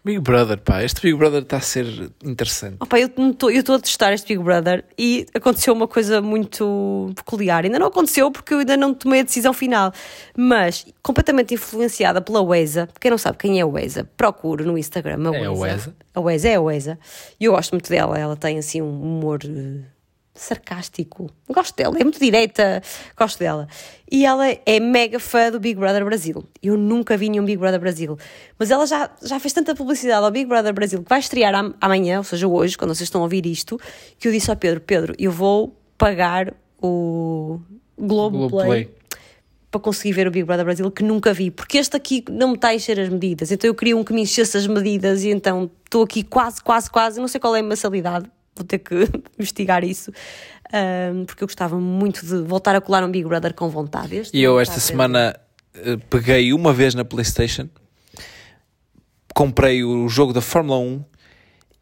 Big 0.05 0.20
Brother, 0.20 0.59
pá, 0.59 0.84
este 0.84 1.03
Big 1.03 1.18
Brother 1.18 1.43
está 1.43 1.57
a 1.57 1.61
ser 1.61 2.12
interessante. 2.24 2.76
Oh, 2.78 2.86
pá, 2.86 3.01
eu 3.01 3.11
estou 3.28 3.74
a 3.74 3.80
testar 3.80 4.12
este 4.12 4.28
Big 4.28 4.41
Brother 4.41 4.84
e 4.97 5.26
aconteceu 5.34 5.74
uma 5.74 5.89
coisa 5.89 6.22
muito 6.22 7.11
peculiar. 7.16 7.64
Ainda 7.64 7.80
não 7.80 7.89
aconteceu 7.89 8.30
porque 8.30 8.55
eu 8.55 8.61
ainda 8.61 8.76
não 8.76 8.95
tomei 8.95 9.20
a 9.20 9.24
decisão 9.24 9.53
final, 9.53 9.93
mas 10.36 10.86
completamente 11.03 11.53
influenciada 11.53 12.20
pela 12.20 12.41
Weza. 12.41 12.89
Quem 13.01 13.11
não 13.11 13.18
sabe 13.18 13.39
quem 13.39 13.59
é 13.59 13.62
a 13.62 13.66
Weza, 13.66 14.09
procure 14.16 14.64
no 14.64 14.78
Instagram 14.78 15.32
a 15.32 15.36
É 15.36 15.47
a 15.47 15.51
Weza. 15.51 15.61
Weza. 15.61 15.97
A 16.14 16.20
Weza 16.20 16.49
é 16.49 16.55
a 16.55 16.61
Weza. 16.61 16.99
E 17.41 17.47
eu 17.47 17.53
gosto 17.53 17.72
muito 17.72 17.91
dela, 17.91 18.16
ela 18.16 18.36
tem 18.36 18.57
assim 18.57 18.80
um 18.80 19.03
humor 19.03 19.41
eh, 19.45 19.97
sarcástico. 20.41 21.30
Gosto 21.49 21.74
dela, 21.76 21.97
é 21.99 22.05
muito 22.05 22.18
direta, 22.20 22.82
gosto 23.16 23.39
dela. 23.39 23.68
E 24.11 24.24
ela 24.24 24.47
é 24.49 24.80
mega 24.80 25.18
fã 25.20 25.51
do 25.51 25.61
Big 25.61 25.78
Brother 25.78 26.05
Brasil. 26.05 26.45
Eu 26.62 26.76
nunca 26.76 27.16
vi 27.16 27.28
nenhum 27.28 27.45
Big 27.45 27.59
Brother 27.59 27.80
Brasil. 27.80 28.16
Mas 28.59 28.70
ela 28.70 28.86
já, 28.86 29.11
já 29.22 29.39
fez 29.39 29.53
tanta 29.53 29.74
publicidade 29.74 30.24
ao 30.24 30.30
Big 30.30 30.47
Brother 30.47 30.72
Brasil 30.72 31.03
que 31.03 31.09
vai 31.09 31.18
estrear 31.20 31.55
am- 31.55 31.74
amanhã, 31.80 32.18
ou 32.18 32.24
seja, 32.24 32.47
hoje, 32.49 32.76
quando 32.78 32.95
vocês 32.95 33.07
estão 33.07 33.20
a 33.20 33.24
ouvir 33.24 33.45
isto, 33.47 33.78
que 34.18 34.28
eu 34.28 34.32
disse 34.32 34.51
ao 34.51 34.57
Pedro: 34.57 34.80
Pedro, 34.80 35.14
eu 35.18 35.30
vou 35.30 35.76
pagar 35.99 36.55
o 36.80 37.61
Globoplay 37.99 38.49
Globoplay. 38.49 38.91
para 39.70 39.80
conseguir 39.80 40.12
ver 40.12 40.26
o 40.28 40.30
Big 40.30 40.45
Brother 40.45 40.64
Brasil 40.64 40.91
que 40.91 41.03
nunca 41.03 41.34
vi, 41.34 41.51
porque 41.51 41.76
este 41.78 41.97
aqui 41.97 42.24
não 42.30 42.49
me 42.49 42.55
está 42.55 42.68
a 42.68 42.74
encher 42.74 42.99
as 43.01 43.09
medidas, 43.09 43.51
então 43.53 43.68
eu 43.68 43.74
queria 43.74 43.97
um 43.97 44.05
que 44.05 44.12
me 44.14 44.22
enchesse 44.22 44.57
as 44.57 44.66
medidas 44.66 45.24
e 45.24 45.30
então 45.30 45.70
estou 45.84 46.03
aqui 46.05 46.22
quase, 46.22 46.62
quase, 46.62 46.89
quase, 46.91 47.20
não 47.20 47.28
sei 47.28 47.41
qual 47.41 47.55
é 47.57 47.61
a 47.61 47.62
mensalidade, 47.62 48.30
vou 48.59 48.67
ter 48.67 48.79
que 48.79 48.95
investigar 49.39 49.85
isso, 49.85 50.13
ahm, 50.73 51.25
porque 51.25 51.43
eu 51.43 51.49
gostava 51.49 51.79
muito 51.79 52.25
de 52.27 52.43
voltar 52.43 52.75
a 52.75 52.81
colar 52.81 53.05
um 53.05 53.11
Big 53.11 53.27
Brother 53.27 53.55
com 53.55 53.69
vontade. 53.69 54.17
Este 54.17 54.37
E 54.37 54.43
eu 54.43 54.59
esta 54.61 54.81
semana 54.81 55.39
eh, 55.75 55.97
peguei 56.11 56.53
uma 56.53 56.73
vez 56.73 56.95
na 56.95 57.05
Playstation, 57.05 57.69
comprei 59.35 59.85
o 59.85 60.09
jogo 60.09 60.33
da 60.33 60.41
Fórmula 60.41 60.79
1 60.79 61.05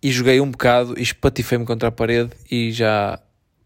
e 0.02 0.10
joguei 0.12 0.40
um 0.40 0.50
bocado 0.50 0.98
e 0.98 1.02
espatifei-me 1.02 1.64
contra 1.64 1.88
a 1.88 1.92
parede 1.92 2.30
e 2.50 2.70
já 2.70 3.18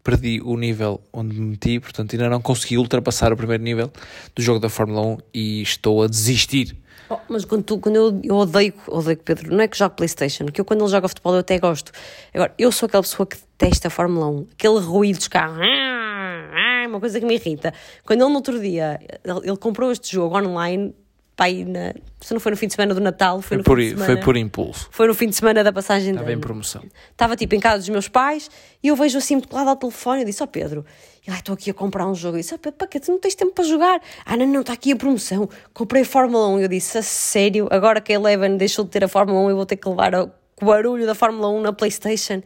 perdi 0.03 0.41
o 0.43 0.57
nível 0.57 1.01
onde 1.13 1.39
me 1.39 1.51
meti, 1.51 1.79
portanto 1.79 2.13
ainda 2.13 2.29
não 2.29 2.41
consegui 2.41 2.77
ultrapassar 2.77 3.31
o 3.31 3.37
primeiro 3.37 3.63
nível 3.63 3.91
do 4.35 4.41
jogo 4.41 4.59
da 4.59 4.69
Fórmula 4.69 5.01
1 5.01 5.17
e 5.33 5.61
estou 5.61 6.03
a 6.03 6.07
desistir. 6.07 6.80
Oh, 7.13 7.19
mas 7.27 7.43
quando, 7.43 7.63
tu- 7.63 7.77
quando 7.77 7.95
eu, 7.97 8.21
eu 8.23 8.35
odeio, 8.37 8.73
odeio 8.87 9.17
Pedro, 9.17 9.53
não 9.53 9.61
é 9.61 9.67
que 9.67 9.77
jogo 9.77 9.95
Playstation, 9.95 10.45
que 10.45 10.61
eu 10.61 10.65
quando 10.65 10.81
ele 10.81 10.89
joga 10.89 11.07
futebol 11.09 11.33
eu 11.33 11.39
até 11.39 11.59
gosto. 11.59 11.91
Agora, 12.33 12.53
eu 12.57 12.71
sou 12.71 12.87
aquela 12.87 13.03
pessoa 13.03 13.25
que 13.27 13.35
detesta 13.37 13.89
a 13.89 13.91
Fórmula 13.91 14.27
1, 14.27 14.47
aquele 14.53 14.79
ruído 14.79 15.17
dos 15.17 15.27
carros, 15.27 15.57
ah, 15.61 16.85
uma 16.87 16.99
coisa 16.99 17.19
que 17.19 17.25
me 17.25 17.35
irrita. 17.35 17.73
Quando 18.05 18.21
ele 18.21 18.29
no 18.29 18.35
outro 18.35 18.59
dia, 18.59 18.99
ele, 19.25 19.39
ele 19.49 19.57
comprou 19.57 19.91
este 19.91 20.13
jogo 20.13 20.37
online, 20.37 20.95
pá, 21.41 21.45
aí 21.45 21.65
na, 21.65 21.93
se 22.19 22.33
não 22.33 22.39
foi 22.39 22.51
no 22.51 22.57
fim 22.57 22.67
de 22.67 22.73
semana 22.73 22.93
do 22.93 23.01
Natal, 23.01 23.41
foi, 23.41 23.49
Foi 23.49 23.57
no 23.57 23.63
por, 23.63 23.77
fim 23.79 23.83
de 23.83 23.89
semana. 23.89 24.05
foi 24.05 24.17
por 24.17 24.37
impulso. 24.37 24.87
Foi 24.91 25.07
no 25.07 25.13
fim 25.15 25.27
de 25.27 25.35
semana 25.35 25.63
da 25.63 25.73
passagem 25.73 26.11
de 26.11 26.19
Estava 26.19 26.31
em 26.31 26.39
promoção. 26.39 26.83
Estava 27.11 27.35
tipo 27.35 27.55
em 27.55 27.59
casa 27.59 27.79
dos 27.79 27.89
meus 27.89 28.07
pais 28.07 28.49
e 28.83 28.89
eu 28.89 28.95
vejo 28.95 29.17
assim 29.17 29.35
muito 29.35 29.51
lado 29.53 29.69
ao 29.69 29.75
telefone. 29.75 30.21
Eu 30.21 30.25
disse: 30.25 30.43
Ó 30.43 30.45
Pedro, 30.45 30.85
e 31.25 31.31
lá 31.31 31.37
estou 31.37 31.53
aqui 31.53 31.71
a 31.71 31.73
comprar 31.73 32.07
um 32.07 32.13
jogo. 32.13 32.37
Eu 32.37 32.41
disse: 32.41 32.53
Ó 32.53 32.57
Pedro, 32.57 32.77
para 32.77 32.87
quê? 32.87 32.99
Tu 32.99 33.11
não 33.11 33.19
tens 33.19 33.33
tempo 33.33 33.53
para 33.53 33.63
jogar? 33.63 33.99
Ah, 34.23 34.37
não, 34.37 34.45
não, 34.45 34.61
está 34.61 34.73
aqui 34.73 34.91
a 34.91 34.95
promoção. 34.95 35.49
Comprei 35.73 36.03
a 36.03 36.05
Fórmula 36.05 36.47
1. 36.49 36.59
Eu 36.59 36.67
disse: 36.67 36.97
A 36.97 37.01
sério, 37.01 37.67
agora 37.71 37.99
que 37.99 38.11
a 38.13 38.15
Eleven 38.15 38.55
deixou 38.57 38.85
de 38.85 38.91
ter 38.91 39.03
a 39.03 39.07
Fórmula 39.07 39.39
1, 39.41 39.49
eu 39.49 39.55
vou 39.55 39.65
ter 39.65 39.77
que 39.77 39.89
levar 39.89 40.13
o 40.15 40.31
o 40.61 40.65
barulho 40.65 41.05
da 41.05 41.15
Fórmula 41.15 41.49
1 41.49 41.61
na 41.61 41.73
PlayStation. 41.73 42.41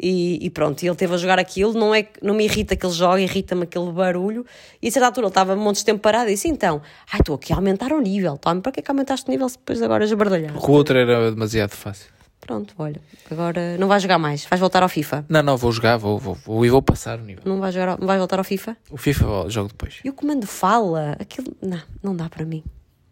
E, 0.00 0.38
e 0.44 0.50
pronto, 0.50 0.82
ele 0.84 0.94
teve 0.94 1.14
a 1.14 1.16
jogar 1.16 1.38
aquilo. 1.38 1.72
Não, 1.72 1.94
é, 1.94 2.06
não 2.22 2.34
me 2.34 2.44
irrita 2.44 2.76
que 2.76 2.84
ele 2.84 2.92
jogue, 2.92 3.22
irrita-me 3.22 3.62
aquele 3.62 3.90
barulho. 3.92 4.44
E 4.82 4.88
a 4.88 4.90
certa 4.90 5.06
altura 5.06 5.26
ele 5.26 5.30
estava 5.30 5.54
um 5.54 5.58
monte 5.60 5.76
de 5.76 5.84
tempo 5.84 6.00
parado 6.00 6.28
e 6.28 6.34
disse: 6.34 6.48
Então, 6.48 6.82
ai, 7.12 7.20
estou 7.20 7.36
aqui 7.36 7.52
a 7.52 7.56
aumentar 7.56 7.92
o 7.92 8.00
nível. 8.00 8.36
Tome, 8.36 8.60
para 8.60 8.72
que 8.72 8.80
é 8.80 8.82
que 8.82 8.90
aumentaste 8.90 9.28
o 9.28 9.30
nível 9.30 9.48
se 9.48 9.56
depois 9.58 9.80
agora 9.82 10.04
esbardalhar? 10.04 10.52
Porque 10.52 10.70
o 10.70 10.74
outro 10.74 10.98
era 10.98 11.30
demasiado 11.30 11.70
fácil. 11.70 12.14
Pronto, 12.40 12.74
olha, 12.76 13.00
agora 13.30 13.78
não 13.78 13.88
vais 13.88 14.02
jogar 14.02 14.18
mais, 14.18 14.44
vais 14.44 14.60
voltar 14.60 14.82
ao 14.82 14.88
FIFA. 14.88 15.24
Não, 15.30 15.42
não, 15.42 15.56
vou 15.56 15.72
jogar, 15.72 15.96
vou, 15.96 16.18
vou, 16.18 16.34
vou 16.34 16.66
e 16.66 16.68
vou 16.68 16.82
passar 16.82 17.18
o 17.18 17.24
nível. 17.24 17.42
Não 17.46 17.58
vais, 17.58 17.74
jogar, 17.74 17.98
não 17.98 18.06
vais 18.06 18.18
voltar 18.18 18.38
ao 18.38 18.44
FIFA? 18.44 18.76
O 18.90 18.98
FIFA 18.98 19.48
jogo 19.48 19.68
depois. 19.68 20.00
E 20.04 20.10
o 20.10 20.12
comando 20.12 20.46
fala, 20.46 21.16
aquilo. 21.18 21.56
Não, 21.62 21.80
não 22.02 22.14
dá 22.14 22.28
para 22.28 22.44
mim. 22.44 22.62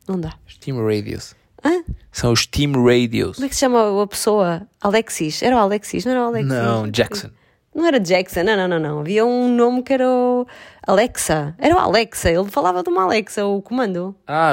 Não 0.06 0.20
dá. 0.20 0.34
Steam 0.46 0.84
Radios. 0.84 1.34
Hã? 1.64 1.82
São 2.10 2.32
os 2.32 2.40
Steam 2.40 2.72
Radios. 2.84 3.36
Como 3.36 3.46
é 3.46 3.48
que 3.48 3.54
se 3.54 3.60
chama 3.60 4.02
a 4.02 4.06
pessoa? 4.06 4.62
Alexis? 4.80 5.42
Era 5.42 5.56
o 5.56 5.58
Alexis, 5.58 6.04
não 6.04 6.12
era 6.12 6.20
o 6.22 6.24
Alexis? 6.26 6.48
Não, 6.52 6.88
Jackson. 6.90 7.30
Não 7.74 7.86
era 7.86 7.98
Jackson, 7.98 8.42
não, 8.42 8.56
não, 8.56 8.68
não, 8.68 8.78
não. 8.78 9.00
Havia 9.00 9.24
um 9.24 9.48
nome 9.54 9.82
que 9.82 9.94
era 9.94 10.06
o 10.06 10.46
Alexa. 10.86 11.54
Era 11.58 11.74
o 11.74 11.78
Alexa, 11.78 12.30
ele 12.30 12.50
falava 12.50 12.82
de 12.82 12.90
uma 12.90 13.04
Alexa, 13.04 13.46
o 13.46 13.62
comando. 13.62 14.14
Ah, 14.26 14.52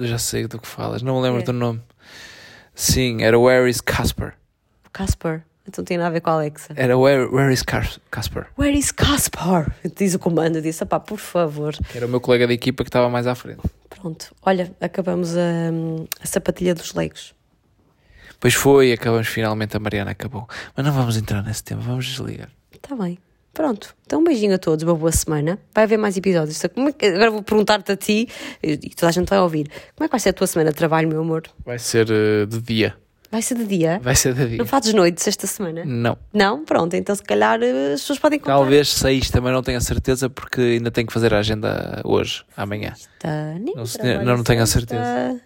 já 0.00 0.18
sei 0.18 0.46
do 0.48 0.58
que 0.58 0.66
falas, 0.66 1.00
não 1.02 1.16
me 1.16 1.22
lembro 1.22 1.40
É. 1.40 1.44
do 1.44 1.52
nome. 1.52 1.80
Sim, 2.74 3.22
era 3.22 3.38
Where 3.38 3.68
is 3.70 3.80
Casper. 3.80 4.34
Casper. 4.92 5.42
Então 5.68 5.84
tem 5.84 5.96
nada 5.98 6.08
a 6.08 6.12
ver 6.12 6.20
com 6.20 6.30
a 6.30 6.32
Alexa. 6.32 6.72
Era 6.74 6.98
Where, 6.98 7.26
where 7.26 7.52
is 7.52 7.62
Cas- 7.62 8.00
Casper. 8.10 8.46
Where 8.58 8.76
is 8.76 8.90
Casper? 8.90 9.70
Diz 9.94 10.14
o 10.14 10.18
comando, 10.18 10.60
disse, 10.60 10.84
pá, 10.84 10.98
por 10.98 11.18
favor. 11.18 11.74
Era 11.94 12.06
o 12.06 12.08
meu 12.08 12.20
colega 12.20 12.46
de 12.48 12.54
equipa 12.54 12.82
que 12.82 12.88
estava 12.88 13.08
mais 13.08 13.26
à 13.28 13.34
frente. 13.36 13.60
Pronto, 13.90 14.34
olha, 14.42 14.74
acabamos 14.80 15.36
a, 15.36 15.70
a 16.22 16.26
sapatilha 16.26 16.74
dos 16.74 16.94
leigos. 16.94 17.34
Depois 18.30 18.54
foi, 18.54 18.92
acabamos 18.92 19.28
finalmente, 19.28 19.76
a 19.76 19.80
Mariana 19.80 20.12
acabou. 20.12 20.48
Mas 20.74 20.86
não 20.86 20.92
vamos 20.92 21.16
entrar 21.16 21.42
nesse 21.42 21.62
tema, 21.62 21.82
vamos 21.82 22.06
desligar. 22.06 22.48
Está 22.72 22.96
bem. 22.96 23.18
Pronto. 23.52 23.94
Então, 24.06 24.20
um 24.20 24.24
beijinho 24.24 24.54
a 24.54 24.58
todos, 24.58 24.82
uma 24.84 24.94
boa 24.94 25.12
semana. 25.12 25.58
Vai 25.74 25.84
haver 25.84 25.98
mais 25.98 26.16
episódios. 26.16 26.62
É 26.64 26.68
Agora 27.08 27.30
vou 27.30 27.42
perguntar-te 27.42 27.92
a 27.92 27.96
ti, 27.96 28.28
e 28.62 28.78
toda 28.90 29.08
a 29.08 29.12
gente 29.12 29.28
vai 29.28 29.40
ouvir. 29.40 29.68
Como 29.94 30.04
é 30.04 30.08
que 30.08 30.12
vai 30.12 30.20
ser 30.20 30.30
a 30.30 30.32
tua 30.32 30.46
semana 30.46 30.70
de 30.70 30.76
trabalho, 30.76 31.08
meu 31.08 31.20
amor? 31.20 31.42
Vai 31.64 31.78
ser 31.78 32.06
uh, 32.10 32.46
de 32.46 32.60
dia. 32.62 32.96
Vai 33.30 33.42
ser 33.42 33.54
de 33.54 33.64
dia? 33.64 34.00
Vai 34.02 34.16
ser 34.16 34.34
de 34.34 34.46
dia. 34.48 34.58
Não 34.58 34.66
fazes 34.66 34.92
noites 34.92 35.26
esta 35.28 35.46
semana? 35.46 35.84
Não. 35.84 36.18
Não? 36.32 36.64
Pronto, 36.64 36.94
então 36.96 37.14
se 37.14 37.22
calhar 37.22 37.62
eh, 37.62 37.92
as 37.94 38.00
pessoas 38.00 38.18
podem 38.18 38.40
contar. 38.40 38.54
Talvez 38.54 38.88
seis, 38.88 39.30
também 39.30 39.52
não 39.52 39.62
tenho 39.62 39.78
a 39.78 39.80
certeza, 39.80 40.28
porque 40.28 40.60
ainda 40.60 40.90
tenho 40.90 41.06
que 41.06 41.12
fazer 41.12 41.32
a 41.32 41.38
agenda 41.38 42.00
hoje, 42.04 42.42
amanhã. 42.56 42.92
Tá, 43.20 43.54
nem 43.60 43.74
Não 43.74 43.84
não, 44.24 44.36
não 44.38 44.44
tenho 44.44 44.62
a 44.62 44.66
certeza. 44.66 45.40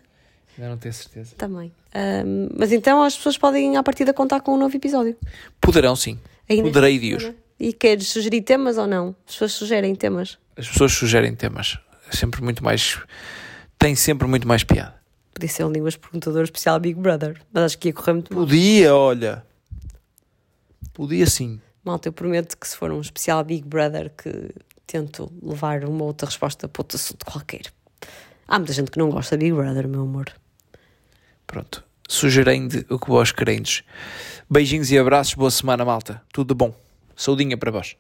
Ainda 0.57 0.71
não 0.71 0.79
tenho 0.79 0.91
a 0.91 0.95
certeza. 0.95 1.35
Também. 1.37 1.73
Ahm, 1.95 2.49
mas 2.57 2.73
então 2.73 3.03
as 3.03 3.17
pessoas 3.17 3.37
podem, 3.37 3.77
à 3.77 3.83
partida, 3.83 4.15
contar 4.15 4.41
com 4.41 4.55
um 4.55 4.57
novo 4.59 4.75
episódio. 4.75 5.17
Poderão 5.61 5.95
sim. 5.95 6.19
Ainda 6.49 6.63
Poderei 6.63 6.99
semana. 6.99 7.35
E 7.61 7.73
queres 7.73 8.09
sugerir 8.09 8.41
temas 8.43 8.79
ou 8.79 8.87
não? 8.87 9.15
As 9.27 9.33
pessoas 9.35 9.53
sugerem 9.53 9.95
temas. 9.95 10.39
As 10.57 10.69
pessoas 10.69 10.93
sugerem 10.93 11.35
temas. 11.35 11.79
É 12.11 12.17
sempre 12.17 12.43
muito 12.43 12.65
mais. 12.65 12.99
Tem 13.79 13.95
sempre 13.95 14.27
muito 14.27 14.49
mais 14.49 14.65
piada. 14.65 15.04
Podia 15.35 15.49
ser 15.49 15.65
um 15.65 15.73
Línguas 15.73 15.97
Perguntador 15.97 16.45
especial 16.45 16.79
Big 16.79 16.99
Brother. 16.99 17.43
Mas 17.53 17.65
acho 17.65 17.79
que 17.79 17.89
ia 17.89 17.93
correr 17.93 18.13
muito 18.13 18.33
mal. 18.33 18.45
Podia, 18.45 18.95
olha. 18.95 19.45
Podia 20.93 21.27
sim. 21.27 21.61
Malta, 21.85 22.09
eu 22.09 22.13
prometo 22.13 22.57
que 22.57 22.69
se 22.69 22.77
for 22.77 22.93
um 22.93 23.01
especial 23.01 23.43
Big 23.43 23.67
Brother 23.67 24.13
que 24.17 24.51
tento 24.87 25.31
levar 25.43 25.85
uma 25.85 26.05
outra 26.05 26.27
resposta 26.27 26.69
para 26.69 26.81
outro 26.81 26.97
assunto 26.97 27.27
qualquer. 27.27 27.63
Há 28.47 28.59
muita 28.59 28.73
gente 28.73 28.91
que 28.91 28.99
não 28.99 29.11
gosta 29.11 29.37
de 29.37 29.47
Big 29.47 29.57
Brother, 29.57 29.89
meu 29.89 30.03
amor. 30.03 30.33
Pronto. 31.47 31.85
Sugerem-de 32.09 32.87
o 32.89 32.99
que 32.99 33.09
vós 33.09 33.33
querendes. 33.33 33.83
Beijinhos 34.49 34.91
e 34.93 34.99
abraços. 34.99 35.35
Boa 35.35 35.51
semana, 35.51 35.85
malta. 35.85 36.23
Tudo 36.33 36.55
de 36.55 36.59
bom. 36.59 36.75
Saudinha 37.17 37.57
para 37.57 37.71
vós. 37.71 37.97